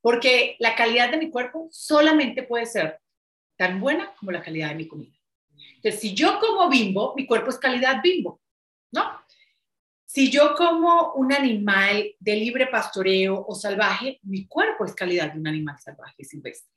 porque 0.03 0.57
la 0.59 0.75
calidad 0.75 1.11
de 1.11 1.19
mi 1.19 1.31
cuerpo 1.31 1.69
solamente 1.71 2.43
puede 2.43 2.67
ser 2.67 2.99
tan 3.57 3.81
buena 3.81 4.13
como 4.19 4.31
la 4.31 4.43
calidad 4.43 4.71
de 4.71 4.75
mi 4.75 4.89
comida. 4.89 5.15
Entonces, 5.77 6.01
si 6.01 6.15
yo 6.15 6.39
como 6.39 6.69
bimbo, 6.69 7.15
mi 7.17 7.27
cuerpo 7.27 7.51
es 7.51 7.59
calidad 7.59 8.03
bimbo, 8.03 8.41
¿no? 8.93 9.21
Si 10.13 10.29
yo 10.29 10.57
como 10.57 11.13
un 11.13 11.33
animal 11.33 12.17
de 12.19 12.35
libre 12.35 12.67
pastoreo 12.67 13.45
o 13.47 13.55
salvaje, 13.55 14.19
mi 14.25 14.45
cuerpo 14.49 14.85
es 14.85 14.93
calidad 14.93 15.33
de 15.33 15.39
un 15.39 15.47
animal 15.47 15.79
salvaje 15.79 16.25
silvestre. 16.25 16.75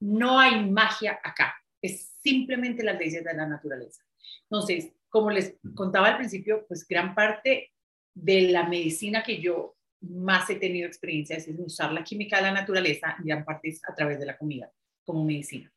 No 0.00 0.40
hay 0.40 0.64
magia 0.70 1.20
acá, 1.22 1.54
es 1.82 2.14
simplemente 2.22 2.82
las 2.82 2.98
leyes 2.98 3.22
de 3.22 3.34
la 3.34 3.46
naturaleza. 3.46 4.02
Entonces, 4.44 4.90
como 5.10 5.30
les 5.30 5.58
contaba 5.74 6.08
al 6.08 6.16
principio, 6.16 6.64
pues 6.66 6.88
gran 6.88 7.14
parte 7.14 7.74
de 8.14 8.50
la 8.50 8.66
medicina 8.66 9.22
que 9.22 9.42
yo 9.42 9.76
más 10.00 10.48
he 10.48 10.54
tenido 10.54 10.86
experiencia 10.86 11.36
es 11.36 11.46
usar 11.58 11.92
la 11.92 12.04
química 12.04 12.38
de 12.38 12.44
la 12.44 12.52
naturaleza, 12.52 13.16
gran 13.18 13.44
parte 13.44 13.68
es 13.68 13.82
a 13.86 13.94
través 13.94 14.18
de 14.18 14.24
la 14.24 14.38
comida 14.38 14.72
como 15.04 15.22
medicina. 15.26 15.70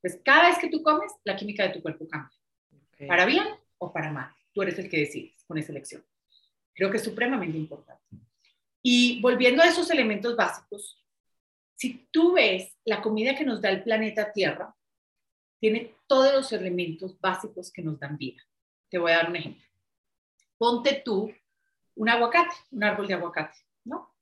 Pues 0.00 0.18
cada 0.24 0.48
vez 0.48 0.58
que 0.58 0.70
tú 0.70 0.82
comes, 0.82 1.12
la 1.24 1.36
química 1.36 1.64
de 1.64 1.74
tu 1.74 1.82
cuerpo 1.82 2.08
cambia, 2.08 2.38
para 3.06 3.26
bien 3.26 3.44
o 3.76 3.92
para 3.92 4.10
mal. 4.10 4.32
Tú 4.54 4.62
eres 4.62 4.78
el 4.78 4.88
que 4.88 5.00
decides 5.00 5.41
con 5.52 5.58
esa 5.58 5.72
elección. 5.72 6.02
Creo 6.74 6.90
que 6.90 6.96
es 6.96 7.04
supremamente 7.04 7.58
importante. 7.58 8.02
Y 8.82 9.20
volviendo 9.20 9.62
a 9.62 9.68
esos 9.68 9.90
elementos 9.90 10.34
básicos, 10.34 11.04
si 11.76 12.08
tú 12.10 12.32
ves 12.32 12.74
la 12.86 13.02
comida 13.02 13.34
que 13.34 13.44
nos 13.44 13.60
da 13.60 13.68
el 13.68 13.82
planeta 13.82 14.32
Tierra, 14.32 14.74
tiene 15.60 15.94
todos 16.06 16.32
los 16.32 16.52
elementos 16.52 17.20
básicos 17.20 17.70
que 17.70 17.82
nos 17.82 18.00
dan 18.00 18.16
vida. 18.16 18.42
Te 18.88 18.96
voy 18.96 19.12
a 19.12 19.18
dar 19.18 19.28
un 19.28 19.36
ejemplo. 19.36 19.62
Ponte 20.56 21.02
tú 21.04 21.30
un 21.94 22.08
aguacate, 22.08 22.54
un 22.70 22.84
árbol 22.84 23.06
de 23.06 23.14
aguacate, 23.14 23.58
¿no? 23.84 24.16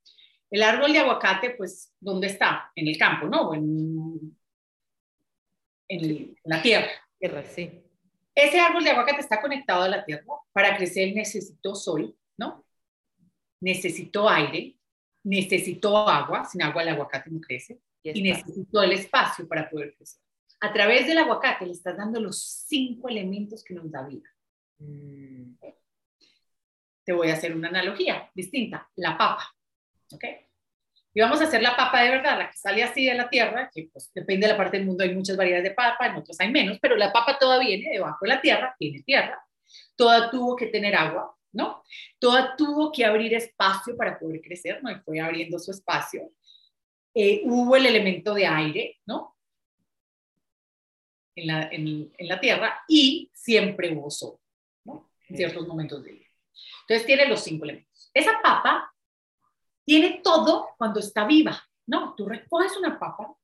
El 0.50 0.64
árbol 0.64 0.92
de 0.92 0.98
aguacate, 0.98 1.50
pues, 1.50 1.94
¿dónde 2.00 2.26
está? 2.26 2.72
En 2.74 2.88
el 2.88 2.98
campo, 2.98 3.28
¿no? 3.28 3.54
en, 3.54 4.36
en 5.86 6.36
la 6.42 6.60
tierra. 6.60 6.90
Tierra, 7.20 7.44
sí. 7.44 7.84
Ese 8.34 8.60
árbol 8.60 8.84
de 8.84 8.90
aguacate 8.90 9.20
está 9.20 9.40
conectado 9.40 9.82
a 9.82 9.88
la 9.88 10.04
tierra. 10.04 10.24
Para 10.52 10.76
crecer 10.76 11.14
necesitó 11.14 11.74
sol, 11.74 12.16
¿no? 12.38 12.64
Necesitó 13.60 14.28
aire, 14.28 14.76
necesitó 15.24 16.08
agua. 16.08 16.44
Sin 16.44 16.62
agua 16.62 16.82
el 16.82 16.90
aguacate 16.90 17.30
no 17.30 17.40
crece. 17.40 17.80
Y, 18.02 18.22
necesitó 18.22 18.82
el 18.82 18.92
espacio 18.92 19.46
para 19.46 19.68
poder 19.68 19.94
crecer. 19.94 20.20
A 20.60 20.72
través 20.72 21.06
del 21.06 21.18
aguacate 21.18 21.66
le 21.66 21.72
estás 21.72 21.96
dando 21.96 22.20
los 22.20 22.42
cinco 22.42 23.08
elementos 23.08 23.62
que 23.62 23.74
nos 23.74 23.90
da 23.90 24.06
vida. 24.06 24.28
Mm. 24.78 25.54
Te 27.04 27.12
voy 27.12 27.30
a 27.30 27.34
hacer 27.34 27.54
una 27.54 27.68
analogía 27.68 28.30
distinta. 28.34 28.88
La 28.96 29.18
papa, 29.18 29.54
¿ok? 30.12 30.24
Y 31.12 31.20
vamos 31.20 31.40
a 31.40 31.44
hacer 31.44 31.60
la 31.62 31.76
papa 31.76 32.02
de 32.02 32.10
verdad, 32.10 32.38
la 32.38 32.50
que 32.50 32.56
sale 32.56 32.82
así 32.84 33.04
de 33.04 33.14
la 33.14 33.28
tierra, 33.28 33.68
que 33.74 33.88
pues 33.92 34.12
depende 34.14 34.46
de 34.46 34.52
la 34.52 34.56
parte 34.56 34.76
del 34.76 34.86
mundo, 34.86 35.02
hay 35.02 35.14
muchas 35.14 35.36
variedades 35.36 35.64
de 35.64 35.74
papa, 35.74 36.06
en 36.06 36.16
otros 36.16 36.38
hay 36.40 36.50
menos, 36.50 36.78
pero 36.80 36.96
la 36.96 37.12
papa 37.12 37.36
toda 37.38 37.58
viene 37.58 37.90
debajo 37.90 38.18
de 38.22 38.28
la 38.28 38.40
tierra, 38.40 38.74
tiene 38.78 39.02
tierra, 39.02 39.42
toda 39.96 40.30
tuvo 40.30 40.54
que 40.54 40.66
tener 40.66 40.94
agua, 40.94 41.34
¿no? 41.52 41.82
Toda 42.20 42.54
tuvo 42.56 42.92
que 42.92 43.04
abrir 43.04 43.34
espacio 43.34 43.96
para 43.96 44.18
poder 44.18 44.40
crecer, 44.40 44.80
¿no? 44.82 44.90
Y 44.90 45.00
fue 45.00 45.18
abriendo 45.20 45.58
su 45.58 45.72
espacio. 45.72 46.30
eh, 47.14 47.42
hubo 47.44 47.76
el 47.76 47.86
elemento 47.86 48.34
de 48.34 48.46
aire, 48.46 48.98
¿no? 49.06 49.36
En 51.34 51.46
la, 51.46 51.62
en, 51.72 52.12
en 52.16 52.28
la 52.28 52.40
Tierra 52.40 52.82
y 52.88 53.30
siempre 53.34 53.92
hubo 53.92 54.10
sol, 54.10 54.38
¿no? 54.84 55.10
En 55.28 55.36
ciertos 55.36 55.66
momentos 55.66 56.04
del 56.04 56.18
día. 56.18 56.28
Entonces 56.82 57.06
tiene 57.06 57.26
los 57.26 57.42
cinco 57.42 57.64
elementos. 57.64 58.10
Esa 58.12 58.40
papa 58.42 58.92
tiene 59.90 60.20
todo 60.22 60.68
cuando 60.78 61.00
está 61.00 61.26
viva, 61.26 61.60
¿no? 61.88 62.14
Tú 62.14 62.24
recoges 62.24 62.76
una 62.76 62.96
papa, 62.96 63.34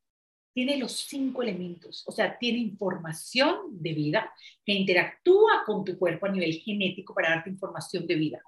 tiene 0.55 0.77
los 0.77 0.93
cinco 0.93 1.43
elementos, 1.43 2.05
o 2.07 2.13
sea, 2.13 2.39
tiene 2.39 2.61
información 2.61 3.63
de 3.73 3.93
vida 3.93 4.33
que 4.65 4.73
interactúa 4.73 5.65
con 5.67 5.85
tu 5.85 5.99
cuerpo 5.99 6.27
a 6.27 6.29
nivel 6.29 6.53
genético 6.53 7.13
para 7.13 7.31
darte 7.31 7.51
información 7.51 8.07
de 8.07 8.15
vida. 8.15 8.41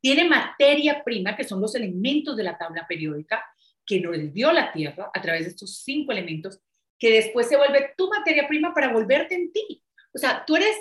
Tiene 0.00 0.28
materia 0.28 1.02
prima, 1.02 1.34
que 1.34 1.42
son 1.42 1.60
los 1.60 1.74
elementos 1.74 2.36
de 2.36 2.44
la 2.44 2.56
tabla 2.56 2.86
periódica, 2.86 3.44
que 3.84 4.00
nos 4.00 4.32
dio 4.32 4.52
la 4.52 4.72
Tierra 4.72 5.10
a 5.12 5.20
través 5.20 5.42
de 5.42 5.50
estos 5.50 5.78
cinco 5.78 6.12
elementos, 6.12 6.60
que 6.96 7.10
después 7.10 7.48
se 7.48 7.56
vuelve 7.56 7.92
tu 7.96 8.08
materia 8.08 8.46
prima 8.46 8.72
para 8.72 8.92
volverte 8.92 9.34
en 9.34 9.52
ti. 9.52 9.82
O 10.14 10.18
sea, 10.18 10.44
tú 10.46 10.54
eres 10.54 10.76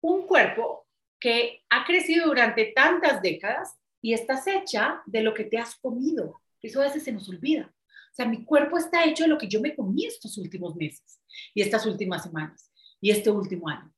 un 0.00 0.26
cuerpo 0.26 0.86
que 1.20 1.62
ha 1.68 1.84
crecido 1.84 2.28
durante 2.28 2.72
tantas 2.74 3.20
décadas 3.20 3.77
y 4.00 4.12
estás 4.12 4.46
hecha 4.46 5.02
de 5.06 5.22
lo 5.22 5.34
que 5.34 5.44
te 5.44 5.58
has 5.58 5.76
comido. 5.76 6.40
Eso 6.62 6.80
a 6.80 6.84
veces 6.84 7.02
se 7.02 7.12
nos 7.12 7.28
olvida. 7.28 7.72
O 8.10 8.14
sea, 8.14 8.26
mi 8.26 8.44
cuerpo 8.44 8.78
está 8.78 9.04
hecho 9.04 9.24
de 9.24 9.28
lo 9.28 9.38
que 9.38 9.48
yo 9.48 9.60
me 9.60 9.74
comí 9.74 10.04
estos 10.04 10.38
últimos 10.38 10.74
meses 10.76 11.20
y 11.54 11.62
estas 11.62 11.86
últimas 11.86 12.22
semanas 12.22 12.72
y 13.00 13.10
este 13.10 13.30
último 13.30 13.68
año. 13.68 13.92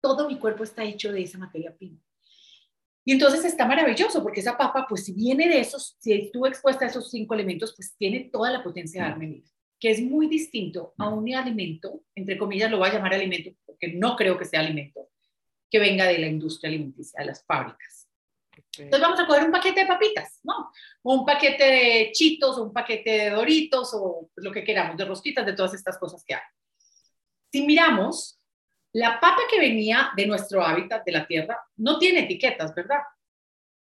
Todo 0.00 0.28
mi 0.28 0.38
cuerpo 0.38 0.64
está 0.64 0.84
hecho 0.84 1.12
de 1.12 1.22
esa 1.22 1.38
materia 1.38 1.74
prima. 1.76 1.98
Y 3.04 3.12
entonces 3.12 3.44
está 3.44 3.66
maravilloso 3.66 4.22
porque 4.22 4.40
esa 4.40 4.56
papa, 4.56 4.86
pues 4.88 5.04
si 5.04 5.12
viene 5.12 5.48
de 5.48 5.60
esos, 5.60 5.96
si 5.98 6.12
estuvo 6.12 6.46
expuesta 6.46 6.84
a 6.84 6.88
esos 6.88 7.10
cinco 7.10 7.34
elementos, 7.34 7.74
pues 7.76 7.94
tiene 7.98 8.30
toda 8.32 8.50
la 8.50 8.62
potencia 8.62 9.02
de 9.02 9.08
darme 9.10 9.26
vida, 9.26 9.48
que 9.78 9.90
es 9.90 10.00
muy 10.00 10.26
distinto 10.26 10.94
a 10.96 11.08
un 11.08 11.34
alimento, 11.34 12.02
entre 12.14 12.38
comillas 12.38 12.70
lo 12.70 12.78
voy 12.78 12.88
a 12.88 12.94
llamar 12.94 13.12
alimento 13.12 13.50
porque 13.66 13.88
no 13.88 14.16
creo 14.16 14.38
que 14.38 14.46
sea 14.46 14.60
alimento, 14.60 15.10
que 15.70 15.78
venga 15.78 16.06
de 16.06 16.18
la 16.18 16.28
industria 16.28 16.68
alimenticia, 16.68 17.20
de 17.20 17.26
las 17.26 17.44
fábricas. 17.44 18.03
Entonces 18.78 19.00
vamos 19.00 19.20
a 19.20 19.26
coger 19.26 19.44
un 19.44 19.52
paquete 19.52 19.80
de 19.80 19.86
papitas, 19.86 20.40
¿no? 20.42 20.70
O 21.02 21.14
un 21.14 21.26
paquete 21.26 21.64
de 21.64 22.10
chitos, 22.12 22.58
o 22.58 22.64
un 22.64 22.72
paquete 22.72 23.10
de 23.10 23.30
doritos, 23.30 23.92
o 23.94 24.30
lo 24.36 24.52
que 24.52 24.64
queramos, 24.64 24.96
de 24.96 25.04
rosquitas, 25.04 25.46
de 25.46 25.52
todas 25.52 25.74
estas 25.74 25.98
cosas 25.98 26.24
que 26.26 26.34
hay. 26.34 26.42
Si 27.52 27.66
miramos, 27.66 28.38
la 28.92 29.20
papa 29.20 29.42
que 29.50 29.58
venía 29.58 30.10
de 30.16 30.26
nuestro 30.26 30.64
hábitat, 30.64 31.04
de 31.04 31.12
la 31.12 31.26
tierra, 31.26 31.60
no 31.76 31.98
tiene 31.98 32.20
etiquetas, 32.20 32.74
¿verdad? 32.74 33.00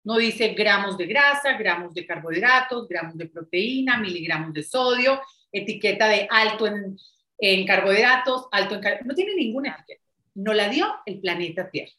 No 0.04 0.18
dice 0.18 0.50
gramos 0.50 0.98
de 0.98 1.08
grasa, 1.08 1.54
gramos 1.58 1.94
de 1.94 2.06
carbohidratos, 2.06 2.88
gramos 2.88 3.18
de 3.18 3.28
proteína, 3.28 3.98
miligramos 3.98 4.54
de 4.54 4.64
sodio, 4.64 5.22
etiqueta 5.52 6.08
de 6.08 6.28
alto 6.30 6.68
en, 6.68 6.98
en 7.38 7.66
carbohidratos, 7.66 8.48
alto 8.52 8.76
en... 8.76 8.82
No 9.06 9.14
tiene 9.14 9.36
ninguna 9.36 9.72
etiqueta. 9.72 10.04
No 10.36 10.54
la 10.54 10.70
dio 10.70 10.88
el 11.06 11.20
planeta 11.20 11.70
Tierra, 11.70 11.92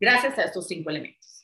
gracias 0.00 0.38
a 0.38 0.44
estos 0.44 0.66
cinco 0.66 0.90
elementos. 0.90 1.35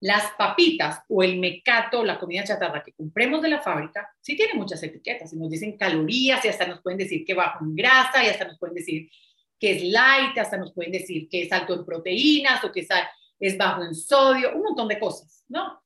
Las 0.00 0.32
papitas 0.32 1.02
o 1.08 1.22
el 1.22 1.38
mecato, 1.38 2.02
la 2.02 2.18
comida 2.18 2.42
chatarra 2.44 2.82
que 2.82 2.92
compremos 2.92 3.42
de 3.42 3.50
la 3.50 3.60
fábrica, 3.60 4.08
sí 4.20 4.34
tiene 4.34 4.54
muchas 4.54 4.82
etiquetas 4.82 5.32
y 5.32 5.36
nos 5.36 5.50
dicen 5.50 5.76
calorías 5.76 6.44
y 6.44 6.48
hasta 6.48 6.66
nos 6.66 6.80
pueden 6.80 6.98
decir 6.98 7.24
que 7.24 7.34
bajo 7.34 7.64
en 7.64 7.76
grasa 7.76 8.24
y 8.24 8.28
hasta 8.28 8.46
nos 8.46 8.58
pueden 8.58 8.76
decir 8.76 9.10
que 9.58 9.72
es 9.72 9.82
light, 9.84 10.38
hasta 10.38 10.56
nos 10.56 10.72
pueden 10.72 10.92
decir 10.92 11.28
que 11.28 11.42
es 11.42 11.52
alto 11.52 11.74
en 11.74 11.84
proteínas 11.84 12.64
o 12.64 12.72
que 12.72 12.86
es 13.38 13.58
bajo 13.58 13.82
en 13.84 13.94
sodio, 13.94 14.56
un 14.56 14.62
montón 14.62 14.88
de 14.88 14.98
cosas, 14.98 15.44
¿no? 15.48 15.82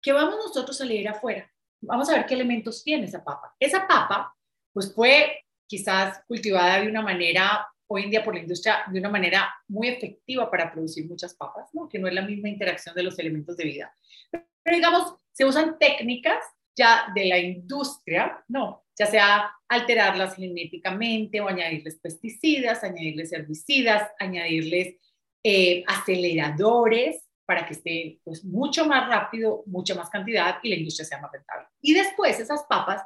¿Qué 0.00 0.12
vamos 0.12 0.36
nosotros 0.36 0.80
a 0.80 0.86
leer 0.86 1.08
afuera? 1.08 1.52
Vamos 1.82 2.08
a 2.08 2.14
ver 2.14 2.26
qué 2.26 2.34
elementos 2.34 2.82
tiene 2.82 3.04
esa 3.04 3.22
papa. 3.22 3.54
Esa 3.60 3.86
papa, 3.86 4.34
pues 4.72 4.94
fue 4.94 5.44
quizás 5.66 6.22
cultivada 6.26 6.80
de 6.80 6.88
una 6.88 7.02
manera, 7.02 7.68
hoy 7.92 8.04
en 8.04 8.10
día 8.10 8.22
por 8.22 8.34
la 8.34 8.40
industria, 8.40 8.84
de 8.86 9.00
una 9.00 9.08
manera 9.08 9.52
muy 9.66 9.88
efectiva 9.88 10.48
para 10.48 10.70
producir 10.70 11.08
muchas 11.08 11.34
papas, 11.34 11.68
¿no? 11.72 11.88
Que 11.88 11.98
no 11.98 12.06
es 12.06 12.14
la 12.14 12.22
misma 12.22 12.48
interacción 12.48 12.94
de 12.94 13.02
los 13.02 13.18
elementos 13.18 13.56
de 13.56 13.64
vida. 13.64 13.96
Pero 14.30 14.76
digamos, 14.76 15.14
se 15.32 15.44
usan 15.44 15.76
técnicas 15.76 16.38
ya 16.76 17.06
de 17.12 17.24
la 17.24 17.38
industria, 17.38 18.44
¿no? 18.46 18.84
Ya 18.96 19.06
sea 19.06 19.50
alterarlas 19.68 20.36
genéticamente 20.36 21.40
o 21.40 21.48
añadirles 21.48 21.98
pesticidas, 21.98 22.84
añadirles 22.84 23.32
herbicidas, 23.32 24.08
añadirles 24.20 24.94
eh, 25.42 25.82
aceleradores 25.88 27.24
para 27.44 27.66
que 27.66 27.72
esté 27.72 28.20
pues, 28.22 28.44
mucho 28.44 28.86
más 28.86 29.08
rápido, 29.08 29.64
mucha 29.66 29.96
más 29.96 30.10
cantidad 30.10 30.58
y 30.62 30.68
la 30.68 30.76
industria 30.76 31.06
sea 31.06 31.20
más 31.20 31.32
rentable. 31.32 31.66
Y 31.80 31.94
después 31.94 32.38
esas 32.38 32.62
papas 32.68 33.02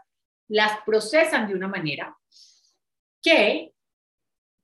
las 0.46 0.82
procesan 0.84 1.48
de 1.48 1.54
una 1.54 1.68
manera 1.68 2.14
que 3.22 3.73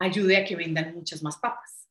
ayude 0.01 0.37
a 0.37 0.45
que 0.45 0.57
vendan 0.57 0.95
muchas 0.95 1.23
más 1.23 1.37
papas, 1.39 1.89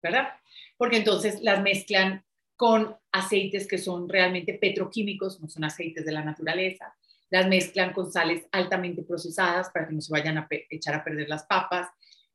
¿verdad? 0.00 0.28
Porque 0.76 0.98
entonces 0.98 1.40
las 1.42 1.60
mezclan 1.60 2.24
con 2.54 2.96
aceites 3.10 3.66
que 3.66 3.78
son 3.78 4.08
realmente 4.08 4.54
petroquímicos, 4.54 5.40
no 5.40 5.48
son 5.48 5.64
aceites 5.64 6.04
de 6.04 6.12
la 6.12 6.22
naturaleza, 6.22 6.94
las 7.30 7.48
mezclan 7.48 7.92
con 7.92 8.12
sales 8.12 8.46
altamente 8.52 9.02
procesadas 9.02 9.70
para 9.70 9.88
que 9.88 9.94
no 9.94 10.00
se 10.00 10.12
vayan 10.12 10.38
a 10.38 10.48
echar 10.68 10.94
a 10.94 11.02
perder 11.02 11.28
las 11.28 11.44
papas, 11.44 11.88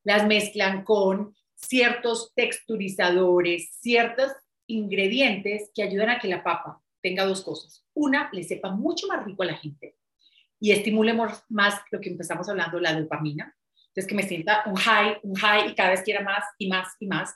las 0.03 0.26
mezclan 0.26 0.84
con 0.84 1.36
ciertos 1.53 2.34
texturizadores, 2.34 3.70
ciertos 3.80 4.32
ingredientes 4.68 5.70
que 5.74 5.84
ayudan 5.84 6.10
a 6.10 6.20
que 6.20 6.28
la 6.28 6.43
papa 6.43 6.82
tenga 7.01 7.26
dos 7.26 7.43
cosas. 7.43 7.86
Una, 7.93 8.30
le 8.34 8.43
sepa 8.43 8.72
mucho 8.72 9.08
más 9.08 9.24
rico 9.24 9.43
a 9.43 9.47
la 9.47 9.58
gente 9.58 9.95
y 10.60 10.72
estimule 10.72 11.14
más 11.49 11.82
lo 11.91 12.01
que 12.01 12.10
empezamos 12.10 12.49
hablando, 12.49 12.80
la 12.80 12.99
dopamina. 12.99 13.56
Entonces, 13.96 14.10
que 14.10 14.16
me 14.16 14.28
sienta 14.28 14.64
un 14.66 14.76
high, 14.76 15.20
un 15.24 15.36
high 15.36 15.70
y 15.70 15.76
cada 15.76 15.91
vez 15.91 16.02
quiera 16.02 16.22
más 16.22 16.43
y 16.58 16.68
más 16.68 16.96
y 17.00 17.08
más. 17.08 17.34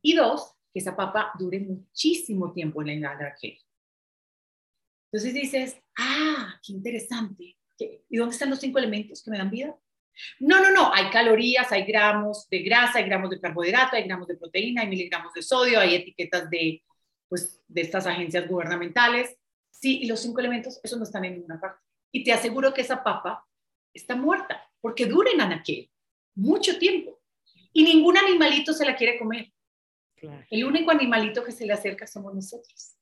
Y 0.00 0.14
dos, 0.14 0.54
que 0.72 0.78
esa 0.78 0.94
papa 0.94 1.32
dure 1.36 1.58
muchísimo 1.58 2.52
tiempo 2.52 2.80
en 2.80 3.00
la 3.00 3.34
gel. 3.40 3.58
Entonces 5.10 5.34
dices, 5.34 5.82
ah, 5.98 6.60
qué 6.64 6.74
interesante. 6.74 7.58
¿Y 8.08 8.16
dónde 8.16 8.34
están 8.34 8.50
los 8.50 8.60
cinco 8.60 8.78
elementos 8.78 9.20
que 9.20 9.32
me 9.32 9.38
dan 9.38 9.50
vida? 9.50 9.76
No, 10.38 10.62
no, 10.62 10.70
no, 10.70 10.94
hay 10.94 11.10
calorías, 11.10 11.72
hay 11.72 11.82
gramos 11.82 12.48
de 12.48 12.60
grasa, 12.60 12.98
hay 12.98 13.04
gramos 13.06 13.30
de 13.30 13.40
carbohidrato, 13.40 13.96
hay 13.96 14.04
gramos 14.04 14.28
de 14.28 14.36
proteína, 14.36 14.82
hay 14.82 14.88
miligramos 14.88 15.32
de 15.32 15.42
sodio, 15.42 15.80
hay 15.80 15.96
etiquetas 15.96 16.48
de, 16.48 16.84
pues, 17.28 17.64
de 17.66 17.80
estas 17.80 18.06
agencias 18.06 18.46
gubernamentales. 18.46 19.36
Sí, 19.70 20.02
y 20.02 20.06
los 20.06 20.20
cinco 20.20 20.38
elementos, 20.38 20.78
esos 20.84 20.98
no 20.98 21.04
están 21.04 21.24
en 21.24 21.34
ninguna 21.34 21.60
parte. 21.60 21.82
Y 22.12 22.22
te 22.22 22.32
aseguro 22.32 22.72
que 22.72 22.82
esa 22.82 23.02
papa 23.02 23.44
está 23.92 24.14
muerta, 24.14 24.70
porque 24.80 25.06
dura 25.06 25.32
en 25.32 25.40
anaquel 25.40 25.90
mucho 26.36 26.78
tiempo. 26.78 27.20
Y 27.72 27.82
ningún 27.82 28.16
animalito 28.16 28.72
se 28.72 28.86
la 28.86 28.94
quiere 28.94 29.18
comer. 29.18 29.52
El 30.50 30.64
único 30.64 30.90
animalito 30.90 31.44
que 31.44 31.52
se 31.52 31.66
le 31.66 31.72
acerca 31.72 32.06
somos 32.06 32.34
nosotros. 32.34 32.96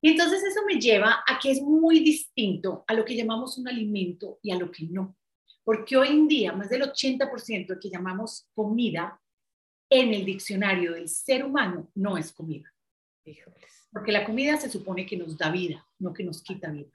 Y 0.00 0.10
entonces 0.10 0.42
eso 0.44 0.60
me 0.66 0.78
lleva 0.78 1.24
a 1.26 1.38
que 1.38 1.50
es 1.50 1.62
muy 1.62 2.00
distinto 2.00 2.84
a 2.86 2.94
lo 2.94 3.04
que 3.04 3.16
llamamos 3.16 3.56
un 3.58 3.68
alimento 3.68 4.38
y 4.42 4.50
a 4.50 4.56
lo 4.56 4.70
que 4.70 4.84
no. 4.84 5.16
Porque 5.64 5.96
hoy 5.96 6.08
en 6.08 6.28
día 6.28 6.52
más 6.52 6.68
del 6.68 6.82
80% 6.82 7.66
de 7.66 7.80
que 7.80 7.90
llamamos 7.90 8.46
comida 8.54 9.20
en 9.88 10.12
el 10.12 10.24
diccionario 10.24 10.92
del 10.92 11.08
ser 11.08 11.44
humano 11.44 11.90
no 11.94 12.18
es 12.18 12.32
comida. 12.32 12.72
Porque 13.90 14.12
la 14.12 14.24
comida 14.24 14.56
se 14.58 14.70
supone 14.70 15.06
que 15.06 15.16
nos 15.16 15.36
da 15.38 15.50
vida, 15.50 15.86
no 15.98 16.12
que 16.12 16.22
nos 16.22 16.42
quita 16.42 16.70
vida. 16.70 16.90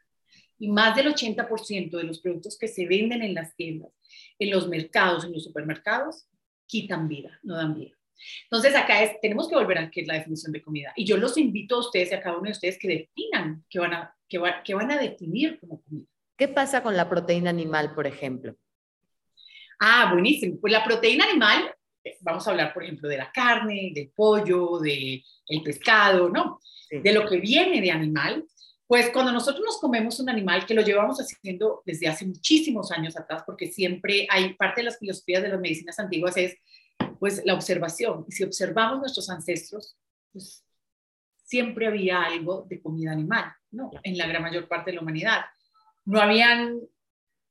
Y 0.62 0.70
más 0.70 0.96
del 0.96 1.08
80% 1.08 1.98
de 1.98 2.04
los 2.04 2.20
productos 2.20 2.56
que 2.56 2.68
se 2.68 2.86
venden 2.86 3.24
en 3.24 3.34
las 3.34 3.56
tiendas, 3.56 3.92
en 4.38 4.52
los 4.52 4.68
mercados, 4.68 5.26
en 5.26 5.34
los 5.34 5.44
supermercados, 5.44 6.28
quitan 6.68 7.08
vida, 7.08 7.40
no 7.42 7.56
dan 7.56 7.74
vida. 7.74 7.98
Entonces, 8.44 8.76
acá 8.76 9.02
es, 9.02 9.20
tenemos 9.20 9.50
que 9.50 9.56
volver 9.56 9.80
a 9.80 9.90
qué 9.90 10.02
es 10.02 10.08
la 10.08 10.14
definición 10.14 10.52
de 10.52 10.62
comida. 10.62 10.94
Y 10.96 11.04
yo 11.04 11.18
los 11.18 11.36
invito 11.38 11.78
a 11.78 11.80
ustedes 11.80 12.12
y 12.12 12.14
a 12.14 12.22
cada 12.22 12.38
uno 12.38 12.46
de 12.46 12.52
ustedes 12.52 12.78
que 12.78 12.88
definan 12.88 13.66
qué 13.72 13.80
van 13.80 13.94
a, 13.94 14.16
qué 14.30 14.76
van 14.76 14.92
a 14.92 15.00
definir 15.00 15.60
como 15.60 15.82
comida. 15.82 16.06
¿Qué 16.38 16.48
pasa 16.48 16.84
con 16.84 16.96
la 16.96 17.10
proteína 17.10 17.50
animal, 17.50 17.96
por 17.96 18.06
ejemplo? 18.06 18.56
Ah, 19.80 20.12
buenísimo. 20.14 20.60
Pues 20.62 20.72
la 20.72 20.84
proteína 20.84 21.26
animal, 21.26 21.74
vamos 22.20 22.48
a 22.48 22.52
hablar, 22.52 22.72
por 22.72 22.84
ejemplo, 22.84 23.10
de 23.10 23.18
la 23.18 23.32
carne, 23.32 23.92
del 23.96 24.12
pollo, 24.16 24.78
del 24.80 25.24
el 25.48 25.64
pescado, 25.64 26.30
¿no? 26.30 26.60
De 26.90 27.14
lo 27.14 27.28
que 27.28 27.38
viene 27.38 27.82
de 27.82 27.90
animal. 27.90 28.46
Pues 28.92 29.10
cuando 29.12 29.32
nosotros 29.32 29.64
nos 29.64 29.80
comemos 29.80 30.20
un 30.20 30.30
animal, 30.30 30.66
que 30.66 30.74
lo 30.74 30.82
llevamos 30.82 31.18
haciendo 31.18 31.82
desde 31.86 32.10
hace 32.10 32.26
muchísimos 32.26 32.92
años 32.92 33.16
atrás, 33.16 33.42
porque 33.46 33.68
siempre 33.68 34.28
hay 34.30 34.54
parte 34.56 34.82
de 34.82 34.86
las 34.88 35.00
filosofías 35.00 35.42
de 35.42 35.48
las 35.48 35.62
medicinas 35.62 35.98
antiguas 35.98 36.36
es 36.36 36.58
pues 37.18 37.42
la 37.46 37.54
observación. 37.54 38.26
Y 38.28 38.34
si 38.34 38.44
observamos 38.44 39.00
nuestros 39.00 39.30
ancestros, 39.30 39.96
pues 40.34 40.66
siempre 41.46 41.88
había 41.88 42.22
algo 42.22 42.66
de 42.68 42.82
comida 42.82 43.14
animal, 43.14 43.54
¿no? 43.72 43.92
En 44.04 44.18
la 44.18 44.28
gran 44.28 44.42
mayor 44.42 44.68
parte 44.68 44.92
de 44.92 44.96
la 44.96 45.04
humanidad. 45.04 45.46
No 46.04 46.20
habían 46.20 46.78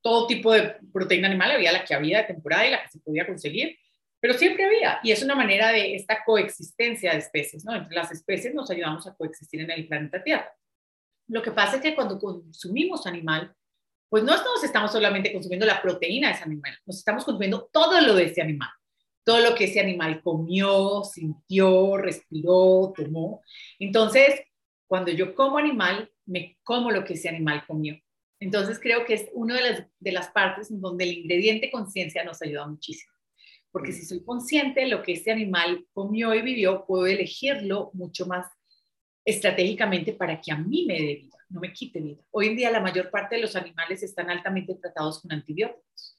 todo 0.03 0.27
tipo 0.27 0.53
de 0.53 0.77
proteína 0.93 1.29
animal, 1.29 1.53
había 1.53 1.73
la 1.73 1.87
que 1.87 1.95
había 1.95 2.19
de 2.19 2.25
temporada 2.25 2.67
y 2.67 2.71
la 2.71 2.83
que 2.83 2.91
se 2.91 2.99
podía 2.99 3.27
conseguir, 3.27 3.79
pero 4.21 4.35
siempre 4.35 4.67
había. 4.67 5.01
Y 5.03 5.11
es 5.11 5.23
una 5.23 5.37
manera 5.37 5.73
de 5.73 5.95
esta 5.95 6.23
coexistencia 6.23 7.13
de 7.13 7.19
especies, 7.21 7.65
¿no? 7.65 7.75
Entre 7.75 7.97
las 7.97 8.13
especies 8.13 8.55
nos 8.55 8.71
ayudamos 8.71 9.07
a 9.07 9.15
coexistir 9.15 9.63
en 9.63 9.71
el 9.71 9.89
planeta 9.89 10.23
Tierra. 10.23 10.55
Lo 11.31 11.43
que 11.43 11.53
pasa 11.53 11.77
es 11.77 11.83
que 11.83 11.95
cuando 11.95 12.19
consumimos 12.19 13.07
animal, 13.07 13.55
pues 14.09 14.25
no 14.25 14.37
nos 14.37 14.65
estamos 14.65 14.91
solamente 14.91 15.33
consumiendo 15.33 15.65
la 15.65 15.81
proteína 15.81 16.29
de 16.29 16.35
ese 16.35 16.43
animal, 16.43 16.77
nos 16.85 16.99
estamos 16.99 17.25
consumiendo 17.25 17.71
todo 17.73 18.01
lo 18.01 18.15
de 18.15 18.25
ese 18.25 18.43
animal, 18.43 18.69
todo 19.23 19.39
lo 19.39 19.55
que 19.55 19.65
ese 19.65 19.79
animal 19.79 20.21
comió, 20.23 21.05
sintió, 21.05 21.97
respiró, 21.97 22.93
tomó. 22.97 23.43
Entonces, 23.79 24.41
cuando 24.89 25.13
yo 25.13 25.37
como 25.37 25.59
animal, 25.59 26.11
me 26.27 26.59
como 26.65 26.91
lo 26.91 27.05
que 27.05 27.15
ese 27.15 27.29
animal 27.29 27.65
comió. 27.65 27.97
Entonces, 28.41 28.81
creo 28.81 29.05
que 29.05 29.15
es 29.15 29.29
una 29.33 29.55
de 29.55 29.71
las, 29.71 29.87
de 30.01 30.13
las 30.13 30.29
partes 30.31 30.73
en 30.73 30.81
donde 30.81 31.05
el 31.05 31.19
ingrediente 31.19 31.71
conciencia 31.71 32.25
nos 32.25 32.43
ayuda 32.43 32.67
muchísimo. 32.67 33.13
Porque 33.71 33.93
si 33.93 34.05
soy 34.05 34.25
consciente 34.25 34.81
de 34.81 34.89
lo 34.89 35.05
que 35.05 35.13
ese 35.13 35.31
animal 35.31 35.87
comió 35.93 36.35
y 36.35 36.43
vivió, 36.43 36.85
puedo 36.87 37.07
elegirlo 37.07 37.93
mucho 37.93 38.27
más 38.27 38.49
estratégicamente 39.25 40.13
para 40.13 40.41
que 40.41 40.53
a 40.53 40.57
mí 40.57 40.85
me 40.87 40.95
dé 40.95 41.15
vida, 41.17 41.37
no 41.49 41.61
me 41.61 41.73
quite 41.73 42.01
vida. 42.01 42.23
Hoy 42.31 42.49
en 42.49 42.57
día 42.57 42.71
la 42.71 42.81
mayor 42.81 43.11
parte 43.11 43.37
de 43.37 43.43
los 43.43 43.57
animales 43.57 44.03
están 44.03 44.31
altamente 44.31 44.75
tratados 44.75 45.21
con 45.21 45.33
antibióticos. 45.33 46.19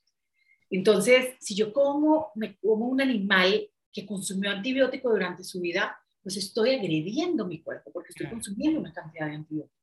Entonces, 0.70 1.36
si 1.40 1.56
yo 1.56 1.74
como, 1.74 2.32
me 2.36 2.58
como 2.58 2.88
un 2.88 3.02
animal 3.02 3.70
que 3.92 4.06
consumió 4.06 4.52
antibiótico 4.52 5.10
durante 5.10 5.44
su 5.44 5.60
vida, 5.60 5.98
pues 6.24 6.38
estoy 6.38 6.72
agrediendo 6.76 7.46
mi 7.46 7.62
cuerpo 7.62 7.92
porque 7.92 8.10
estoy 8.10 8.30
consumiendo 8.30 8.80
una 8.80 8.94
cantidad 8.94 9.28
de 9.28 9.36
antibióticos. 9.36 9.82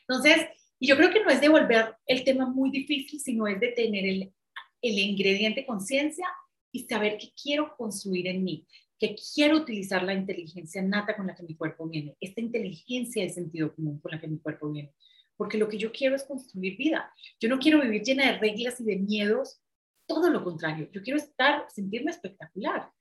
Entonces, 0.00 0.48
y 0.78 0.88
yo 0.88 0.96
creo 0.96 1.10
que 1.10 1.22
no 1.22 1.30
es 1.30 1.40
devolver 1.40 1.96
el 2.06 2.24
tema 2.24 2.46
muy 2.46 2.70
difícil, 2.70 3.20
sino 3.20 3.46
es 3.46 3.60
de 3.60 3.68
tener 3.68 4.06
el, 4.06 4.32
el 4.80 4.98
ingrediente 4.98 5.66
conciencia 5.66 6.26
y 6.70 6.84
saber 6.84 7.18
qué 7.18 7.30
quiero 7.40 7.76
construir 7.76 8.26
en 8.28 8.42
mí 8.42 8.66
que 9.02 9.16
quiero 9.34 9.56
utilizar 9.56 10.04
la 10.04 10.14
inteligencia 10.14 10.80
nata 10.80 11.16
con 11.16 11.26
la 11.26 11.34
que 11.34 11.42
mi 11.42 11.56
cuerpo 11.56 11.88
viene, 11.88 12.16
esta 12.20 12.40
inteligencia 12.40 13.24
de 13.24 13.30
sentido 13.30 13.74
común 13.74 13.98
con 13.98 14.12
la 14.12 14.20
que 14.20 14.28
mi 14.28 14.38
cuerpo 14.38 14.70
viene, 14.70 14.94
porque 15.36 15.58
lo 15.58 15.68
que 15.68 15.76
yo 15.76 15.90
quiero 15.90 16.14
es 16.14 16.22
construir 16.22 16.76
vida. 16.76 17.12
Yo 17.40 17.48
no 17.48 17.58
quiero 17.58 17.80
vivir 17.80 18.04
llena 18.04 18.30
de 18.30 18.38
reglas 18.38 18.80
y 18.80 18.84
de 18.84 18.98
miedos, 18.98 19.60
todo 20.06 20.30
lo 20.30 20.44
contrario, 20.44 20.88
yo 20.92 21.02
quiero 21.02 21.18
estar, 21.18 21.66
sentirme 21.68 22.12
espectacular. 22.12 22.92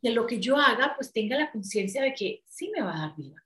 Y 0.00 0.08
en 0.08 0.14
lo 0.14 0.28
que 0.28 0.38
yo 0.38 0.56
haga, 0.56 0.94
pues 0.94 1.12
tenga 1.12 1.36
la 1.36 1.50
conciencia 1.50 2.04
de 2.04 2.14
que 2.14 2.44
sí 2.46 2.70
me 2.70 2.80
va 2.80 2.94
a 2.94 3.08
dar 3.08 3.16
vida. 3.16 3.44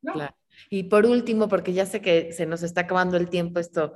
¿no? 0.00 0.12
Claro. 0.12 0.36
Y 0.70 0.84
por 0.84 1.06
último, 1.06 1.48
porque 1.48 1.72
ya 1.72 1.86
sé 1.86 2.00
que 2.00 2.32
se 2.32 2.46
nos 2.46 2.62
está 2.62 2.82
acabando 2.82 3.16
el 3.16 3.28
tiempo, 3.28 3.60
esto, 3.60 3.94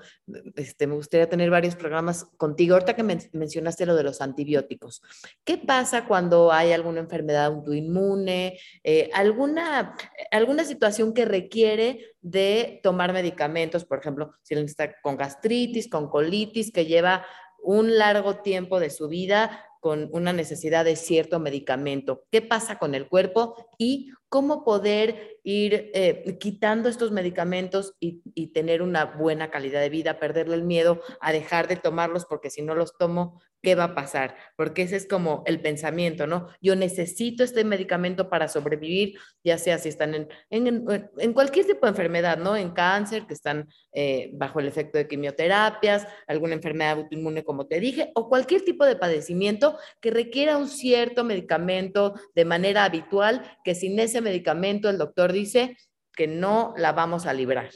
este, 0.55 0.87
me 0.87 0.95
gustaría 0.95 1.29
tener 1.29 1.51
varios 1.51 1.77
programas 1.77 2.25
contigo. 2.37 2.75
Ahorita 2.75 2.97
que 2.97 3.03
mencionaste 3.03 3.87
lo 3.87 3.95
de 3.95 4.03
los 4.03 4.21
antibióticos, 4.21 5.03
¿qué 5.45 5.59
pasa 5.59 6.07
cuando 6.07 6.53
hay 6.53 6.73
alguna 6.73 7.01
enfermedad 7.01 7.47
autoinmune, 7.47 8.59
eh, 8.85 9.11
alguna, 9.15 9.97
alguna 10.31 10.65
situación 10.65 11.13
que 11.15 11.25
requiere 11.25 12.15
de 12.21 12.81
tomar 12.83 13.13
medicamentos, 13.13 13.85
por 13.85 13.99
ejemplo, 13.99 14.35
si 14.43 14.55
alguien 14.55 14.69
está 14.69 15.01
con 15.01 15.17
gastritis, 15.17 15.89
con 15.89 16.09
colitis, 16.09 16.73
que 16.73 16.87
lleva 16.87 17.25
un 17.63 17.99
largo 17.99 18.37
tiempo 18.37 18.81
de 18.81 18.91
su 18.91 19.09
vida 19.09 19.65
con 19.81 20.09
una 20.13 20.33
necesidad 20.33 20.85
de 20.85 20.97
cierto 20.97 21.39
medicamento. 21.39 22.25
¿Qué 22.31 22.43
pasa 22.43 22.79
con 22.79 22.95
el 22.95 23.09
cuerpo 23.09 23.55
y 23.79 24.11
cómo 24.29 24.65
poder 24.65 25.39
ir 25.43 25.91
eh, 25.95 26.37
quitando 26.41 26.89
estos 26.89 27.13
medicamentos 27.13 27.95
y, 28.01 28.23
tener 28.49 28.81
una 28.83 29.05
buena 29.05 29.51
calidad 29.51 29.81
de 29.81 29.91
vida, 29.91 30.19
perderle 30.19 30.55
el 30.55 30.65
miedo 30.65 31.01
a 31.21 31.33
dejar 31.33 31.69
de 31.69 31.77
tomarlos 31.77 32.25
porque 32.25 32.51
si 32.51 32.63
no 32.63 32.75
los 32.75 32.97
tomo 32.97 33.41
¿qué 33.67 33.75
va 33.75 33.85
a 33.85 33.95
pasar? 33.97 34.37
Porque 34.57 34.83
ese 34.83 34.95
es 34.95 35.09
como 35.09 35.43
el 35.45 35.61
pensamiento, 35.61 36.29
¿no? 36.29 36.49
Yo 36.61 36.77
necesito 36.77 37.43
este 37.43 37.65
medicamento 37.65 38.29
para 38.31 38.47
sobrevivir, 38.47 39.19
ya 39.43 39.59
sea 39.59 39.79
si 39.79 39.89
están 39.89 40.29
en 40.51 41.33
cualquier 41.33 41.67
tipo 41.67 41.85
de 41.85 41.91
enfermedad, 41.91 42.39
¿no? 42.39 42.57
En 42.57 42.71
cáncer, 42.71 43.27
que 43.27 43.35
están 43.35 43.69
eh, 43.93 44.31
bajo 44.35 44.61
el 44.61 44.69
efecto 44.69 44.99
de 44.99 45.09
quimioterapias, 45.09 46.07
alguna 46.29 46.55
enfermedad 46.55 46.99
autoinmune, 46.99 47.43
como 47.43 47.67
te 47.67 47.81
dije, 47.81 48.13
o 48.15 48.29
cualquier 48.29 48.63
tipo 48.63 48.85
de 48.85 48.95
padecimiento 48.95 49.77
que 50.01 50.13
requiera 50.13 50.59
un 50.59 50.69
cierto 50.69 51.25
medicamento 51.25 52.15
de 52.37 52.45
manera 52.45 52.85
habitual, 52.85 53.43
que 53.65 53.75
sin 53.75 53.99
ese 53.99 54.16
medicamento 54.21 54.89
el 54.89 54.99
doctor 54.99 55.33
dice 55.33 55.77
que 56.13 56.27
no 56.27 56.75
la 56.77 56.93
vamos 56.93 57.27
a 57.27 57.33
librar 57.33 57.71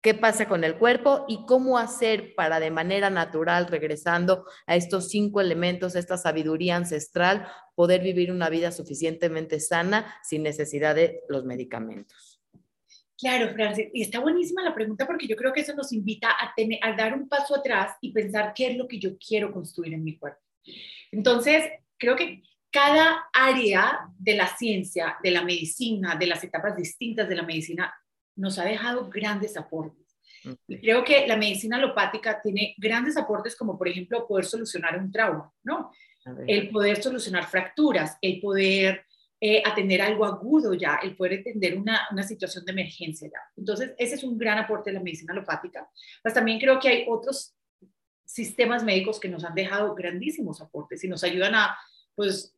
qué 0.00 0.14
pasa 0.14 0.48
con 0.48 0.64
el 0.64 0.78
cuerpo 0.78 1.24
y 1.28 1.44
cómo 1.46 1.78
hacer 1.78 2.34
para 2.34 2.60
de 2.60 2.70
manera 2.70 3.10
natural, 3.10 3.66
regresando 3.66 4.44
a 4.66 4.76
estos 4.76 5.08
cinco 5.10 5.40
elementos, 5.40 5.96
esta 5.96 6.16
sabiduría 6.16 6.76
ancestral, 6.76 7.48
poder 7.74 8.02
vivir 8.02 8.30
una 8.30 8.48
vida 8.48 8.70
suficientemente 8.70 9.60
sana 9.60 10.18
sin 10.22 10.42
necesidad 10.42 10.94
de 10.94 11.20
los 11.28 11.44
medicamentos. 11.44 12.40
Claro, 13.18 13.52
Francis, 13.52 13.88
y 13.92 14.02
está 14.02 14.20
buenísima 14.20 14.62
la 14.62 14.74
pregunta 14.74 15.04
porque 15.04 15.26
yo 15.26 15.34
creo 15.34 15.52
que 15.52 15.62
eso 15.62 15.74
nos 15.74 15.92
invita 15.92 16.28
a 16.30 16.92
dar 16.96 17.14
un 17.14 17.28
paso 17.28 17.56
atrás 17.56 17.96
y 18.00 18.12
pensar 18.12 18.52
qué 18.54 18.68
es 18.68 18.76
lo 18.76 18.86
que 18.86 19.00
yo 19.00 19.18
quiero 19.18 19.52
construir 19.52 19.94
en 19.94 20.04
mi 20.04 20.16
cuerpo. 20.16 20.40
Entonces, 21.10 21.64
creo 21.98 22.14
que 22.14 22.44
cada 22.70 23.28
área 23.32 24.10
de 24.18 24.34
la 24.34 24.46
ciencia, 24.48 25.16
de 25.22 25.30
la 25.30 25.42
medicina, 25.42 26.16
de 26.16 26.26
las 26.26 26.44
etapas 26.44 26.76
distintas 26.76 27.28
de 27.28 27.36
la 27.36 27.42
medicina, 27.42 27.94
nos 28.36 28.58
ha 28.58 28.64
dejado 28.64 29.08
grandes 29.08 29.56
aportes. 29.56 30.16
Y 30.66 30.78
creo 30.78 31.04
que 31.04 31.26
la 31.26 31.36
medicina 31.36 31.76
alopática 31.76 32.40
tiene 32.40 32.74
grandes 32.78 33.16
aportes 33.16 33.56
como, 33.56 33.76
por 33.76 33.88
ejemplo, 33.88 34.26
poder 34.26 34.44
solucionar 34.44 34.98
un 34.98 35.10
trauma, 35.10 35.52
¿no? 35.64 35.90
El 36.46 36.68
poder 36.68 37.02
solucionar 37.02 37.46
fracturas, 37.46 38.18
el 38.20 38.40
poder 38.40 39.06
eh, 39.40 39.62
atender 39.64 40.02
algo 40.02 40.24
agudo 40.24 40.74
ya, 40.74 40.96
el 41.02 41.16
poder 41.16 41.40
atender 41.40 41.78
una, 41.78 42.06
una, 42.10 42.22
situación 42.22 42.64
de 42.64 42.72
emergencia 42.72 43.28
ya. 43.28 43.40
Entonces, 43.56 43.94
ese 43.96 44.16
es 44.16 44.24
un 44.24 44.36
gran 44.36 44.58
aporte 44.58 44.90
de 44.90 44.94
la 44.94 45.02
medicina 45.02 45.32
alopática. 45.32 45.88
Pues 46.22 46.34
también 46.34 46.58
creo 46.58 46.78
que 46.78 46.88
hay 46.88 47.04
otros 47.08 47.54
sistemas 48.24 48.84
médicos 48.84 49.18
que 49.18 49.28
nos 49.28 49.44
han 49.44 49.54
dejado 49.54 49.94
grandísimos 49.94 50.60
aportes 50.60 51.02
y 51.02 51.08
nos 51.08 51.24
ayudan 51.24 51.54
a, 51.54 51.78
pues, 52.14 52.57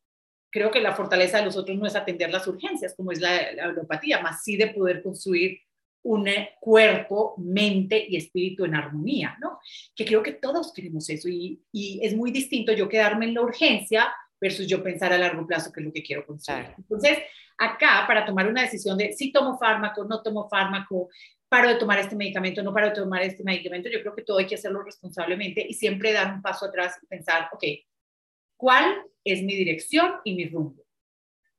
creo 0.50 0.70
que 0.70 0.80
la 0.80 0.94
fortaleza 0.94 1.38
de 1.38 1.44
los 1.44 1.56
otros 1.56 1.78
no 1.78 1.86
es 1.86 1.96
atender 1.96 2.30
las 2.30 2.46
urgencias, 2.46 2.94
como 2.96 3.12
es 3.12 3.20
la, 3.20 3.52
la 3.52 3.64
alopatía, 3.64 4.20
más 4.20 4.42
sí 4.42 4.56
de 4.56 4.68
poder 4.68 5.02
construir 5.02 5.60
un 6.02 6.26
cuerpo, 6.60 7.34
mente 7.38 8.06
y 8.08 8.16
espíritu 8.16 8.64
en 8.64 8.74
armonía, 8.74 9.36
¿no? 9.40 9.58
Que 9.94 10.04
creo 10.04 10.22
que 10.22 10.32
todos 10.32 10.72
queremos 10.72 11.08
eso 11.10 11.28
y, 11.28 11.62
y, 11.72 12.00
es 12.02 12.14
muy 12.14 12.30
distinto 12.30 12.72
yo 12.72 12.88
quedarme 12.88 13.26
en 13.26 13.34
la 13.34 13.42
urgencia 13.42 14.12
versus 14.40 14.66
yo 14.66 14.82
pensar 14.82 15.12
a 15.12 15.18
largo 15.18 15.46
plazo 15.46 15.70
que 15.70 15.80
es 15.80 15.86
lo 15.86 15.92
que 15.92 16.02
quiero 16.02 16.24
conseguir. 16.24 16.74
Entonces, 16.78 17.18
acá 17.58 18.04
para 18.06 18.24
tomar 18.24 18.48
una 18.48 18.62
decisión 18.62 18.96
de 18.96 19.12
si 19.12 19.30
tomo 19.30 19.58
fármaco, 19.58 20.04
no 20.04 20.22
tomo 20.22 20.48
fármaco, 20.48 21.10
paro 21.48 21.68
de 21.68 21.74
tomar 21.74 21.98
este 21.98 22.16
medicamento, 22.16 22.62
no 22.62 22.72
paro 22.72 22.88
de 22.88 22.94
tomar 22.94 23.22
este 23.22 23.44
medicamento, 23.44 23.90
yo 23.90 24.00
creo 24.00 24.14
que 24.14 24.22
todo 24.22 24.38
hay 24.38 24.46
que 24.46 24.54
hacerlo 24.54 24.82
responsablemente 24.82 25.66
y 25.68 25.74
siempre 25.74 26.12
dar 26.12 26.32
un 26.32 26.40
paso 26.40 26.64
atrás 26.66 26.96
y 27.02 27.06
pensar, 27.06 27.50
ok, 27.52 27.64
¿cuál 28.60 29.02
es 29.24 29.42
mi 29.42 29.54
dirección 29.54 30.16
y 30.22 30.34
mi 30.34 30.46
rumbo? 30.46 30.84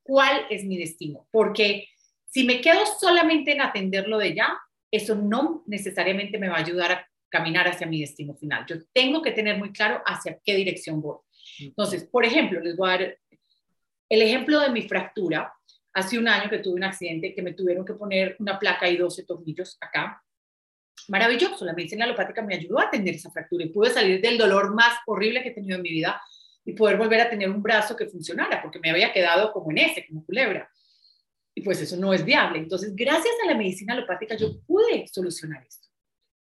¿Cuál 0.04 0.46
es 0.50 0.64
mi 0.64 0.78
destino? 0.78 1.26
Porque 1.32 1.88
si 2.26 2.44
me 2.44 2.60
quedo 2.60 2.86
solamente 3.00 3.52
en 3.52 3.60
atenderlo 3.60 4.18
de 4.18 4.34
ya, 4.34 4.56
eso 4.90 5.16
no 5.16 5.64
necesariamente 5.66 6.38
me 6.38 6.48
va 6.48 6.56
a 6.56 6.60
ayudar 6.60 6.92
a 6.92 7.08
caminar 7.28 7.66
hacia 7.66 7.88
mi 7.88 8.00
destino 8.00 8.34
final. 8.34 8.64
Yo 8.68 8.76
tengo 8.92 9.20
que 9.20 9.32
tener 9.32 9.58
muy 9.58 9.72
claro 9.72 10.00
hacia 10.06 10.38
qué 10.44 10.54
dirección 10.54 11.00
voy. 11.00 11.18
Entonces, 11.58 12.04
por 12.04 12.24
ejemplo, 12.24 12.60
les 12.60 12.76
voy 12.76 12.88
a 12.88 12.92
dar 12.92 13.18
el 14.08 14.22
ejemplo 14.22 14.60
de 14.60 14.70
mi 14.70 14.82
fractura. 14.82 15.52
Hace 15.94 16.18
un 16.18 16.28
año 16.28 16.48
que 16.48 16.58
tuve 16.58 16.74
un 16.74 16.84
accidente 16.84 17.34
que 17.34 17.42
me 17.42 17.52
tuvieron 17.52 17.84
que 17.84 17.94
poner 17.94 18.36
una 18.38 18.58
placa 18.58 18.88
y 18.88 18.96
12 18.96 19.24
tornillos 19.24 19.76
acá. 19.80 20.22
Maravilloso, 21.08 21.64
la 21.64 21.72
medicina 21.72 22.04
alopática 22.04 22.42
me 22.42 22.54
ayudó 22.54 22.78
a 22.78 22.84
atender 22.84 23.14
esa 23.14 23.30
fractura 23.30 23.64
y 23.64 23.70
pude 23.70 23.90
salir 23.90 24.20
del 24.20 24.38
dolor 24.38 24.72
más 24.74 24.98
horrible 25.06 25.42
que 25.42 25.48
he 25.48 25.54
tenido 25.54 25.76
en 25.76 25.82
mi 25.82 25.90
vida 25.90 26.22
y 26.64 26.72
poder 26.74 26.96
volver 26.96 27.20
a 27.20 27.30
tener 27.30 27.50
un 27.50 27.62
brazo 27.62 27.96
que 27.96 28.06
funcionara, 28.06 28.62
porque 28.62 28.78
me 28.78 28.90
había 28.90 29.12
quedado 29.12 29.52
como 29.52 29.70
en 29.70 29.78
ese, 29.78 30.06
como 30.06 30.24
culebra 30.24 30.70
y 31.54 31.62
pues 31.62 31.80
eso 31.80 31.96
no 31.96 32.12
es 32.12 32.24
viable. 32.24 32.58
Entonces, 32.58 32.94
gracias 32.94 33.34
a 33.42 33.46
la 33.46 33.56
medicina 33.56 33.94
alopática 33.94 34.36
yo 34.36 34.60
pude 34.62 35.06
solucionar 35.08 35.64
esto. 35.66 35.88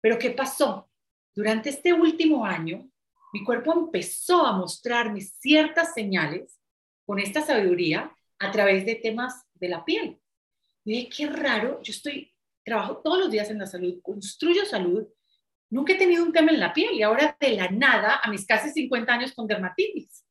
Pero 0.00 0.18
¿qué 0.18 0.30
pasó? 0.30 0.90
Durante 1.34 1.70
este 1.70 1.92
último 1.92 2.44
año, 2.44 2.90
mi 3.32 3.44
cuerpo 3.44 3.72
empezó 3.72 4.46
a 4.46 4.56
mostrarme 4.56 5.20
ciertas 5.20 5.94
señales 5.94 6.58
con 7.04 7.18
esta 7.18 7.40
sabiduría 7.42 8.12
a 8.38 8.50
través 8.50 8.84
de 8.84 8.96
temas 8.96 9.44
de 9.54 9.68
la 9.68 9.84
piel. 9.84 10.20
Y 10.84 10.92
dije, 10.92 11.08
qué 11.16 11.26
raro, 11.26 11.80
yo 11.82 11.90
estoy, 11.90 12.34
trabajo 12.64 12.98
todos 12.98 13.18
los 13.18 13.30
días 13.30 13.50
en 13.50 13.58
la 13.58 13.66
salud, 13.66 14.00
construyo 14.02 14.64
salud, 14.64 15.06
nunca 15.70 15.92
he 15.92 15.96
tenido 15.96 16.24
un 16.24 16.32
tema 16.32 16.50
en 16.50 16.60
la 16.60 16.72
piel 16.72 16.92
y 16.94 17.02
ahora 17.02 17.36
de 17.38 17.50
la 17.50 17.68
nada, 17.70 18.20
a 18.22 18.30
mis 18.30 18.46
casi 18.46 18.70
50 18.70 19.12
años 19.12 19.32
con 19.34 19.46
dermatitis. 19.46 20.24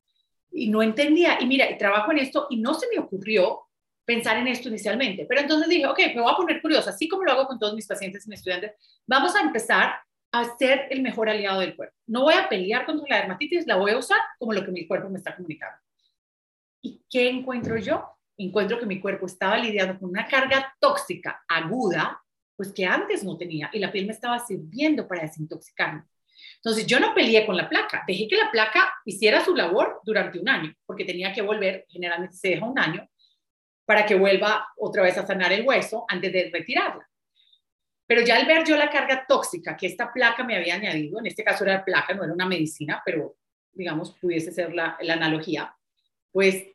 Y 0.52 0.70
no 0.70 0.82
entendía, 0.82 1.38
y 1.40 1.46
mira, 1.46 1.66
trabajo 1.78 2.12
en 2.12 2.20
esto 2.20 2.48
y 2.50 2.58
no 2.58 2.74
se 2.74 2.88
me 2.92 3.00
ocurrió 3.00 3.68
pensar 4.06 4.38
en 4.38 4.48
esto 4.48 4.70
inicialmente. 4.70 5.26
Pero 5.28 5.42
entonces 5.42 5.68
dije, 5.68 5.86
ok, 5.86 6.00
me 6.16 6.22
voy 6.22 6.32
a 6.32 6.38
poner 6.38 6.62
curiosa, 6.62 6.92
así 6.92 7.08
como 7.08 7.24
lo 7.24 7.32
hago 7.34 7.46
con 7.46 7.60
todos 7.60 7.76
mis 7.76 7.86
pacientes 7.86 8.26
y 8.26 8.30
mis 8.30 8.40
estudiantes, 8.40 8.72
vamos 9.06 9.36
a 9.36 9.42
empezar 9.42 9.96
a 10.32 10.58
ser 10.58 10.88
el 10.90 11.02
mejor 11.02 11.30
aliado 11.30 11.60
del 11.60 11.76
cuerpo. 11.76 11.96
No 12.08 12.24
voy 12.24 12.34
a 12.36 12.48
pelear 12.48 12.86
contra 12.86 13.06
la 13.10 13.18
dermatitis, 13.18 13.68
la 13.68 13.76
voy 13.76 13.92
a 13.92 13.98
usar 13.98 14.20
como 14.40 14.54
lo 14.54 14.64
que 14.64 14.72
mi 14.72 14.88
cuerpo 14.88 15.10
me 15.10 15.18
está 15.18 15.36
comunicando. 15.36 15.78
¿Y 16.82 17.04
qué 17.10 17.30
encuentro 17.30 17.78
yo? 17.78 18.08
Encuentro 18.38 18.80
que 18.80 18.86
mi 18.86 19.00
cuerpo 19.00 19.26
estaba 19.26 19.58
lidiando 19.58 20.00
con 20.00 20.10
una 20.10 20.28
carga 20.28 20.74
tóxica 20.80 21.44
aguda, 21.48 22.22
pues 22.58 22.74
que 22.74 22.86
antes 22.86 23.24
no 23.24 23.38
tenía, 23.38 23.70
y 23.72 23.80
la 23.80 23.92
piel 23.92 24.08
me 24.08 24.14
estaba 24.14 24.40
sirviendo 24.40 25.08
para 25.08 25.22
desintoxicarme. 25.22 26.04
Entonces 26.56 26.88
yo 26.88 27.00
no 27.00 27.14
peleé 27.14 27.46
con 27.46 27.56
la 27.56 27.70
placa, 27.70 28.04
dejé 28.08 28.28
que 28.28 28.36
la 28.36 28.52
placa 28.52 28.92
hiciera 29.06 29.46
su 29.46 29.56
labor 29.56 30.02
durante 30.04 30.40
un 30.40 30.50
año, 30.50 30.74
porque 30.86 31.06
tenía 31.06 31.32
que 31.32 31.44
volver, 31.44 31.86
generalmente 31.88 32.36
se 32.36 32.50
deja 32.50 32.66
un 32.66 32.78
año, 32.78 33.08
para 33.86 34.06
que 34.06 34.16
vuelva 34.16 34.68
otra 34.76 35.04
vez 35.04 35.18
a 35.18 35.26
sanar 35.26 35.54
el 35.54 35.66
hueso 35.66 36.06
antes 36.10 36.34
de 36.34 36.50
retirarla. 36.52 37.08
Pero 38.08 38.22
ya 38.22 38.38
al 38.38 38.48
ver 38.48 38.66
yo 38.66 38.76
la 38.76 38.90
carga 38.90 39.26
tóxica 39.28 39.78
que 39.78 39.86
esta 39.86 40.12
placa 40.12 40.44
me 40.44 40.58
había 40.58 40.76
añadido, 40.76 41.20
en 41.20 41.28
este 41.28 41.44
caso 41.44 41.64
era 41.64 41.86
placa, 41.86 42.14
no 42.16 42.24
era 42.24 42.34
una 42.34 42.48
medicina, 42.48 43.02
pero 43.06 43.38
digamos 43.72 44.18
pudiese 44.20 44.52
ser 44.52 44.74
la, 44.74 44.98
la 45.02 45.14
analogía, 45.14 45.76
pues 46.32 46.66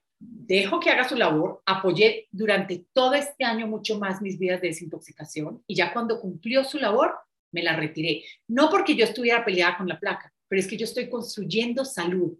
dejo 0.45 0.81
que 0.81 0.91
haga 0.91 1.09
su 1.09 1.17
labor, 1.17 1.63
apoyé 1.67 2.29
durante 2.31 2.87
todo 2.93 3.15
este 3.15 3.45
año 3.45 3.67
mucho 3.67 3.99
más 3.99 4.21
mis 4.21 4.39
vidas 4.39 4.61
de 4.61 4.69
desintoxicación 4.69 5.63
y 5.67 5.75
ya 5.75 5.93
cuando 5.93 6.21
cumplió 6.21 6.65
su 6.65 6.79
labor, 6.79 7.15
me 7.53 7.63
la 7.63 7.77
retiré. 7.77 8.25
No 8.49 8.69
porque 8.71 8.95
yo 8.95 9.05
estuviera 9.05 9.45
peleada 9.45 9.77
con 9.77 9.89
la 9.89 9.99
placa, 9.99 10.33
pero 10.49 10.61
es 10.61 10.67
que 10.67 10.77
yo 10.77 10.85
estoy 10.85 11.09
construyendo 11.09 11.85
salud. 11.85 12.37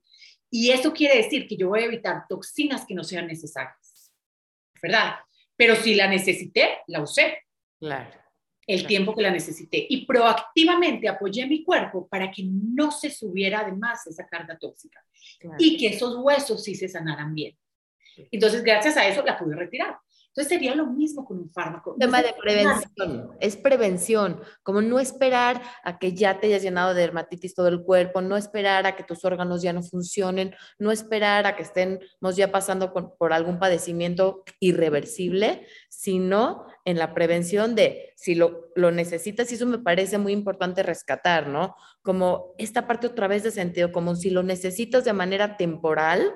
Y 0.51 0.71
eso 0.71 0.93
quiere 0.93 1.17
decir 1.17 1.47
que 1.47 1.57
yo 1.57 1.69
voy 1.69 1.81
a 1.81 1.87
evitar 1.87 2.25
toxinas 2.29 2.85
que 2.87 2.95
no 2.95 3.05
sean 3.05 3.27
necesarias. 3.27 4.13
¿Verdad? 4.83 5.15
Pero 5.57 5.77
si 5.77 5.95
la 5.95 6.09
necesité, 6.09 6.79
la 6.89 7.01
usé. 7.01 7.39
Claro. 7.79 8.11
El 8.67 8.87
tiempo 8.87 9.15
que 9.15 9.23
la 9.23 9.31
necesité. 9.31 9.87
Y 9.89 10.05
proactivamente 10.05 11.09
apoyé 11.09 11.47
mi 11.47 11.65
cuerpo 11.65 12.07
para 12.07 12.31
que 12.31 12.45
no 12.45 12.91
se 12.91 13.11
subiera 13.11 13.61
además 13.61 14.07
esa 14.07 14.27
carga 14.27 14.59
tóxica. 14.59 15.05
Y 15.59 15.79
que 15.79 15.89
esos 15.89 16.17
huesos 16.17 16.63
sí 16.63 16.75
se 16.75 16.89
sanaran 16.89 17.35
bien. 17.35 17.57
Entonces, 18.31 18.63
gracias 18.63 18.97
a 18.97 19.07
eso 19.07 19.23
la 19.23 19.39
pude 19.39 19.57
retirar. 19.57 19.97
Entonces 20.35 20.49
sería 20.49 20.75
lo 20.75 20.87
mismo 20.87 21.27
con 21.27 21.39
un 21.39 21.51
fármaco. 21.51 21.95
tema 21.99 22.23
de 22.23 22.33
prevención, 22.33 23.37
es 23.39 23.55
prevención, 23.59 24.41
como 24.63 24.81
no 24.81 24.99
esperar 24.99 25.61
a 25.85 25.99
que 25.99 26.15
ya 26.15 26.41
te 26.41 26.47
hayas 26.47 26.63
llenado 26.63 26.95
de 26.95 27.03
dermatitis 27.03 27.55
todo 27.55 27.69
el 27.69 27.83
cuerpo, 27.83 28.23
no 28.23 28.39
esperar 28.39 28.87
a 28.87 28.97
que 28.97 29.03
tus 29.03 29.27
órganos 29.27 29.61
ya 29.61 29.75
no 29.75 29.83
funcionen, 29.83 30.55
no 30.79 30.91
esperar 30.91 31.47
a 31.47 31.55
que 31.55 31.65
estemos 31.65 32.35
ya 32.35 32.51
pasando 32.51 32.95
por 32.95 33.33
algún 33.35 33.59
padecimiento 33.59 34.43
irreversible, 34.59 35.67
sino 35.91 36.65
en 36.87 36.97
la 36.99 37.13
prevención 37.13 37.75
de 37.75 38.15
si 38.17 38.35
lo, 38.35 38.71
lo 38.75 38.91
necesitas, 38.91 39.53
y 39.53 39.57
eso 39.57 39.67
me 39.67 39.81
parece 39.81 40.17
muy 40.17 40.33
importante 40.33 40.83
rescatar, 40.83 41.47
¿no? 41.47 41.77
Como 42.01 42.55
esta 42.57 42.87
parte 42.87 43.07
otra 43.07 43.29
vez 43.29 43.43
de 43.43 43.51
sentido 43.51 43.93
común, 43.93 44.17
si 44.17 44.31
lo 44.31 44.43
necesitas 44.43 45.05
de 45.05 45.13
manera 45.13 45.59
temporal, 45.59 46.33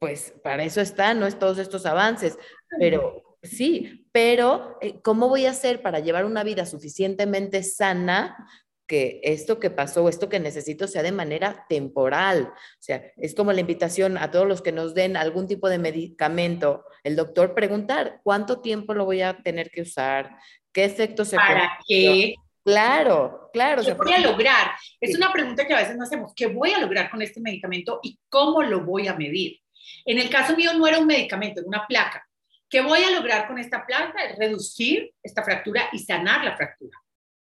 pues 0.00 0.34
para 0.42 0.64
eso 0.64 0.80
están, 0.80 1.20
¿no? 1.20 1.26
Es 1.26 1.38
todos 1.38 1.58
estos 1.58 1.86
avances, 1.86 2.36
pero 2.78 3.36
sí, 3.42 4.08
pero 4.12 4.78
eh, 4.80 5.00
¿cómo 5.02 5.28
voy 5.28 5.46
a 5.46 5.50
hacer 5.50 5.82
para 5.82 6.00
llevar 6.00 6.24
una 6.24 6.42
vida 6.42 6.66
suficientemente 6.66 7.62
sana 7.62 8.48
que 8.90 9.20
esto 9.22 9.60
que 9.60 9.70
pasó, 9.70 10.08
esto 10.08 10.28
que 10.28 10.40
necesito 10.40 10.88
sea 10.88 11.04
de 11.04 11.12
manera 11.12 11.64
temporal. 11.68 12.52
O 12.52 12.82
sea, 12.82 13.04
es 13.16 13.36
como 13.36 13.52
la 13.52 13.60
invitación 13.60 14.18
a 14.18 14.32
todos 14.32 14.48
los 14.48 14.62
que 14.62 14.72
nos 14.72 14.94
den 14.94 15.16
algún 15.16 15.46
tipo 15.46 15.68
de 15.68 15.78
medicamento, 15.78 16.84
el 17.04 17.14
doctor 17.14 17.54
preguntar 17.54 18.20
cuánto 18.24 18.60
tiempo 18.60 18.92
lo 18.92 19.04
voy 19.04 19.22
a 19.22 19.44
tener 19.44 19.70
que 19.70 19.82
usar, 19.82 20.36
qué 20.72 20.86
efectos 20.86 21.28
se 21.28 21.36
¿Para 21.36 21.78
qué? 21.86 22.34
Claro, 22.64 23.48
claro. 23.52 23.84
¿Qué 23.84 23.94
voy 23.94 24.12
a 24.12 24.18
lograr? 24.18 24.72
Es 25.00 25.16
una 25.16 25.32
pregunta 25.32 25.68
que 25.68 25.74
a 25.74 25.78
veces 25.78 25.96
no 25.96 26.02
hacemos. 26.02 26.32
¿Qué 26.34 26.48
voy 26.48 26.72
a 26.72 26.80
lograr 26.80 27.10
con 27.12 27.22
este 27.22 27.40
medicamento 27.40 28.00
y 28.02 28.18
cómo 28.28 28.60
lo 28.60 28.84
voy 28.84 29.06
a 29.06 29.14
medir? 29.14 29.60
En 30.04 30.18
el 30.18 30.30
caso 30.30 30.56
mío 30.56 30.72
no 30.74 30.86
era 30.86 30.98
un 30.98 31.06
medicamento, 31.06 31.60
era 31.60 31.68
una 31.68 31.86
placa. 31.86 32.26
¿Qué 32.68 32.80
voy 32.80 33.02
a 33.02 33.10
lograr 33.10 33.48
con 33.48 33.58
esta 33.58 33.84
placa? 33.84 34.34
reducir 34.38 35.12
esta 35.22 35.42
fractura 35.42 35.88
y 35.92 35.98
sanar 35.98 36.44
la 36.44 36.56
fractura. 36.56 36.96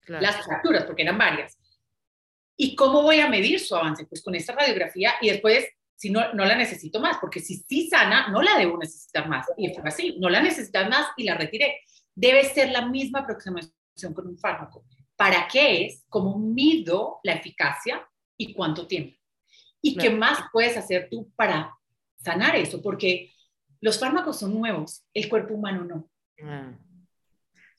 Las 0.07 0.45
fracturas, 0.45 0.85
porque 0.85 1.03
eran 1.03 1.19
varias. 1.19 1.59
¿Y 2.57 2.77
cómo 2.77 3.03
voy 3.03 3.19
a 3.21 3.29
medir 3.29 3.59
su 3.59 3.75
avance? 3.75 4.07
Pues 4.07 4.23
con 4.23 4.35
esta 4.37 4.55
radiografía 4.55 5.15
y 5.21 5.31
después, 5.31 5.67
si 5.97 6.11
no, 6.11 6.33
no 6.33 6.45
la 6.45 6.55
necesito 6.55 7.01
más, 7.01 7.19
porque 7.21 7.41
si 7.41 7.57
sí 7.57 7.89
sana, 7.89 8.29
no 8.29 8.41
la 8.41 8.57
debo 8.57 8.79
necesitar 8.79 9.29
más. 9.29 9.47
Y 9.57 9.75
fue 9.75 9.83
así, 9.89 10.17
no 10.21 10.31
la 10.31 10.41
necesitas 10.41 10.89
más 10.89 11.09
y 11.17 11.25
la 11.25 11.35
retiré. 11.35 11.81
Debe 12.15 12.45
ser 12.45 12.71
la 12.71 12.87
misma 12.87 13.21
aproximación 13.21 14.15
con 14.15 14.29
un 14.29 14.39
fármaco. 14.39 14.85
¿Para 15.17 15.49
qué 15.49 15.87
es? 15.87 16.05
¿Cómo 16.09 16.39
mido 16.39 17.19
la 17.25 17.33
eficacia 17.33 18.09
y 18.37 18.53
cuánto 18.53 18.87
tiempo? 18.87 19.19
¿Y 19.83 19.97
qué 19.97 20.11
más 20.11 20.41
puedes 20.53 20.77
hacer 20.77 21.09
tú 21.11 21.33
para 21.37 21.76
sanar 22.27 22.57
eso, 22.57 22.83
porque 22.83 23.33
los 23.81 23.99
fármacos 23.99 24.39
son 24.41 24.53
nuevos, 24.55 25.05
el 25.15 25.29
cuerpo 25.29 25.55
humano 25.55 25.85
no. 25.85 26.11
Ah, 26.43 26.77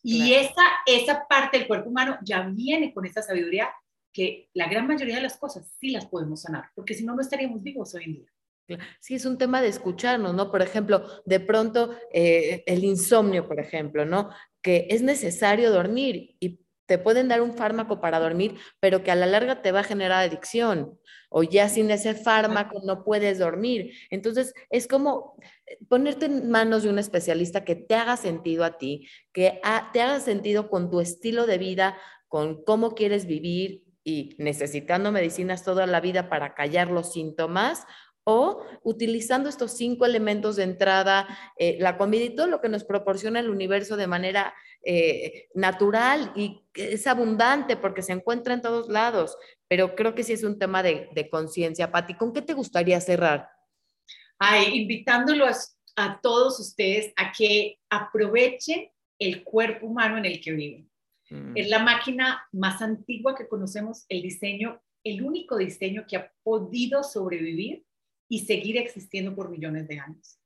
y 0.02 0.34
esa, 0.34 0.64
esa 0.86 1.28
parte 1.28 1.58
del 1.58 1.68
cuerpo 1.68 1.90
humano 1.90 2.18
ya 2.24 2.44
viene 2.44 2.94
con 2.94 3.06
esa 3.06 3.22
sabiduría 3.22 3.70
que 4.14 4.50
la 4.54 4.70
gran 4.70 4.88
mayoría 4.88 5.16
de 5.16 5.22
las 5.22 5.38
cosas 5.38 5.70
sí 5.80 5.90
las 5.90 6.06
podemos 6.06 6.44
sanar, 6.44 6.70
porque 6.76 6.94
si 6.94 7.04
no, 7.04 7.14
no 7.14 7.22
estaríamos 7.22 7.62
vivos 7.62 7.94
hoy 7.94 8.06
en 8.06 8.14
día. 8.14 8.32
Sí, 9.00 9.16
es 9.16 9.26
un 9.26 9.38
tema 9.38 9.62
de 9.62 9.68
escucharnos, 9.68 10.34
¿no? 10.34 10.50
Por 10.50 10.62
ejemplo, 10.62 11.06
de 11.26 11.40
pronto 11.40 11.96
eh, 12.12 12.64
el 12.66 12.84
insomnio, 12.84 13.48
por 13.48 13.60
ejemplo, 13.60 14.06
¿no? 14.06 14.30
Que 14.62 14.88
es 14.90 15.02
necesario 15.02 15.72
dormir 15.72 16.36
y 16.40 16.60
te 16.88 16.98
pueden 16.98 17.28
dar 17.28 17.42
un 17.42 17.54
fármaco 17.54 18.02
para 18.02 18.20
dormir, 18.20 18.58
pero 18.80 19.04
que 19.04 19.12
a 19.12 19.16
la 19.16 19.28
larga 19.28 19.62
te 19.62 19.72
va 19.72 19.82
a 19.82 19.84
generar 19.84 20.24
adicción 20.24 20.98
o 21.30 21.44
ya 21.44 21.70
sin 21.70 21.92
ese 21.92 22.16
fármaco 22.16 22.82
no 22.86 23.04
puedes 23.04 23.40
dormir. 23.40 23.94
Entonces, 24.10 24.54
es 24.70 24.88
como 24.88 25.36
eh, 25.68 25.78
ponerte 25.90 26.26
en 26.26 26.50
manos 26.50 26.84
de 26.84 26.90
un 26.90 27.00
especialista 27.00 27.66
que 27.66 27.76
te 27.76 27.96
haga 27.96 28.18
sentido 28.18 28.64
a 28.64 28.78
ti, 28.78 29.08
que 29.34 29.60
te 29.94 30.02
haga 30.02 30.20
sentido 30.20 30.70
con 30.70 30.90
tu 30.90 31.02
estilo 31.02 31.46
de 31.46 31.58
vida, 31.58 31.98
con 32.28 32.64
cómo 32.64 32.96
quieres 32.96 33.26
vivir 33.26 33.84
y 34.04 34.36
necesitando 34.38 35.12
medicinas 35.12 35.66
toda 35.66 35.86
la 35.86 36.00
vida 36.00 36.30
para 36.30 36.56
callar 36.56 36.90
los 36.90 37.12
síntomas 37.12 37.86
o 38.30 38.62
utilizando 38.84 39.48
estos 39.48 39.72
cinco 39.78 40.06
elementos 40.06 40.58
de 40.58 40.64
entrada, 40.64 41.26
eh, 41.58 41.78
la 41.80 41.98
comida 41.98 42.26
y 42.26 42.36
todo 42.36 42.48
lo 42.48 42.60
que 42.60 42.68
nos 42.68 42.84
proporciona 42.84 43.40
el 43.40 43.50
universo 43.50 43.96
de 43.96 44.06
manera 44.06 44.54
eh, 44.84 45.48
natural 45.56 46.34
y 46.36 46.62
es 46.74 47.08
abundante 47.08 47.78
porque 47.78 48.02
se 48.02 48.12
encuentra 48.12 48.54
en 48.54 48.62
todos 48.62 48.90
lados, 48.90 49.38
pero 49.70 49.96
creo 49.96 50.14
que 50.14 50.26
sí 50.26 50.34
es 50.34 50.44
un 50.44 50.60
tema 50.60 50.84
de, 50.84 51.08
conciencia. 51.32 51.90
Pati, 51.90 52.16
¿con 52.16 52.34
qué 52.34 52.42
te 52.42 52.54
gustaría 52.54 53.00
cerrar? 53.00 53.48
Ay, 54.38 54.78
invitándolos 54.78 55.78
a 55.96 56.20
todos 56.20 56.60
ustedes 56.60 57.14
a 57.16 57.32
que 57.32 57.80
aprovechen 57.90 58.92
el 59.20 59.46
cuerpo 59.46 59.88
humano 59.88 60.18
en 60.18 60.26
el 60.26 60.42
que 60.42 60.52
viven. 60.52 60.92
Mm. 61.30 61.54
Es 61.56 61.70
la 61.70 61.80
máquina 61.80 62.46
más 62.52 62.82
antigua 62.82 63.36
que 63.36 63.48
conocemos, 63.48 64.04
el 64.10 64.22
diseño, 64.22 64.82
el 65.06 65.24
único 65.24 65.56
diseño 65.56 66.04
que 66.06 66.18
ha 66.18 66.34
podido 66.44 67.04
sobrevivir 67.04 67.87
y 68.30 68.46
seguir 68.46 68.78
existiendo 68.78 69.36
por 69.36 69.50
millones 69.50 69.88
de 69.88 70.00
años. 70.00 70.40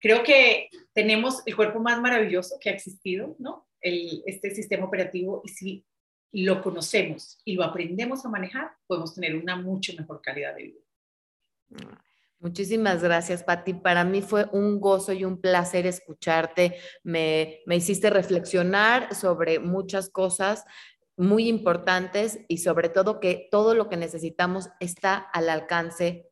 Creo 0.00 0.22
que 0.22 0.70
tenemos 0.94 1.42
el 1.46 1.56
cuerpo 1.56 1.80
más 1.80 2.00
maravilloso 2.00 2.58
que 2.60 2.70
ha 2.70 2.72
existido, 2.72 3.36
¿no? 3.38 3.68
El, 3.80 4.22
este 4.26 4.50
sistema 4.54 4.86
operativo 4.86 5.42
y 5.44 5.48
si 5.48 5.86
lo 6.32 6.62
conocemos 6.62 7.40
y 7.44 7.54
lo 7.54 7.64
aprendemos 7.64 8.24
a 8.24 8.28
manejar, 8.28 8.72
podemos 8.86 9.14
tener 9.14 9.36
una 9.36 9.56
mucho 9.56 9.92
mejor 9.98 10.20
calidad 10.22 10.54
de 10.54 10.62
vida. 10.62 10.80
Muchísimas 12.38 13.02
gracias, 13.02 13.42
Patti. 13.42 13.74
Para 13.74 14.04
mí 14.04 14.22
fue 14.22 14.46
un 14.52 14.80
gozo 14.80 15.12
y 15.12 15.24
un 15.24 15.40
placer 15.40 15.86
escucharte. 15.86 16.76
Me, 17.02 17.60
me 17.66 17.76
hiciste 17.76 18.08
reflexionar 18.08 19.14
sobre 19.14 19.58
muchas 19.58 20.08
cosas 20.08 20.64
muy 21.18 21.48
importantes 21.48 22.40
y 22.48 22.58
sobre 22.58 22.88
todo 22.88 23.20
que 23.20 23.48
todo 23.50 23.74
lo 23.74 23.90
que 23.90 23.98
necesitamos 23.98 24.70
está 24.80 25.16
al 25.16 25.50
alcance 25.50 26.30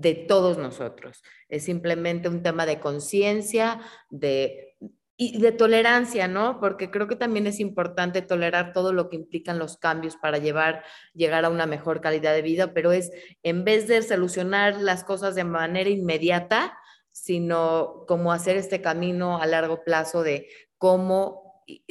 de 0.00 0.14
todos 0.14 0.58
nosotros. 0.58 1.22
Es 1.48 1.64
simplemente 1.64 2.28
un 2.28 2.42
tema 2.42 2.66
de 2.66 2.78
conciencia, 2.78 3.80
de, 4.10 4.76
y 5.16 5.40
de 5.40 5.50
tolerancia, 5.50 6.28
¿no? 6.28 6.60
Porque 6.60 6.90
creo 6.90 7.08
que 7.08 7.16
también 7.16 7.48
es 7.48 7.58
importante 7.58 8.22
tolerar 8.22 8.72
todo 8.72 8.92
lo 8.92 9.08
que 9.08 9.16
implican 9.16 9.58
los 9.58 9.76
cambios 9.76 10.16
para 10.16 10.38
llevar, 10.38 10.84
llegar 11.14 11.44
a 11.44 11.50
una 11.50 11.66
mejor 11.66 12.00
calidad 12.00 12.32
de 12.32 12.42
vida, 12.42 12.72
pero 12.72 12.92
es 12.92 13.10
en 13.42 13.64
vez 13.64 13.88
de 13.88 14.00
solucionar 14.02 14.76
las 14.76 15.02
cosas 15.02 15.34
de 15.34 15.44
manera 15.44 15.90
inmediata, 15.90 16.78
sino 17.10 18.04
como 18.06 18.32
hacer 18.32 18.56
este 18.56 18.80
camino 18.80 19.42
a 19.42 19.46
largo 19.46 19.82
plazo 19.82 20.22
de 20.22 20.48
cómo 20.76 21.47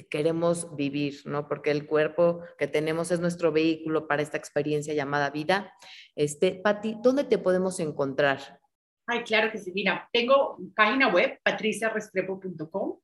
queremos 0.09 0.75
vivir, 0.75 1.21
¿no? 1.25 1.47
Porque 1.47 1.71
el 1.71 1.85
cuerpo 1.85 2.41
que 2.57 2.67
tenemos 2.67 3.11
es 3.11 3.19
nuestro 3.19 3.51
vehículo 3.51 4.07
para 4.07 4.21
esta 4.21 4.37
experiencia 4.37 4.93
llamada 4.93 5.29
vida. 5.29 5.73
Este, 6.15 6.51
Pati, 6.51 6.97
¿dónde 7.01 7.23
te 7.23 7.37
podemos 7.37 7.79
encontrar? 7.79 8.59
Ay, 9.05 9.23
claro 9.23 9.51
que 9.51 9.57
sí. 9.57 9.71
Mira, 9.73 10.09
tengo 10.11 10.57
página 10.75 11.07
web, 11.07 11.39
patriciarestrepo.com, 11.43 12.99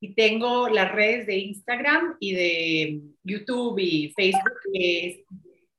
y 0.00 0.14
tengo 0.14 0.68
las 0.68 0.92
redes 0.92 1.26
de 1.26 1.38
Instagram 1.38 2.16
y 2.20 2.32
de 2.32 3.00
YouTube 3.24 3.78
y 3.80 4.12
Facebook, 4.16 4.60
que 4.72 5.06
es 5.06 5.24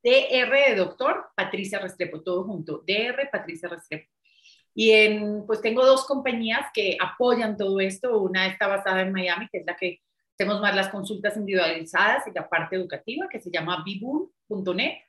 DR 0.03 0.69
de 0.69 0.75
doctor, 0.75 1.27
Patricia 1.35 1.79
Restrepo, 1.79 2.21
todo 2.21 2.43
junto, 2.43 2.83
DR 2.85 3.29
Patricia 3.31 3.69
Restrepo. 3.69 4.09
Y 4.75 4.91
en, 4.91 5.45
pues 5.45 5.61
tengo 5.61 5.85
dos 5.85 6.05
compañías 6.05 6.67
que 6.73 6.97
apoyan 7.01 7.57
todo 7.57 7.79
esto. 7.79 8.19
Una 8.19 8.47
está 8.47 8.67
basada 8.67 9.01
en 9.01 9.11
Miami, 9.11 9.47
que 9.51 9.59
es 9.59 9.65
la 9.65 9.75
que 9.75 9.99
Hacemos 10.39 10.61
más 10.61 10.73
las 10.73 10.87
consultas 10.87 11.35
individualizadas 11.35 12.25
y 12.25 12.31
la 12.31 12.47
parte 12.47 12.77
educativa 12.77 13.27
que 13.29 13.41
se 13.41 13.51
llama 13.51 13.83
biboom.net. 13.83 14.99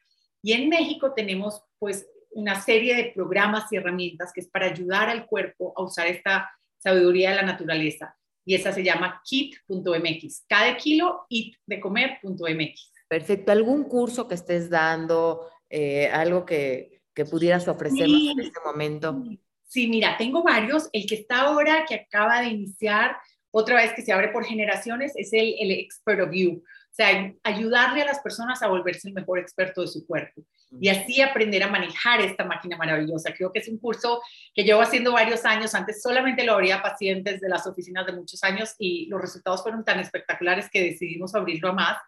Y 0.42 0.54
en 0.54 0.68
México 0.68 1.12
tenemos 1.14 1.62
pues 1.78 2.10
una 2.32 2.60
serie 2.60 2.96
de 2.96 3.12
programas 3.14 3.72
y 3.72 3.76
herramientas 3.76 4.32
que 4.32 4.40
es 4.40 4.48
para 4.48 4.66
ayudar 4.66 5.08
al 5.08 5.26
cuerpo 5.26 5.72
a 5.76 5.84
usar 5.84 6.08
esta 6.08 6.50
sabiduría 6.78 7.30
de 7.30 7.36
la 7.36 7.42
naturaleza. 7.42 8.18
Y 8.44 8.56
esa 8.56 8.72
se 8.72 8.82
llama 8.82 9.22
kit.mx. 9.24 10.46
Cada 10.48 10.76
kilo, 10.76 11.26
it 11.28 11.54
de 11.64 11.78
comer.mx. 11.78 12.92
Perfecto. 13.06 13.52
¿Algún 13.52 13.84
curso 13.84 14.26
que 14.26 14.34
estés 14.34 14.68
dando? 14.68 15.48
Eh, 15.68 16.08
algo 16.08 16.44
que, 16.44 17.02
que, 17.14 17.24
pudieras 17.24 17.68
ofrecernos 17.68 18.32
en 18.32 18.40
este 18.40 18.58
momento? 18.64 19.22
Sí, 19.62 19.86
mira, 19.86 20.16
tengo 20.18 20.42
varios. 20.42 20.90
El 20.92 21.06
que 21.06 21.14
está 21.14 21.42
ahora, 21.42 21.84
que 21.88 21.94
acaba 21.94 22.40
de 22.40 22.48
iniciar, 22.48 23.16
otra 23.50 23.76
vez 23.76 23.92
que 23.92 24.02
se 24.02 24.12
abre 24.12 24.28
por 24.28 24.44
generaciones, 24.44 25.12
es 25.16 25.32
el, 25.32 25.54
el 25.58 25.70
Expert 25.72 26.20
of 26.20 26.30
You. 26.32 26.62
O 26.90 26.92
sea, 26.92 27.32
ayudarle 27.44 28.02
a 28.02 28.06
las 28.06 28.20
personas 28.20 28.62
a 28.62 28.68
volverse 28.68 29.08
el 29.08 29.14
mejor 29.14 29.38
experto 29.38 29.80
de 29.80 29.88
su 29.88 30.06
cuerpo 30.06 30.42
y 30.78 30.88
así 30.88 31.20
aprender 31.20 31.62
a 31.62 31.70
manejar 31.70 32.20
esta 32.20 32.44
máquina 32.44 32.76
maravillosa. 32.76 33.32
Creo 33.32 33.52
que 33.52 33.60
es 33.60 33.68
un 33.68 33.78
curso 33.78 34.20
que 34.54 34.64
llevo 34.64 34.80
haciendo 34.80 35.12
varios 35.12 35.44
años. 35.44 35.74
Antes 35.74 36.02
solamente 36.02 36.44
lo 36.44 36.54
abría 36.54 36.76
a 36.76 36.82
pacientes 36.82 37.40
de 37.40 37.48
las 37.48 37.66
oficinas 37.66 38.06
de 38.06 38.12
muchos 38.12 38.42
años 38.42 38.74
y 38.78 39.06
los 39.06 39.20
resultados 39.20 39.62
fueron 39.62 39.84
tan 39.84 40.00
espectaculares 40.00 40.68
que 40.70 40.82
decidimos 40.82 41.34
abrirlo 41.34 41.70
a 41.70 41.72
más. 41.72 41.98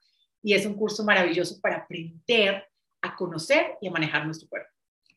Y 0.43 0.55
es 0.55 0.67
un 0.67 0.75
curso 0.75 1.05
maravilloso 1.05 1.61
para 1.61 1.79
aprender 1.79 2.67
a 3.03 3.17
conocer 3.17 3.79
y 3.81 3.89
a 3.89 3.91
manejar 3.91 4.25
nuestro 4.25 4.49
cuerpo. 4.49 4.72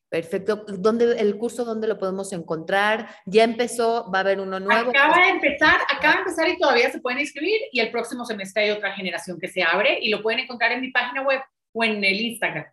Perfecto. 0.10 0.66
¿Dónde, 0.68 1.20
¿El 1.20 1.38
curso 1.38 1.66
dónde 1.66 1.88
lo 1.88 1.97
podemos 1.97 2.32
encontrar? 2.32 3.10
¿Ya 3.26 3.43
empezó? 3.43 4.10
¿Va 4.12 4.20
a 4.20 4.22
haber 4.22 4.39
uno 4.39 4.60
nuevo? 4.60 4.89
Acaba 4.91 5.18
de 5.26 5.30
empezar, 5.30 5.82
acaba 5.89 6.14
de 6.14 6.20
empezar 6.20 6.49
y 6.49 6.58
todavía 6.58 6.91
se 6.91 6.99
pueden 6.99 7.20
inscribir 7.20 7.60
y 7.72 7.80
el 7.80 7.91
próximo 7.91 8.24
semestre 8.26 8.64
hay 8.64 8.72
otra 8.72 8.93
generación 8.93 9.39
que 9.39 9.47
se 9.47 9.64
abre 9.64 9.99
y 10.01 10.10
lo 10.10 10.22
pueden 10.22 10.41
encontrar 10.41 10.72
en 10.72 10.82
mi 10.82 10.91
página 10.91 11.24
web 11.24 11.41
o 11.74 11.84
en 11.84 12.03
el 12.03 12.22
Instagram. 12.22 12.66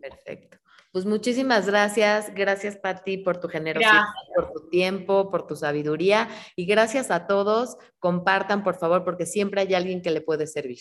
Perfecto. 0.00 0.58
Pues 0.90 1.04
muchísimas 1.04 1.66
gracias. 1.66 2.34
Gracias, 2.34 2.76
Patti, 2.76 3.18
por 3.18 3.38
tu 3.38 3.48
generosidad, 3.48 4.04
por 4.34 4.52
tu 4.52 4.68
tiempo, 4.70 5.30
por 5.30 5.46
tu 5.46 5.54
sabiduría. 5.54 6.28
Y 6.56 6.64
gracias 6.64 7.10
a 7.10 7.26
todos. 7.26 7.76
Compartan, 7.98 8.64
por 8.64 8.76
favor, 8.76 9.04
porque 9.04 9.26
siempre 9.26 9.60
hay 9.60 9.74
alguien 9.74 10.00
que 10.00 10.10
le 10.10 10.22
puede 10.22 10.46
servir. 10.46 10.78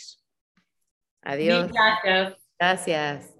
Adiós. 1.21 1.69
Gracias. 1.71 2.37
Gracias. 2.57 3.37